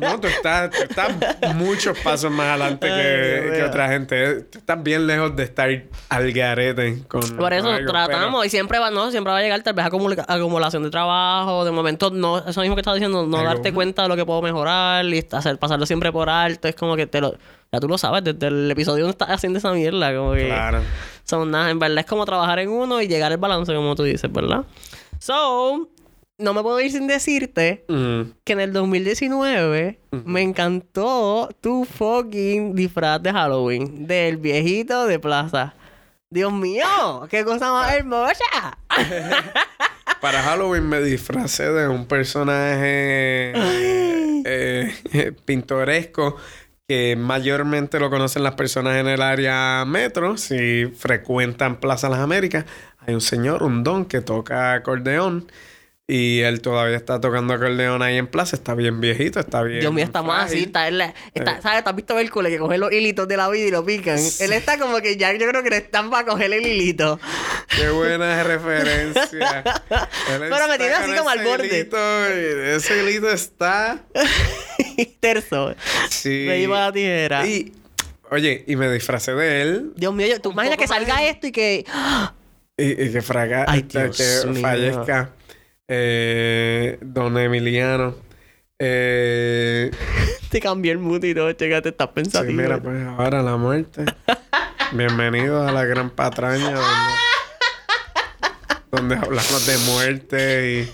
no, 0.00 0.20
tú 0.20 0.28
estás, 0.28 0.70
tú 0.70 0.82
estás 0.82 1.54
muchos 1.54 1.98
pasos 1.98 2.30
más 2.30 2.46
adelante 2.48 2.90
Ay, 2.90 3.50
que, 3.58 3.62
otra 3.64 3.88
gente. 3.88 4.42
Tú 4.42 4.58
estás 4.58 4.82
bien 4.82 5.06
lejos 5.06 5.34
de 5.36 5.42
estar 5.44 5.68
al 6.08 6.32
garete 6.32 7.02
con. 7.08 7.20
Por 7.36 7.52
eso 7.52 7.68
algo, 7.70 7.90
tratamos 7.90 8.46
y 8.46 8.50
siempre 8.50 8.78
va, 8.78 8.90
no, 8.90 9.10
siempre 9.10 9.32
va 9.32 9.38
a 9.38 9.42
llegar 9.42 9.62
tal 9.62 9.74
vez 9.74 9.84
acumula- 9.86 10.24
acumulación 10.26 10.82
de 10.82 10.90
trabajo, 10.90 11.64
de 11.64 11.70
momento 11.70 12.10
no, 12.10 12.38
eso 12.46 12.60
mismo 12.60 12.74
que 12.76 12.80
estás 12.80 12.94
diciendo, 12.94 13.26
no 13.26 13.38
Algo. 13.38 13.48
darte 13.50 13.72
cuenta 13.72 14.02
de 14.02 14.08
lo 14.08 14.16
que 14.16 14.24
puedo 14.24 14.42
mejorar 14.42 15.04
y 15.06 15.26
hacer 15.32 15.58
pasarlo 15.58 15.86
siempre 15.86 16.12
por 16.12 16.28
alto, 16.28 16.68
es 16.68 16.74
como 16.74 16.96
que 16.96 17.06
te 17.06 17.20
lo 17.20 17.34
ya 17.72 17.80
tú 17.80 17.88
lo 17.88 17.96
sabes 17.96 18.22
desde 18.22 18.48
el 18.48 18.70
episodio 18.70 19.04
donde 19.04 19.12
estás 19.12 19.30
haciendo 19.30 19.58
esa 19.58 19.72
mierda, 19.72 20.14
como 20.14 20.32
que 20.32 20.40
Pero, 20.42 20.54
claro. 20.54 20.80
son 21.24 21.50
nada, 21.50 21.70
en 21.70 21.78
verdad 21.78 22.00
es 22.00 22.06
como 22.06 22.26
trabajar 22.26 22.58
en 22.58 22.68
uno 22.68 23.00
y 23.00 23.08
llegar 23.08 23.32
al 23.32 23.38
balance 23.38 23.72
como 23.74 23.94
tú 23.94 24.02
dices, 24.02 24.30
¿verdad? 24.30 24.64
So, 25.18 25.88
no 26.42 26.52
me 26.54 26.62
puedo 26.62 26.80
ir 26.80 26.90
sin 26.92 27.06
decirte 27.06 27.84
Mm. 27.88 28.32
que 28.44 28.52
en 28.52 28.60
el 28.60 28.72
2019 28.72 29.98
me 30.24 30.42
encantó 30.42 31.48
tu 31.60 31.84
fucking 31.84 32.74
disfraz 32.74 33.22
de 33.22 33.32
Halloween 33.32 34.06
del 34.06 34.36
viejito 34.36 35.06
de 35.06 35.18
plaza. 35.18 35.74
Dios 36.30 36.52
mío, 36.52 36.84
qué 37.30 37.44
cosa 37.44 37.70
más 37.72 37.94
hermosa. 37.94 38.78
Para 40.20 40.42
Halloween 40.42 40.88
me 40.88 41.00
disfracé 41.00 41.70
de 41.72 41.88
un 41.88 42.06
personaje 42.06 43.52
eh, 43.54 44.94
eh, 45.12 45.32
pintoresco 45.44 46.36
que 46.88 47.16
mayormente 47.16 47.98
lo 47.98 48.10
conocen 48.10 48.42
las 48.42 48.54
personas 48.54 48.96
en 48.96 49.08
el 49.08 49.20
área 49.22 49.84
metro. 49.86 50.36
Si 50.36 50.86
frecuentan 50.96 51.80
Plaza 51.80 52.08
Las 52.08 52.20
Américas, 52.20 52.64
hay 52.98 53.14
un 53.14 53.20
señor, 53.20 53.62
un 53.62 53.82
don, 53.84 54.04
que 54.04 54.20
toca 54.20 54.74
acordeón. 54.74 55.50
Y 56.14 56.40
él 56.40 56.60
todavía 56.60 56.96
está 56.98 57.18
tocando 57.22 57.54
acordeón 57.54 58.02
ahí 58.02 58.18
en 58.18 58.26
plaza. 58.26 58.54
Está 58.54 58.74
bien 58.74 59.00
viejito, 59.00 59.40
está 59.40 59.62
bien. 59.62 59.80
Dios 59.80 59.94
mío, 59.94 60.04
está 60.04 60.22
más 60.22 60.44
así, 60.44 60.64
está, 60.64 60.86
en 60.88 60.98
la- 60.98 61.14
está- 61.32 61.52
Eh. 61.52 61.60
¿sabes? 61.62 61.84
¿Te 61.84 61.88
has 61.88 61.96
visto 61.96 62.18
Hércules 62.18 62.52
que 62.52 62.58
coge 62.58 62.76
los 62.76 62.92
hilitos 62.92 63.26
de 63.26 63.36
la 63.38 63.48
vida 63.48 63.68
y 63.68 63.70
lo 63.70 63.82
pican? 63.82 64.18
Él 64.40 64.52
está 64.52 64.76
como 64.78 65.00
que 65.00 65.16
ya, 65.16 65.32
yo 65.32 65.48
creo 65.48 65.62
que 65.62 65.70
le 65.70 65.78
están 65.78 66.10
para 66.10 66.26
coger 66.26 66.52
el 66.52 66.66
hilito. 66.66 67.18
Qué 67.74 67.88
buena 67.88 68.42
referencia. 68.44 69.64
Pero 70.28 70.68
me 70.68 70.76
tiene 70.76 70.92
así 70.94 71.12
como 71.16 71.30
al 71.30 71.42
borde. 71.44 71.66
hilito, 71.68 72.26
ese 72.26 73.02
hilito 73.02 73.30
está. 73.30 74.00
Terzo. 75.20 75.74
Sí. 76.10 76.44
Me 76.46 76.58
iba 76.60 76.78
la 76.80 76.92
tijera. 76.92 77.46
Y, 77.46 77.72
oye, 78.30 78.64
y 78.66 78.76
me 78.76 78.90
disfracé 78.92 79.32
de 79.32 79.62
él. 79.62 79.92
Dios 79.96 80.12
mío, 80.12 80.26
yo- 80.26 80.40
tú 80.40 80.52
imaginas 80.52 80.76
que 80.76 80.86
salga 80.86 81.24
esto 81.24 81.46
y 81.46 81.52
que... 81.52 81.84
Y, 82.74 83.02
y 83.04 83.12
que 83.12 83.20
fraga, 83.20 83.66
Ay, 83.68 83.82
que 83.82 83.98
mío. 84.48 84.62
fallezca 84.62 85.30
eh, 85.88 86.98
Don 87.00 87.36
Emiliano. 87.38 88.14
Eh, 88.78 89.90
Te 90.50 90.60
cambié 90.60 90.92
el 90.92 90.98
mood 90.98 91.22
y 91.24 91.34
todo, 91.34 91.52
chécate, 91.52 91.90
estás 91.90 92.08
sí, 92.08 92.12
pensativo. 92.14 92.60
mira, 92.62 92.80
pues 92.82 93.02
ahora 93.06 93.42
la 93.42 93.56
muerte. 93.56 94.04
Bienvenido 94.92 95.66
a 95.66 95.72
la 95.72 95.84
gran 95.84 96.10
patraña. 96.10 96.72
donde- 96.72 97.22
donde 98.90 99.14
hablamos 99.16 99.66
de 99.66 99.78
muerte 99.90 100.70
y, 100.82 100.92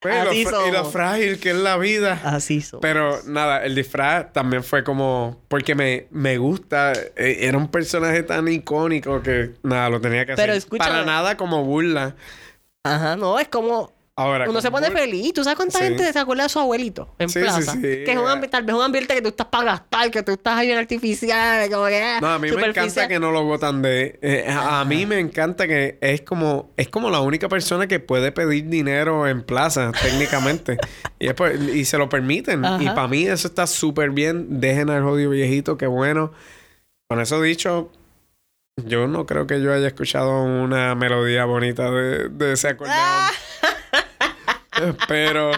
pues, 0.00 0.16
y, 0.34 0.44
lo, 0.44 0.50
fr- 0.50 0.68
y 0.68 0.70
lo 0.72 0.78
somos. 0.78 0.92
frágil 0.92 1.38
que 1.38 1.50
es 1.50 1.56
la 1.56 1.76
vida. 1.76 2.20
Así 2.24 2.60
son. 2.60 2.80
Pero 2.80 3.20
nada, 3.26 3.64
el 3.64 3.76
disfraz 3.76 4.32
también 4.32 4.64
fue 4.64 4.82
como. 4.82 5.40
Porque 5.46 5.76
me, 5.76 6.08
me 6.10 6.38
gusta. 6.38 6.92
eh, 7.14 7.38
Era 7.42 7.56
un 7.56 7.68
personaje 7.68 8.24
tan 8.24 8.48
icónico 8.48 9.22
que 9.22 9.52
nada, 9.62 9.90
lo 9.90 10.00
tenía 10.00 10.26
que 10.26 10.32
hacer. 10.32 10.44
Pero 10.44 10.56
escúchame. 10.58 10.90
Para 10.90 11.04
nada 11.04 11.36
como 11.36 11.62
burla. 11.62 12.16
Ajá, 12.82 13.14
no, 13.14 13.38
es 13.38 13.46
como 13.46 13.93
Ahora. 14.16 14.48
uno 14.48 14.60
se 14.60 14.70
pone 14.70 14.92
feliz. 14.92 15.32
¿Tú 15.32 15.42
sabes 15.42 15.56
cuánta 15.56 15.78
Sí. 15.78 15.84
gente 15.86 16.12
se 16.12 16.18
acuerda 16.20 16.44
de 16.44 16.48
su 16.48 16.60
abuelito 16.60 17.12
en 17.18 17.28
Sí, 17.28 17.40
plaza? 17.40 17.72
sí. 17.72 17.80
Que 17.80 18.12
es 18.12 18.16
un 18.16 18.28
ambiente, 18.28 18.48
tal 18.48 18.62
vez 18.62 18.76
un 18.76 18.82
ambiente 18.82 19.12
que 19.12 19.20
tú 19.20 19.28
estás 19.30 19.48
para 19.48 19.64
gastar, 19.64 20.08
que 20.12 20.22
tú 20.22 20.30
estás 20.32 20.56
ahí 20.58 20.70
en 20.70 20.78
artificial, 20.78 21.68
como 21.68 21.86
que 21.86 22.00
ah, 22.00 22.18
No, 22.20 22.28
a 22.28 22.38
mí 22.38 22.48
me 22.52 22.64
encanta 22.66 23.08
que 23.08 23.18
no 23.18 23.32
lo 23.32 23.42
votan 23.42 23.82
de. 23.82 24.20
eh, 24.22 24.46
a, 24.48 24.80
a 24.80 24.84
mí 24.84 25.04
me 25.04 25.18
encanta 25.18 25.66
que 25.66 25.98
es 26.00 26.20
como 26.20 26.70
es 26.76 26.88
como 26.88 27.10
la 27.10 27.18
única 27.20 27.48
persona 27.48 27.88
que 27.88 27.98
puede 27.98 28.30
pedir 28.30 28.68
dinero 28.68 29.26
en 29.26 29.42
plaza 29.42 29.90
técnicamente 30.00 30.76
y, 31.18 31.26
es 31.26 31.34
por- 31.34 31.52
y 31.52 31.84
se 31.84 31.98
lo 31.98 32.08
permiten 32.08 32.64
y 32.80 32.86
para 32.90 33.08
mí 33.08 33.26
eso 33.26 33.48
está 33.48 33.66
súper 33.66 34.10
bien. 34.10 34.60
Dejen 34.60 34.90
al 34.90 35.02
jodido 35.02 35.30
viejito, 35.30 35.76
qué 35.76 35.88
bueno. 35.88 36.30
Con 37.08 37.20
eso 37.20 37.42
dicho, 37.42 37.90
yo 38.76 39.08
no 39.08 39.26
creo 39.26 39.48
que 39.48 39.60
yo 39.60 39.72
haya 39.74 39.88
escuchado 39.88 40.42
una 40.44 40.94
melodía 40.94 41.44
bonita 41.46 41.90
de, 41.90 42.28
de 42.28 42.52
ese 42.52 42.68
acordeón. 42.68 42.96
Pero 45.08 45.52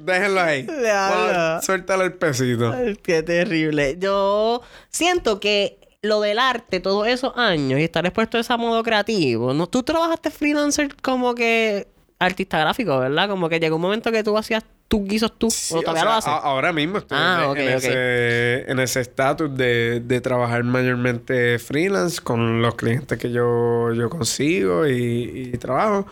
déjenlo 0.00 0.40
ahí. 0.40 0.64
Pon- 0.64 1.62
Suéltale 1.62 2.04
el 2.04 2.12
pesito. 2.14 2.72
Ay, 2.72 2.96
Qué 3.02 3.22
terrible. 3.22 3.96
Yo 3.98 4.62
siento 4.90 5.40
que 5.40 5.78
lo 6.02 6.20
del 6.20 6.38
arte 6.38 6.80
todos 6.80 7.06
esos 7.06 7.32
años 7.36 7.78
y 7.78 7.84
estar 7.84 8.04
expuesto 8.06 8.38
a 8.38 8.40
ese 8.40 8.56
modo 8.56 8.82
creativo, 8.82 9.52
¿no? 9.52 9.66
Tú 9.66 9.82
trabajaste 9.82 10.30
freelancer 10.30 10.94
como 11.02 11.34
que 11.34 11.88
artista 12.18 12.58
gráfico, 12.58 12.98
¿verdad? 12.98 13.28
Como 13.28 13.48
que 13.48 13.60
llegó 13.60 13.76
un 13.76 13.82
momento 13.82 14.10
que 14.10 14.22
tú 14.24 14.36
hacías 14.36 14.64
tus 14.88 15.04
guisos 15.04 15.38
tú. 15.38 15.50
Sí, 15.50 15.74
o 15.74 15.78
o 15.78 15.80
todavía 15.82 16.02
sea, 16.02 16.10
lo 16.10 16.16
haces. 16.16 16.32
ahora 16.42 16.72
mismo 16.72 16.98
estoy 16.98 17.16
Ah, 17.20 17.52
en, 17.56 17.68
ese 17.68 18.70
en 18.70 18.80
ese 18.80 19.00
estatus 19.00 19.54
de, 19.56 20.00
de 20.00 20.20
trabajar 20.20 20.64
mayormente 20.64 21.58
freelance 21.58 22.20
con 22.20 22.60
los 22.62 22.74
clientes 22.74 23.18
que 23.18 23.30
yo, 23.30 23.92
yo 23.92 24.08
consigo 24.10 24.86
y, 24.88 25.50
y 25.54 25.58
trabajo. 25.58 26.06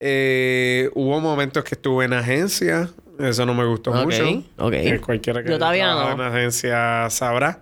Eh, 0.00 0.90
hubo 0.94 1.20
momentos 1.20 1.64
que 1.64 1.74
estuve 1.74 2.04
en 2.04 2.12
agencia. 2.12 2.90
Eso 3.18 3.46
no 3.46 3.54
me 3.54 3.64
gustó 3.64 3.92
mucho. 3.92 4.24
ok. 4.58 4.72
Eh, 4.74 5.00
cualquiera 5.00 5.42
que 5.42 5.50
Yo 5.50 5.58
todavía 5.58 5.94
no. 5.94 6.12
en 6.12 6.20
agencia 6.20 7.08
sabrá. 7.10 7.60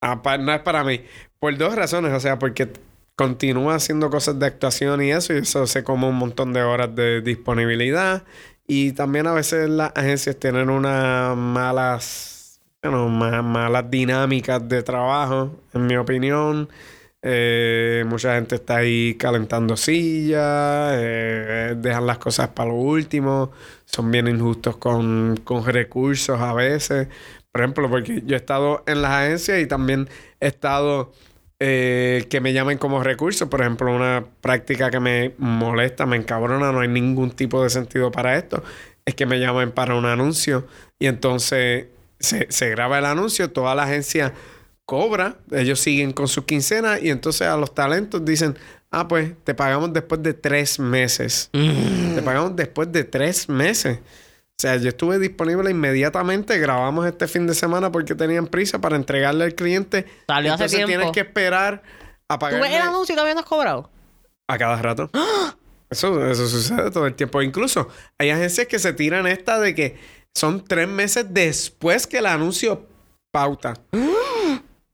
Ah, 0.00 0.22
pa- 0.22 0.38
no 0.38 0.52
es 0.54 0.60
para 0.60 0.84
mí. 0.84 1.02
Por 1.38 1.56
dos 1.58 1.74
razones. 1.74 2.12
O 2.12 2.20
sea, 2.20 2.38
porque 2.38 2.68
continúa 3.14 3.74
haciendo 3.74 4.08
cosas 4.10 4.38
de 4.38 4.46
actuación 4.46 5.02
y 5.02 5.10
eso. 5.10 5.34
Y 5.34 5.38
eso 5.38 5.66
se 5.66 5.84
come 5.84 6.06
un 6.06 6.14
montón 6.16 6.52
de 6.52 6.62
horas 6.62 6.94
de 6.94 7.20
disponibilidad. 7.20 8.22
Y 8.66 8.92
también 8.92 9.26
a 9.26 9.32
veces 9.32 9.68
las 9.68 9.92
agencias 9.94 10.36
tienen 10.36 10.70
unas 10.70 11.36
malas... 11.36 12.60
bueno, 12.82 13.08
ma- 13.08 13.42
malas 13.42 13.90
dinámicas 13.90 14.66
de 14.68 14.82
trabajo, 14.82 15.58
en 15.74 15.86
mi 15.86 15.96
opinión. 15.96 16.68
Eh, 17.30 18.04
mucha 18.06 18.36
gente 18.36 18.54
está 18.54 18.76
ahí 18.76 19.14
calentando 19.16 19.76
sillas, 19.76 20.94
eh, 20.94 21.74
dejan 21.76 22.06
las 22.06 22.16
cosas 22.16 22.48
para 22.48 22.70
lo 22.70 22.76
último, 22.76 23.52
son 23.84 24.10
bien 24.10 24.28
injustos 24.28 24.78
con, 24.78 25.38
con 25.44 25.62
recursos 25.66 26.40
a 26.40 26.54
veces. 26.54 27.08
Por 27.52 27.60
ejemplo, 27.60 27.90
porque 27.90 28.22
yo 28.24 28.34
he 28.34 28.38
estado 28.38 28.82
en 28.86 29.02
las 29.02 29.10
agencias 29.10 29.60
y 29.60 29.66
también 29.66 30.08
he 30.40 30.46
estado 30.46 31.12
eh, 31.60 32.26
que 32.30 32.40
me 32.40 32.54
llamen 32.54 32.78
como 32.78 33.02
recursos. 33.04 33.46
Por 33.46 33.60
ejemplo, 33.60 33.94
una 33.94 34.24
práctica 34.40 34.90
que 34.90 35.00
me 35.00 35.34
molesta, 35.36 36.06
me 36.06 36.16
encabrona, 36.16 36.72
no 36.72 36.80
hay 36.80 36.88
ningún 36.88 37.32
tipo 37.32 37.62
de 37.62 37.68
sentido 37.68 38.10
para 38.10 38.38
esto, 38.38 38.62
es 39.04 39.14
que 39.14 39.26
me 39.26 39.38
llamen 39.38 39.72
para 39.72 39.96
un 39.96 40.06
anuncio 40.06 40.66
y 40.98 41.08
entonces 41.08 41.88
se, 42.20 42.50
se 42.50 42.70
graba 42.70 42.98
el 42.98 43.04
anuncio, 43.04 43.50
toda 43.50 43.74
la 43.74 43.82
agencia 43.82 44.32
cobra, 44.88 45.36
ellos 45.50 45.80
siguen 45.80 46.14
con 46.14 46.28
sus 46.28 46.44
quincenas 46.44 47.02
y 47.02 47.10
entonces 47.10 47.46
a 47.46 47.58
los 47.58 47.74
talentos 47.74 48.24
dicen, 48.24 48.56
ah, 48.90 49.06
pues 49.06 49.34
te 49.44 49.52
pagamos 49.52 49.92
después 49.92 50.22
de 50.22 50.32
tres 50.32 50.78
meses. 50.78 51.50
Mm. 51.52 52.14
Te 52.14 52.22
pagamos 52.22 52.56
después 52.56 52.90
de 52.90 53.04
tres 53.04 53.50
meses. 53.50 53.98
O 53.98 54.56
sea, 54.56 54.76
yo 54.76 54.88
estuve 54.88 55.18
disponible 55.18 55.70
inmediatamente, 55.70 56.58
grabamos 56.58 57.06
este 57.06 57.28
fin 57.28 57.46
de 57.46 57.54
semana 57.54 57.92
porque 57.92 58.14
tenían 58.14 58.46
prisa 58.46 58.80
para 58.80 58.96
entregarle 58.96 59.44
al 59.44 59.54
cliente. 59.54 60.06
Salió 60.26 60.54
hace 60.54 60.64
entonces 60.64 60.76
tiempo. 60.78 60.88
tienes 60.88 61.12
que 61.12 61.20
esperar 61.20 61.82
a 62.26 62.38
¿Tú 62.38 62.46
ves 62.46 62.72
el 62.72 62.80
anuncio 62.80 63.12
y 63.12 63.16
todavía 63.16 63.34
no 63.34 63.40
has 63.40 63.46
cobrado? 63.46 63.90
a 64.48 64.56
cada 64.56 64.80
rato. 64.80 65.10
Eso, 65.90 66.26
eso 66.26 66.46
sucede 66.46 66.90
todo 66.90 67.06
el 67.06 67.14
tiempo. 67.14 67.40
Incluso 67.40 67.88
hay 68.18 68.28
agencias 68.28 68.66
que 68.66 68.78
se 68.78 68.92
tiran 68.92 69.26
esta 69.26 69.58
de 69.58 69.74
que 69.74 69.96
son 70.34 70.62
tres 70.62 70.86
meses 70.86 71.24
después 71.30 72.06
que 72.06 72.18
el 72.18 72.26
anuncio 72.26 72.86
pauta. 73.32 73.74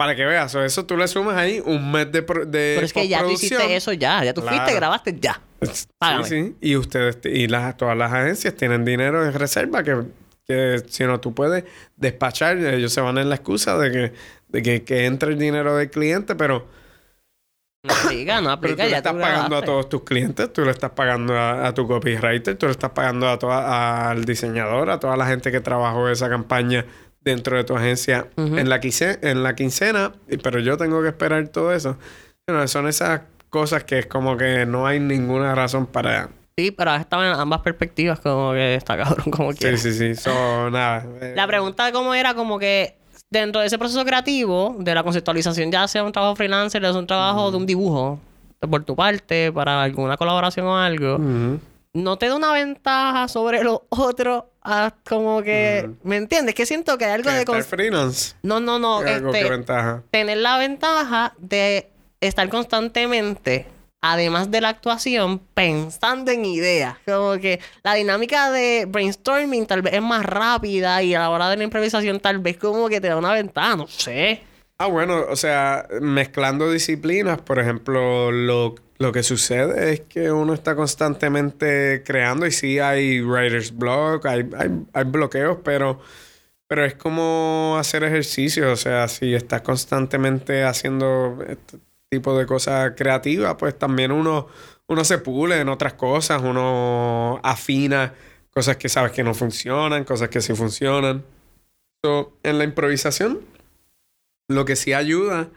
Para 0.04 0.16
que 0.16 0.24
veas, 0.26 0.54
eso 0.54 0.84
tú 0.84 0.96
le 0.98 1.08
sumas 1.08 1.36
ahí 1.36 1.62
un 1.64 1.90
mes 1.90 2.12
de, 2.12 2.20
de 2.20 2.72
Pero 2.74 2.84
es 2.86 2.92
que 2.92 3.08
ya 3.08 3.22
tú 3.22 3.30
hiciste 3.30 3.74
eso 3.74 3.92
ya. 3.94 4.22
Ya 4.22 4.34
tú 4.34 4.42
fuiste, 4.42 4.58
Claro. 4.64 4.76
grabaste 4.76 5.16
ya. 5.18 5.40
Sí, 5.62 5.86
Págame. 5.98 6.24
sí. 6.28 6.56
Y 6.60 6.76
ustedes, 6.76 7.18
y 7.24 7.48
las, 7.48 7.74
todas 7.78 7.96
las 7.96 8.12
agencias 8.12 8.54
tienen 8.54 8.84
dinero 8.84 9.24
en 9.24 9.32
reserva 9.32 9.82
que, 9.82 9.96
que 10.46 10.82
si 10.88 11.04
no 11.04 11.20
tú 11.20 11.32
puedes 11.34 11.64
despachar, 11.96 12.58
ellos 12.58 12.92
se 12.92 13.00
van 13.00 13.16
en 13.16 13.30
la 13.30 13.36
excusa 13.36 13.78
de 13.78 13.90
que, 13.90 14.12
de 14.48 14.62
que, 14.62 14.84
que 14.84 15.06
entre 15.06 15.30
el 15.32 15.38
dinero 15.38 15.74
del 15.74 15.88
cliente, 15.88 16.34
pero, 16.34 16.66
No 17.82 17.94
aplica, 17.94 18.40
no 18.42 18.60
pero 18.60 18.76
tú 18.76 18.82
aplica. 18.82 18.84
le 18.84 18.90
ya 18.90 18.96
estás 18.98 19.12
tú 19.14 19.20
pagando 19.20 19.56
a 19.56 19.62
todos 19.62 19.88
tus 19.88 20.02
clientes, 20.04 20.52
tú 20.52 20.64
le 20.66 20.70
estás 20.70 20.90
pagando 20.90 21.34
a, 21.38 21.66
a 21.66 21.72
tu 21.72 21.86
copywriter, 21.88 22.56
tú 22.56 22.66
le 22.66 22.72
estás 22.72 22.90
pagando 22.90 23.28
a 23.28 23.38
toda, 23.38 24.10
al 24.10 24.24
diseñador, 24.26 24.90
a 24.90 25.00
toda 25.00 25.16
la 25.16 25.26
gente 25.26 25.50
que 25.50 25.60
trabajó 25.60 26.08
esa 26.10 26.28
campaña 26.28 26.84
dentro 27.24 27.56
de 27.56 27.64
tu 27.64 27.74
agencia 27.76 28.28
Ujú. 28.36 28.58
en, 28.58 28.68
la 28.68 28.80
quince- 28.80 29.18
en 29.22 29.42
la 29.42 29.54
quincena, 29.54 30.12
pero 30.42 30.60
yo 30.60 30.76
tengo 30.76 31.00
que 31.02 31.08
esperar 31.08 31.48
todo 31.48 31.72
eso. 31.72 31.96
Bueno, 32.46 32.66
son 32.68 32.86
esas 32.88 33.22
cosas 33.50 33.84
que 33.84 34.00
es 34.00 34.06
como 34.06 34.36
que 34.36 34.66
no 34.66 34.86
hay 34.86 35.00
ninguna 35.00 35.54
razón 35.54 35.86
para... 35.86 36.28
Sí, 36.56 36.70
pero 36.70 36.90
has 36.92 37.00
estado 37.00 37.24
en 37.24 37.32
ambas 37.32 37.60
perspectivas, 37.62 38.20
como 38.20 38.52
que 38.52 38.74
está 38.76 38.96
cabrón, 38.96 39.30
como 39.30 39.52
Sí, 39.52 39.58
quieras. 39.58 39.80
sí, 39.80 39.92
sí. 39.92 40.14
So, 40.14 40.30
nada. 40.70 41.04
eh, 41.20 41.32
La 41.36 41.46
pregunta 41.46 41.86
de 41.86 41.92
cómo 41.92 42.14
era 42.14 42.34
como 42.34 42.58
que 42.58 42.96
dentro 43.30 43.60
de 43.60 43.66
ese 43.66 43.78
proceso 43.78 44.04
creativo, 44.04 44.76
de 44.78 44.94
la 44.94 45.02
conceptualización, 45.02 45.72
ya 45.72 45.88
sea 45.88 46.04
un 46.04 46.12
trabajo 46.12 46.36
freelancer, 46.36 46.82
sea 46.82 46.92
un 46.92 47.06
trabajo 47.06 47.50
de 47.50 47.56
un 47.56 47.66
dibujo, 47.66 48.20
por 48.70 48.84
tu 48.84 48.94
parte, 48.94 49.50
para 49.52 49.82
alguna 49.82 50.16
colaboración 50.16 50.66
o 50.66 50.76
algo, 50.78 51.16
ujú. 51.16 51.58
no 51.94 52.16
te 52.18 52.28
da 52.28 52.36
una 52.36 52.52
ventaja 52.52 53.26
sobre 53.28 53.64
los 53.64 53.80
otros, 53.88 54.44
ah, 54.64 54.92
como 55.08 55.42
que, 55.42 55.90
¿me 56.02 56.16
entiendes? 56.16 56.54
Que 56.54 56.66
siento 56.66 56.98
que 56.98 57.04
hay 57.04 57.12
algo 57.12 57.28
Que 57.30 57.36
de... 57.36 57.42
estar 57.42 57.62
freelance. 57.64 58.34
No, 58.42 58.60
no, 58.60 58.78
no, 58.78 59.00
¿Qué 59.02 59.10
algo 59.10 59.30
que 59.32 59.38
este, 59.38 59.50
ventaja? 59.50 60.02
tener 60.10 60.38
la 60.38 60.58
ventaja 60.58 61.34
de 61.38 61.90
estar 62.20 62.48
constantemente, 62.48 63.66
además 64.00 64.50
de 64.50 64.60
la 64.60 64.70
actuación, 64.70 65.38
pensando 65.54 66.30
en 66.30 66.44
ideas. 66.44 66.96
Como 67.06 67.38
que 67.38 67.60
la 67.82 67.94
dinámica 67.94 68.50
de 68.50 68.86
brainstorming 68.88 69.66
tal 69.66 69.82
vez 69.82 69.94
es 69.94 70.02
más 70.02 70.24
rápida 70.24 71.02
y 71.02 71.14
a 71.14 71.20
la 71.20 71.30
hora 71.30 71.48
de 71.48 71.56
la 71.56 71.64
improvisación 71.64 72.20
tal 72.20 72.38
vez 72.38 72.56
como 72.56 72.88
que 72.88 73.00
te 73.00 73.08
da 73.08 73.16
una 73.16 73.32
ventaja, 73.32 73.76
no 73.76 73.86
sé. 73.86 74.42
Ah, 74.78 74.86
bueno, 74.88 75.24
o 75.28 75.36
sea, 75.36 75.86
mezclando 76.00 76.70
disciplinas, 76.70 77.40
por 77.40 77.60
ejemplo, 77.60 78.32
lo, 78.32 78.74
lo 78.98 79.12
que 79.12 79.22
sucede 79.22 79.92
es 79.92 80.00
que 80.00 80.32
uno 80.32 80.52
está 80.52 80.74
constantemente 80.74 82.02
creando 82.04 82.44
y 82.46 82.50
sí 82.50 82.80
hay 82.80 83.20
writer's 83.20 83.76
block, 83.76 84.26
hay, 84.26 84.48
hay, 84.56 84.70
hay 84.92 85.04
bloqueos, 85.04 85.58
pero, 85.64 86.00
pero 86.66 86.84
es 86.84 86.94
como 86.96 87.76
hacer 87.78 88.02
ejercicio, 88.02 88.72
o 88.72 88.76
sea, 88.76 89.06
si 89.06 89.34
estás 89.34 89.62
constantemente 89.62 90.64
haciendo 90.64 91.38
este 91.48 91.78
tipo 92.10 92.36
de 92.36 92.46
cosas 92.46 92.94
creativas, 92.96 93.54
pues 93.56 93.78
también 93.78 94.10
uno, 94.10 94.48
uno 94.88 95.04
se 95.04 95.18
pule 95.18 95.60
en 95.60 95.68
otras 95.68 95.94
cosas, 95.94 96.42
uno 96.42 97.40
afina 97.44 98.14
cosas 98.50 98.76
que 98.76 98.88
sabes 98.88 99.12
que 99.12 99.24
no 99.24 99.34
funcionan, 99.34 100.04
cosas 100.04 100.28
que 100.28 100.40
sí 100.40 100.54
funcionan. 100.54 101.24
So, 102.02 102.36
en 102.42 102.58
la 102.58 102.64
improvisación, 102.64 103.40
lo 104.48 104.64
que 104.64 104.76
sí 104.76 104.92
ayuda 104.92 105.48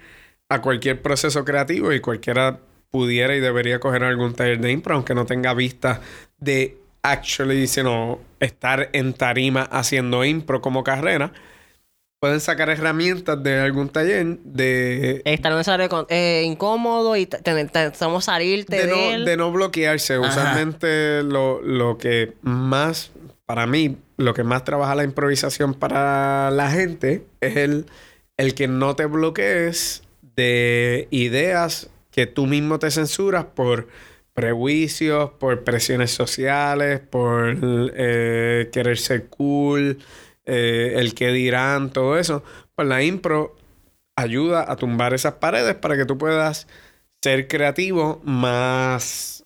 a 0.49 0.61
cualquier 0.61 1.01
proceso 1.01 1.43
creativo 1.43 1.91
y 1.93 1.99
cualquiera 1.99 2.59
pudiera 2.89 3.35
y 3.35 3.39
debería 3.39 3.79
coger 3.79 4.03
algún 4.03 4.33
taller 4.33 4.59
de 4.59 4.71
impro, 4.71 4.95
aunque 4.95 5.13
no 5.13 5.25
tenga 5.25 5.53
vista 5.53 6.01
de 6.38 6.77
actually, 7.03 7.67
sino 7.67 8.19
estar 8.39 8.89
en 8.93 9.13
tarima 9.13 9.63
haciendo 9.63 10.23
impro 10.23 10.61
como 10.61 10.83
carrera, 10.83 11.33
pueden 12.19 12.39
sacar 12.39 12.69
herramientas 12.69 13.41
de 13.43 13.59
algún 13.59 13.89
taller 13.89 14.39
de, 14.43 15.21
Estar 15.25 15.51
en 15.51 15.93
un 15.93 16.05
eh, 16.09 16.43
incómodo 16.45 17.15
y 17.15 17.29
somos 17.93 18.25
salirte 18.25 18.75
de, 18.75 18.88
de, 18.88 19.17
no, 19.19 19.25
de 19.25 19.38
no 19.38 19.51
bloquearse. 19.51 20.15
Ajá. 20.15 20.29
Usualmente 20.29 21.23
lo, 21.23 21.61
lo 21.61 21.97
que 21.97 22.33
más, 22.41 23.11
para 23.45 23.67
mí, 23.67 23.97
lo 24.17 24.33
que 24.33 24.43
más 24.43 24.63
trabaja 24.63 24.95
la 24.95 25.03
improvisación 25.03 25.73
para 25.73 26.49
la 26.51 26.71
gente 26.71 27.23
es 27.41 27.57
el, 27.57 27.85
el 28.38 28.53
que 28.53 28.67
no 28.67 28.95
te 28.95 29.05
bloquees 29.05 30.03
de 30.35 31.07
ideas 31.11 31.89
que 32.11 32.27
tú 32.27 32.45
mismo 32.45 32.79
te 32.79 32.91
censuras 32.91 33.45
por, 33.45 33.88
prejuicios, 34.38 35.31
por 35.39 35.63
presiones 35.63 36.11
sociales, 36.11 36.99
por 36.99 37.57
eh, 37.95 38.69
querer 38.71 38.99
ser 38.99 39.29
cool, 39.29 39.97
eh, 40.45 40.93
el 40.97 41.15
que 41.15 41.31
dirán, 41.31 41.89
todo 41.89 42.19
eso. 42.19 42.43
Pues 42.75 42.88
la 42.88 43.01
impro 43.01 43.55
ayuda 44.15 44.71
a 44.71 44.75
tumbar 44.75 45.15
esas 45.15 45.33
paredes 45.33 45.73
para 45.73 45.97
que 45.97 46.05
tú 46.05 46.19
puedas 46.19 46.67
ser 47.19 47.47
creativo 47.47 48.21
más, 48.25 49.43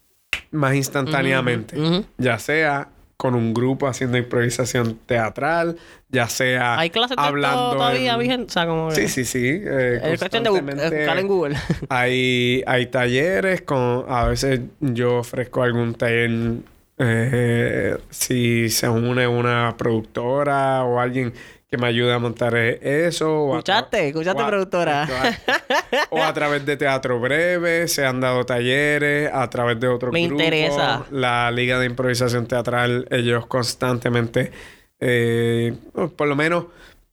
más 0.52 0.76
instantáneamente. 0.76 1.78
Ya 2.18 2.38
sea 2.38 2.89
con 3.22 3.36
un 3.36 3.54
grupo 3.54 3.86
haciendo 3.88 4.18
improvisación 4.18 4.98
teatral, 5.06 5.78
ya 6.10 6.28
sea 6.28 6.80
¿Hay 6.80 6.90
clases 6.90 7.16
de 7.18 7.22
hablando 7.22 7.74
todavía 7.74 8.14
en- 8.14 8.20
vigente? 8.20 8.48
O 8.48 8.50
sea, 8.50 8.66
como... 8.66 8.90
que- 8.90 8.96
Sí, 8.96 9.08
sí, 9.08 9.26
sí. 9.26 9.62
eh, 9.64 10.00
Es 10.04 10.18
cuestión 10.18 10.44
de 10.44 10.50
buscar 10.50 11.20
en 11.20 11.28
Google. 11.28 11.56
hay, 11.90 12.64
hay 12.66 12.88
talleres 12.88 13.62
con... 13.62 14.06
A 14.10 14.26
veces 14.26 14.62
yo 14.80 15.18
ofrezco 15.18 15.62
algún 15.62 15.94
taller... 15.94 16.32
eh, 16.98 17.98
si 18.10 18.70
se 18.70 18.90
une 18.90 19.28
una 19.28 19.76
productora 19.78 20.84
o 20.84 21.00
alguien 21.00 21.32
que 21.72 21.78
me 21.78 21.88
ayude 21.88 22.14
a 22.14 22.20
montar 22.20 22.54
e- 22.56 23.08
eso. 23.08 23.32
o 23.46 23.54
a 23.54 23.60
¿Escuchaste? 23.60 24.10
¿Escuchaste, 24.10 24.42
o 24.42 24.46
a- 24.46 24.48
productora? 24.50 25.08
o 26.10 26.22
a 26.22 26.34
través 26.34 26.66
de 26.66 26.76
teatro 26.76 27.18
breve, 27.22 27.88
se 27.88 28.06
han 28.06 28.20
dado 28.20 28.46
talleres, 28.46 29.32
a 29.34 29.50
través 29.50 29.80
de 29.80 29.88
otros 29.88 30.12
Me 30.12 30.26
grupos. 30.28 30.44
interesa. 30.44 31.06
La 31.12 31.50
Liga 31.50 31.80
de 31.80 31.86
Improvisación 31.86 32.46
Teatral, 32.46 33.08
ellos 33.10 33.46
constantemente, 33.46 34.52
eh, 35.00 35.74
por 36.18 36.28
lo 36.28 36.36
menos 36.36 36.66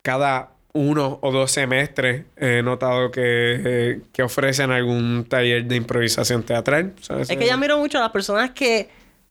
cada 0.02 0.50
uno 0.72 1.20
o 1.22 1.30
dos 1.30 1.52
semestres, 1.52 2.24
he 2.36 2.60
notado 2.60 3.12
que, 3.12 3.22
eh, 3.24 4.00
que 4.12 4.22
ofrecen 4.24 4.72
algún 4.72 5.24
taller 5.28 5.66
de 5.66 5.76
improvisación 5.76 6.42
teatral. 6.42 6.94
Es 7.20 7.28
que 7.28 7.46
yo 7.46 7.54
admiro 7.54 7.78
mucho 7.78 7.98
a 7.98 8.00
las 8.02 8.10
personas 8.10 8.50
que 8.50 8.88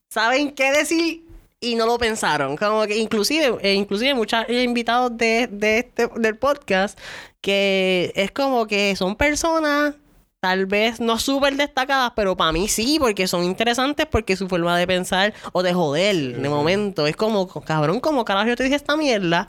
saben 0.10 0.52
qué 0.52 0.72
decir 0.72 1.24
y 1.60 1.76
no 1.76 1.86
lo 1.86 1.98
pensaron. 1.98 2.56
Como 2.58 2.86
que 2.86 2.98
inclusive, 2.98 3.58
eh, 3.62 3.74
inclusive 3.74 4.14
muchos 4.14 4.48
invitados 4.50 5.18
de, 5.18 5.48
de 5.52 5.80
este, 5.80 6.10
del 6.18 6.38
podcast 6.38 6.98
que 7.42 8.12
es 8.16 8.32
como 8.32 8.68
que 8.68 8.96
son 8.96 9.16
personas 9.16 9.96
tal 10.40 10.68
vez 10.68 11.00
no 11.00 11.18
súper 11.18 11.56
destacadas, 11.56 12.12
pero 12.16 12.38
para 12.38 12.52
mí 12.52 12.68
sí, 12.68 12.98
porque 13.00 13.28
son 13.28 13.44
interesantes 13.44 14.06
porque 14.06 14.36
su 14.36 14.48
forma 14.48 14.78
de 14.78 14.86
pensar 14.86 15.34
o 15.52 15.64
de 15.64 15.74
joder 15.74 16.40
de 16.40 16.50
momento 16.50 17.08
es 17.08 17.16
como, 17.16 17.48
cabrón, 17.48 18.00
como 18.00 18.24
carajo 18.24 18.50
yo 18.50 18.56
te 18.56 18.64
dije 18.64 18.76
esta 18.76 18.96
mierda. 18.96 19.48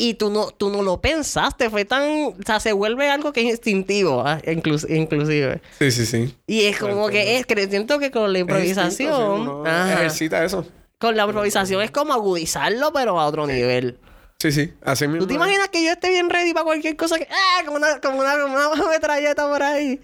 Y 0.00 0.14
tú 0.14 0.30
no, 0.30 0.52
tú 0.52 0.70
no 0.70 0.82
lo 0.82 1.00
pensaste, 1.00 1.70
fue 1.70 1.84
tan... 1.84 2.26
O 2.26 2.36
sea, 2.46 2.60
se 2.60 2.72
vuelve 2.72 3.10
algo 3.10 3.32
que 3.32 3.40
es 3.40 3.46
instintivo, 3.48 4.22
inclus- 4.44 4.88
inclusive. 4.88 5.60
Sí, 5.76 5.90
sí, 5.90 6.06
sí. 6.06 6.36
Y 6.46 6.66
es 6.66 6.78
como 6.78 7.08
que 7.08 7.38
es, 7.38 7.46
que 7.46 7.66
siento 7.66 7.98
que 7.98 8.12
con 8.12 8.32
la 8.32 8.38
Es 8.38 8.46
distinto, 8.46 8.90
sí, 8.92 9.02
improvisación, 9.02 9.40
uno 9.40 9.66
ejercita 9.66 10.44
eso. 10.44 10.64
Con 10.98 11.16
la 11.16 11.24
improvisación 11.24 11.82
es 11.82 11.90
como 11.90 12.12
agudizarlo, 12.12 12.92
pero 12.92 13.18
a 13.18 13.26
otro 13.26 13.46
nivel. 13.46 13.98
Sí, 14.38 14.52
sí. 14.52 14.72
Así 14.82 15.06
mismo. 15.06 15.20
¿Tú 15.22 15.26
te 15.28 15.34
imaginas 15.34 15.68
que 15.68 15.84
yo 15.84 15.90
esté 15.90 16.10
bien 16.10 16.30
ready 16.30 16.52
para 16.52 16.64
cualquier 16.64 16.96
cosa 16.96 17.18
que, 17.18 17.26
ah, 17.30 17.62
como 17.64 17.76
una, 17.76 18.00
como 18.00 18.20
una, 18.20 18.38
como 18.40 18.54
una 18.54 18.88
metralleta 18.90 19.48
por 19.48 19.62
ahí? 19.62 20.00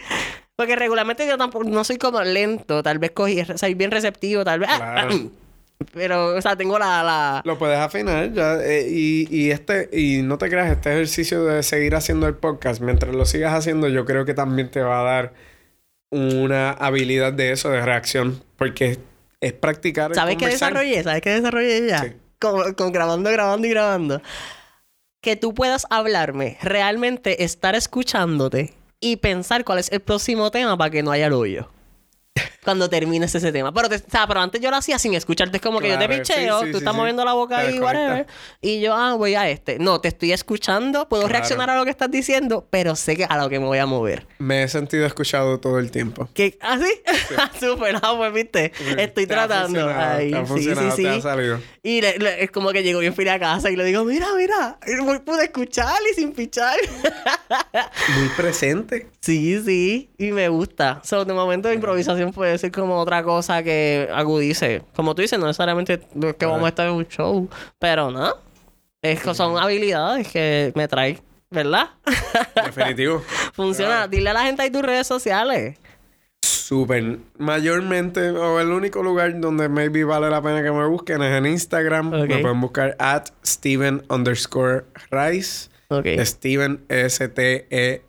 Porque 0.56 0.76
regularmente 0.76 1.26
yo 1.26 1.36
tampoco, 1.38 1.64
no 1.64 1.84
soy 1.84 1.98
como 1.98 2.22
lento, 2.22 2.82
tal 2.82 2.98
vez 2.98 3.10
cogí, 3.12 3.44
soy 3.56 3.74
bien 3.74 3.90
receptivo, 3.90 4.44
tal 4.44 4.60
vez, 4.60 4.68
ah, 4.72 4.78
Claro. 4.78 5.30
pero, 5.92 6.34
o 6.36 6.40
sea, 6.40 6.56
tengo 6.56 6.78
la, 6.78 7.02
la, 7.02 7.42
Lo 7.44 7.58
puedes 7.58 7.78
afinar 7.78 8.32
ya. 8.32 8.60
eh, 8.62 8.88
y, 8.88 9.26
y 9.30 9.50
este, 9.50 9.88
y 9.92 10.22
no 10.22 10.38
te 10.38 10.48
creas, 10.48 10.70
este 10.70 10.92
ejercicio 10.92 11.44
de 11.44 11.62
seguir 11.62 11.94
haciendo 11.94 12.26
el 12.26 12.34
podcast, 12.34 12.80
mientras 12.80 13.14
lo 13.14 13.26
sigas 13.26 13.52
haciendo, 13.54 13.88
yo 13.88 14.04
creo 14.04 14.24
que 14.24 14.34
también 14.34 14.70
te 14.70 14.80
va 14.80 15.00
a 15.00 15.04
dar 15.04 15.34
una 16.10 16.70
habilidad 16.70 17.32
de 17.32 17.52
eso, 17.52 17.70
de 17.70 17.84
reacción. 17.84 18.40
Porque 18.56 18.98
es 19.46 19.52
practicar. 19.52 20.10
el 20.10 20.14
¿Sabes 20.14 20.36
qué 20.36 20.48
desarrollé? 20.48 21.02
¿Sabes 21.02 21.22
qué 21.22 21.30
desarrollé 21.30 21.88
ya? 21.88 22.02
Sí. 22.02 22.12
Con, 22.38 22.74
con 22.74 22.92
grabando, 22.92 23.30
grabando 23.30 23.66
y 23.66 23.70
grabando. 23.70 24.22
Que 25.20 25.36
tú 25.36 25.54
puedas 25.54 25.86
hablarme, 25.90 26.58
realmente 26.62 27.44
estar 27.44 27.74
escuchándote 27.74 28.74
y 29.00 29.16
pensar 29.16 29.64
cuál 29.64 29.78
es 29.78 29.90
el 29.92 30.00
próximo 30.00 30.50
tema 30.50 30.76
para 30.76 30.90
que 30.90 31.02
no 31.02 31.10
haya 31.10 31.26
el 31.26 31.32
hoyo. 31.32 31.68
Cuando 32.64 32.88
termines 32.88 33.34
ese 33.34 33.52
tema. 33.52 33.72
Pero, 33.74 33.90
te- 33.90 33.96
o 33.96 34.10
sea, 34.10 34.26
pero 34.26 34.40
antes 34.40 34.58
yo 34.60 34.70
lo 34.70 34.76
hacía 34.78 34.98
sin 34.98 35.12
escucharte. 35.12 35.58
Es 35.58 35.62
como 35.62 35.80
que 35.80 35.88
yo 35.90 35.98
te 35.98 36.08
picheo, 36.08 36.60
sí, 36.60 36.66
sí, 36.66 36.72
tú 36.72 36.78
sí, 36.78 36.82
estás 36.82 36.94
moviendo 36.94 37.22
la 37.24 37.34
boca 37.34 37.58
ahí, 37.58 37.78
whatever. 37.78 38.26
Y 38.62 38.80
yo, 38.80 38.94
ah, 38.94 39.14
voy 39.14 39.34
a 39.34 39.50
este. 39.50 39.78
No, 39.78 40.00
te 40.00 40.08
estoy 40.08 40.32
escuchando, 40.32 41.06
puedo 41.08 41.24
Claro. 41.24 41.32
reaccionar 41.34 41.68
a 41.68 41.76
lo 41.76 41.84
que 41.84 41.90
estás 41.90 42.10
diciendo, 42.10 42.66
pero 42.70 42.96
sé 42.96 43.16
que 43.16 43.24
a 43.26 43.36
lo 43.36 43.50
que 43.50 43.60
me 43.60 43.66
voy 43.66 43.76
a 43.78 43.86
mover. 43.86 44.26
Me 44.38 44.62
he 44.62 44.68
sentido 44.68 45.04
escuchado 45.04 45.60
todo 45.60 45.78
el 45.78 45.90
tiempo. 45.90 46.28
¿Qué? 46.32 46.56
¿Ah, 46.62 46.78
sí? 46.78 46.90
Súper, 47.60 47.96
ah, 48.02 48.14
pues, 48.16 48.32
viste. 48.32 48.72
Estoy 48.96 49.26
Te 49.26 49.34
ha 49.34 49.46
tratando. 49.46 49.86
Ay, 49.94 50.30
te 50.30 50.36
ha 50.38 50.46
sí, 50.46 50.62
sí, 50.62 50.74
te 50.74 51.08
ha 51.08 51.14
sí. 51.16 51.20
salido. 51.20 51.60
Y 51.82 52.00
le- 52.00 52.18
le- 52.18 52.44
es 52.44 52.50
como 52.50 52.72
que 52.72 52.82
llegó 52.82 53.00
bien 53.00 53.14
fui 53.14 53.28
a 53.28 53.38
casa 53.38 53.70
y 53.70 53.76
le 53.76 53.84
digo, 53.84 54.04
mira, 54.04 54.28
mira, 54.38 54.78
pude 55.22 55.44
escuchar 55.44 55.96
y 56.10 56.14
sin 56.14 56.32
pichar. 56.32 56.78
Muy 58.18 58.28
presente. 58.36 59.08
sí, 59.20 59.60
sí, 59.64 60.10
y 60.18 60.32
me 60.32 60.48
gusta. 60.48 61.00
So, 61.04 61.24
de 61.26 61.34
momento 61.34 61.68
de 61.68 61.74
improvisación 61.74 62.23
puede 62.32 62.56
ser 62.58 62.72
como 62.72 62.98
otra 62.98 63.22
cosa 63.22 63.62
que 63.62 64.08
agudice. 64.12 64.82
Como 64.94 65.14
tú 65.14 65.22
dices, 65.22 65.38
no 65.38 65.46
necesariamente 65.46 65.94
es 65.94 66.34
que 66.36 66.46
vamos 66.46 66.64
a 66.64 66.68
estar 66.68 66.86
en 66.86 66.94
un 66.94 67.06
show, 67.06 67.48
pero 67.78 68.10
no. 68.10 68.34
Es 69.02 69.22
que 69.22 69.34
son 69.34 69.58
habilidades 69.58 70.28
que 70.28 70.72
me 70.74 70.88
traen, 70.88 71.20
¿verdad? 71.50 71.90
Definitivo. 72.54 73.22
Funciona. 73.52 74.08
Dile 74.08 74.30
a 74.30 74.32
la 74.32 74.44
gente 74.44 74.62
ahí 74.62 74.70
tus 74.70 74.82
redes 74.82 75.06
sociales. 75.06 75.76
Súper. 76.40 77.18
Mayormente, 77.36 78.30
o 78.30 78.58
el 78.60 78.68
único 78.68 79.02
lugar 79.02 79.38
donde 79.38 79.68
maybe 79.68 80.04
vale 80.04 80.30
la 80.30 80.40
pena 80.40 80.62
que 80.62 80.72
me 80.72 80.86
busquen 80.86 81.20
es 81.22 81.32
en 81.36 81.44
Instagram. 81.44 82.14
Ok. 82.14 82.28
Me 82.28 82.38
pueden 82.38 82.60
buscar 82.60 82.96
at 82.98 83.26
Steven 83.44 84.02
underscore 84.08 84.84
Rice. 85.10 85.68
Ok. 85.88 86.06
Steven 86.22 86.82
S-T-E-V-E-N 86.88 88.04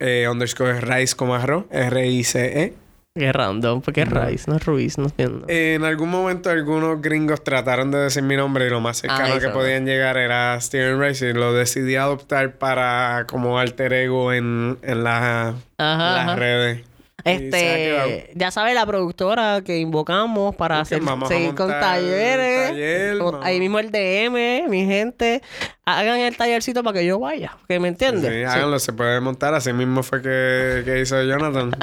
eh, 0.00 0.26
underscore 0.30 0.80
Rice 0.80 1.14
como 1.16 1.34
arroz. 1.34 1.64
R-I-C-E. 1.70 2.74
Qué 3.18 3.32
random, 3.32 3.80
porque 3.80 4.02
es 4.02 4.10
Rice, 4.10 4.44
no 4.50 4.56
es 4.58 4.66
Ruiz, 4.66 4.98
no 4.98 5.04
entiendo. 5.04 5.46
En 5.48 5.84
algún 5.84 6.10
momento 6.10 6.50
algunos 6.50 7.00
gringos 7.00 7.42
trataron 7.42 7.90
de 7.90 7.96
decir 7.98 8.22
mi 8.22 8.36
nombre 8.36 8.66
y 8.66 8.70
lo 8.70 8.82
más 8.82 8.98
cercano 8.98 9.32
Ay, 9.34 9.40
que 9.40 9.48
podían 9.48 9.86
llegar 9.86 10.18
era 10.18 10.60
Steven 10.60 11.00
Rice 11.00 11.30
y 11.30 11.32
lo 11.32 11.54
decidí 11.54 11.96
adoptar 11.96 12.56
para 12.56 13.24
como 13.26 13.58
alter 13.58 13.94
ego 13.94 14.34
en, 14.34 14.76
en, 14.82 15.02
la- 15.02 15.54
Ajá, 15.78 16.12
las 16.14 16.26
ajá. 16.28 16.36
redes. 16.36 16.80
Este, 17.26 18.30
ya 18.34 18.50
sabes, 18.50 18.74
la 18.74 18.86
productora 18.86 19.60
que 19.64 19.78
invocamos 19.78 20.54
para 20.56 20.80
hacer, 20.80 21.02
seguir 21.28 21.54
con 21.54 21.68
talleres. 21.68 22.68
taller, 22.70 23.18
Con- 23.18 23.32
vamos. 23.32 23.46
Ahí 23.46 23.58
mismo 23.60 23.78
el 23.78 23.90
DM, 23.90 24.68
mi 24.68 24.84
gente. 24.86 25.42
Hagan 25.84 26.18
el 26.20 26.36
tallercito 26.36 26.82
para 26.82 26.98
que 26.98 27.06
yo 27.06 27.18
vaya. 27.18 27.56
Que 27.68 27.78
me 27.80 27.88
entiendes. 27.88 28.30
Sí, 28.32 28.38
Sí. 28.38 28.44
háganlo, 28.44 28.78
se 28.78 28.92
puede 28.92 29.20
montar. 29.20 29.54
Así 29.54 29.72
mismo 29.72 30.02
fue 30.02 30.20
que, 30.22 30.82
que 30.84 31.00
hizo 31.00 31.22
Jonathan. 31.22 31.76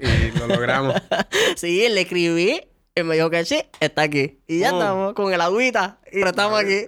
y, 0.00 0.06
y 0.06 0.30
lo 0.38 0.46
logramos. 0.48 0.94
Sí, 1.56 1.88
le 1.88 2.02
escribí. 2.02 2.60
Y 3.00 3.02
me 3.04 3.14
dijo 3.16 3.30
que 3.30 3.44
sí, 3.44 3.62
está 3.80 4.02
aquí. 4.02 4.38
Y 4.46 4.60
ya 4.60 4.72
Oh. 4.72 4.78
estamos 4.78 5.14
con 5.14 5.32
el 5.32 5.40
agüita. 5.40 5.98
Y 6.12 6.22
estamos 6.22 6.60
aquí. 6.60 6.86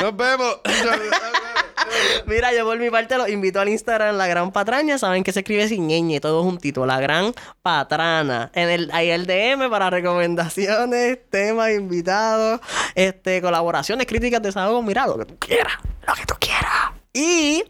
Nos 0.00 0.16
vemos. 0.16 0.60
Mira, 2.26 2.52
yo 2.52 2.64
por 2.66 2.78
mi 2.78 2.90
parte 2.90 3.16
los 3.16 3.28
invito 3.28 3.60
al 3.60 3.68
Instagram 3.68 4.16
La 4.16 4.26
Gran 4.26 4.52
Patraña. 4.52 4.98
Saben 4.98 5.24
que 5.24 5.32
se 5.32 5.40
escribe 5.40 5.66
sin 5.68 5.86
ñeñe, 5.86 6.20
todo 6.20 6.42
juntito. 6.42 6.84
La 6.84 7.00
Gran 7.00 7.32
Patrana. 7.62 8.50
En 8.54 8.68
el, 8.68 8.90
ahí 8.92 9.10
el 9.10 9.26
DM 9.26 9.70
para 9.70 9.88
recomendaciones, 9.90 11.18
temas, 11.30 11.70
invitados, 11.70 12.60
este, 12.94 13.40
colaboraciones, 13.40 14.06
críticas, 14.06 14.42
desahogos. 14.42 14.84
Mira, 14.84 15.06
lo 15.06 15.18
que 15.18 15.24
tú 15.24 15.38
quieras. 15.38 15.74
Lo 16.06 16.14
que 16.14 16.26
tú 16.26 16.34
quieras. 16.38 16.92
Y 17.20 17.64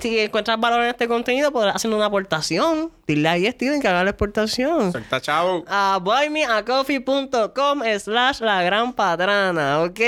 si 0.00 0.18
encuentras 0.18 0.60
valor 0.60 0.82
en 0.82 0.88
este 0.88 1.08
contenido, 1.08 1.50
podrás 1.50 1.76
hacer 1.76 1.90
una 1.90 2.04
aportación. 2.06 2.90
Dile 3.06 3.26
ahí 3.26 3.46
a 3.46 3.52
Steven 3.52 3.80
que 3.80 3.88
haga 3.88 4.04
la 4.04 4.10
exportación 4.10 4.92
Suelta, 4.92 5.18
chavo. 5.18 5.64
a 5.66 5.98
buymeacoffee.com 6.02 7.80
slash 7.98 8.40
la 8.40 8.62
gran 8.62 8.92
patrana, 8.92 9.80
¿ok? 9.80 10.00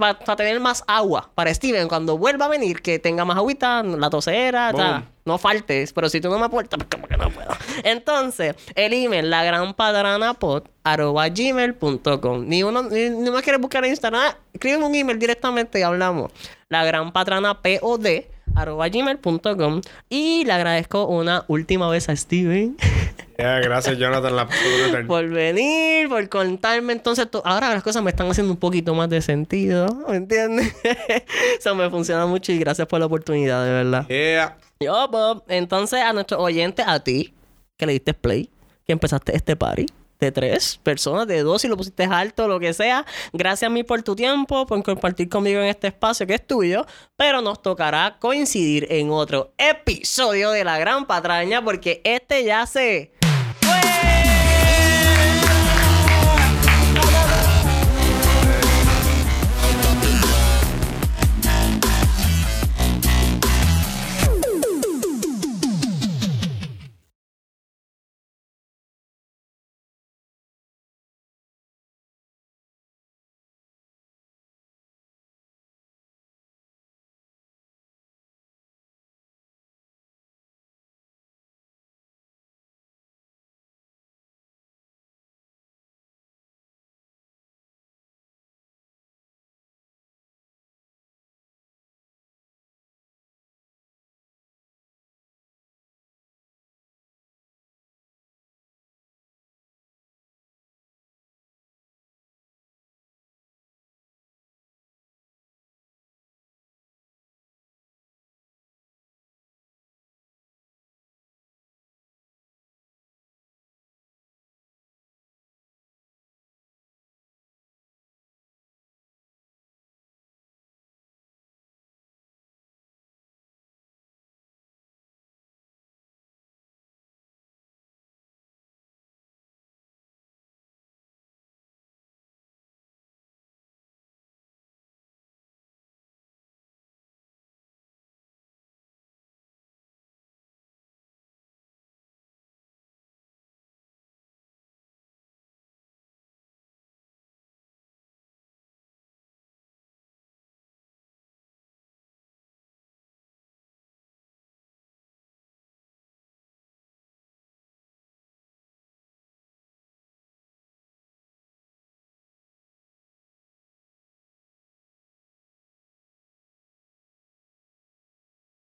Para 0.00 0.36
tener 0.36 0.58
más 0.58 0.82
agua 0.88 1.30
para 1.36 1.54
Steven 1.54 1.86
cuando 1.86 2.18
vuelva 2.18 2.46
a 2.46 2.48
venir, 2.48 2.82
que 2.82 2.98
tenga 2.98 3.24
más 3.24 3.36
agüita, 3.36 3.84
la 3.84 4.10
tosera, 4.10 4.72
Boom. 4.72 5.15
No 5.26 5.38
faltes, 5.38 5.92
pero 5.92 6.08
si 6.08 6.20
tú 6.20 6.30
no 6.30 6.38
me 6.38 6.46
aportas, 6.46 6.78
pues 6.78 6.88
como 6.90 7.06
que 7.06 7.16
no 7.16 7.30
puedo. 7.30 7.48
Entonces, 7.84 8.54
el 8.74 8.92
email, 8.94 9.28
la 9.28 9.44
gran 9.44 9.74
patrana 9.74 10.36
arroba 10.84 11.28
gmail.com. 11.28 12.48
Ni 12.48 12.62
uno, 12.62 12.84
ni, 12.84 13.10
ni 13.10 13.30
me 13.30 13.42
quieres 13.42 13.60
buscar 13.60 13.84
en 13.84 13.90
Instagram, 13.90 14.20
ah, 14.24 14.36
escríbeme 14.52 14.86
un 14.86 14.94
email 14.94 15.18
directamente 15.18 15.80
y 15.80 15.82
hablamos. 15.82 16.32
La 16.68 16.84
gran 16.84 17.12
patrana 17.12 17.60
pod 17.60 18.06
arroba 18.54 18.88
gmail.com 18.88 19.80
y 20.08 20.44
le 20.44 20.52
agradezco 20.52 21.06
una 21.06 21.44
última 21.48 21.88
vez 21.90 22.08
a 22.08 22.16
Steven 22.16 22.76
gracias, 23.36 23.98
Jonathan. 23.98 24.34
La 24.36 24.48
por 25.06 25.28
venir, 25.28 26.08
por 26.08 26.28
contarme. 26.28 26.92
Entonces, 26.92 27.30
to- 27.30 27.42
ahora 27.44 27.70
las 27.70 27.82
cosas 27.82 28.02
me 28.02 28.10
están 28.10 28.30
haciendo 28.30 28.52
un 28.52 28.58
poquito 28.58 28.94
más 28.94 29.08
de 29.08 29.20
sentido. 29.20 29.86
¿Me 30.08 30.16
entiendes? 30.16 30.74
Eso 31.58 31.74
me 31.74 31.90
funciona 31.90 32.26
mucho 32.26 32.52
y 32.52 32.58
gracias 32.58 32.86
por 32.88 33.00
la 33.00 33.06
oportunidad, 33.06 33.64
de 33.64 33.70
verdad. 33.72 34.08
Yeah. 34.08 34.56
Yo, 34.80 35.08
Bob. 35.08 35.44
Entonces, 35.48 36.00
a 36.00 36.12
nuestros 36.12 36.40
oyentes, 36.40 36.86
a 36.86 37.00
ti, 37.00 37.32
que 37.76 37.86
le 37.86 37.94
diste 37.94 38.14
play, 38.14 38.50
que 38.84 38.92
empezaste 38.92 39.34
este 39.34 39.56
party 39.56 39.86
de 40.20 40.32
tres 40.32 40.78
personas, 40.82 41.26
de 41.26 41.42
dos, 41.42 41.62
si 41.62 41.68
lo 41.68 41.76
pusiste 41.76 42.04
alto, 42.04 42.48
lo 42.48 42.58
que 42.58 42.72
sea. 42.72 43.04
Gracias 43.32 43.68
a 43.68 43.72
mí 43.72 43.84
por 43.84 44.02
tu 44.02 44.16
tiempo, 44.16 44.66
por 44.66 44.82
compartir 44.82 45.28
conmigo 45.28 45.60
en 45.60 45.66
este 45.66 45.88
espacio 45.88 46.26
que 46.26 46.34
es 46.34 46.46
tuyo. 46.46 46.86
Pero 47.16 47.40
nos 47.40 47.62
tocará 47.62 48.16
coincidir 48.18 48.86
en 48.90 49.10
otro 49.10 49.52
episodio 49.58 50.50
de 50.50 50.64
La 50.64 50.78
Gran 50.78 51.06
Patraña, 51.06 51.62
porque 51.62 52.00
este 52.04 52.44
ya 52.44 52.66
se 52.66 53.12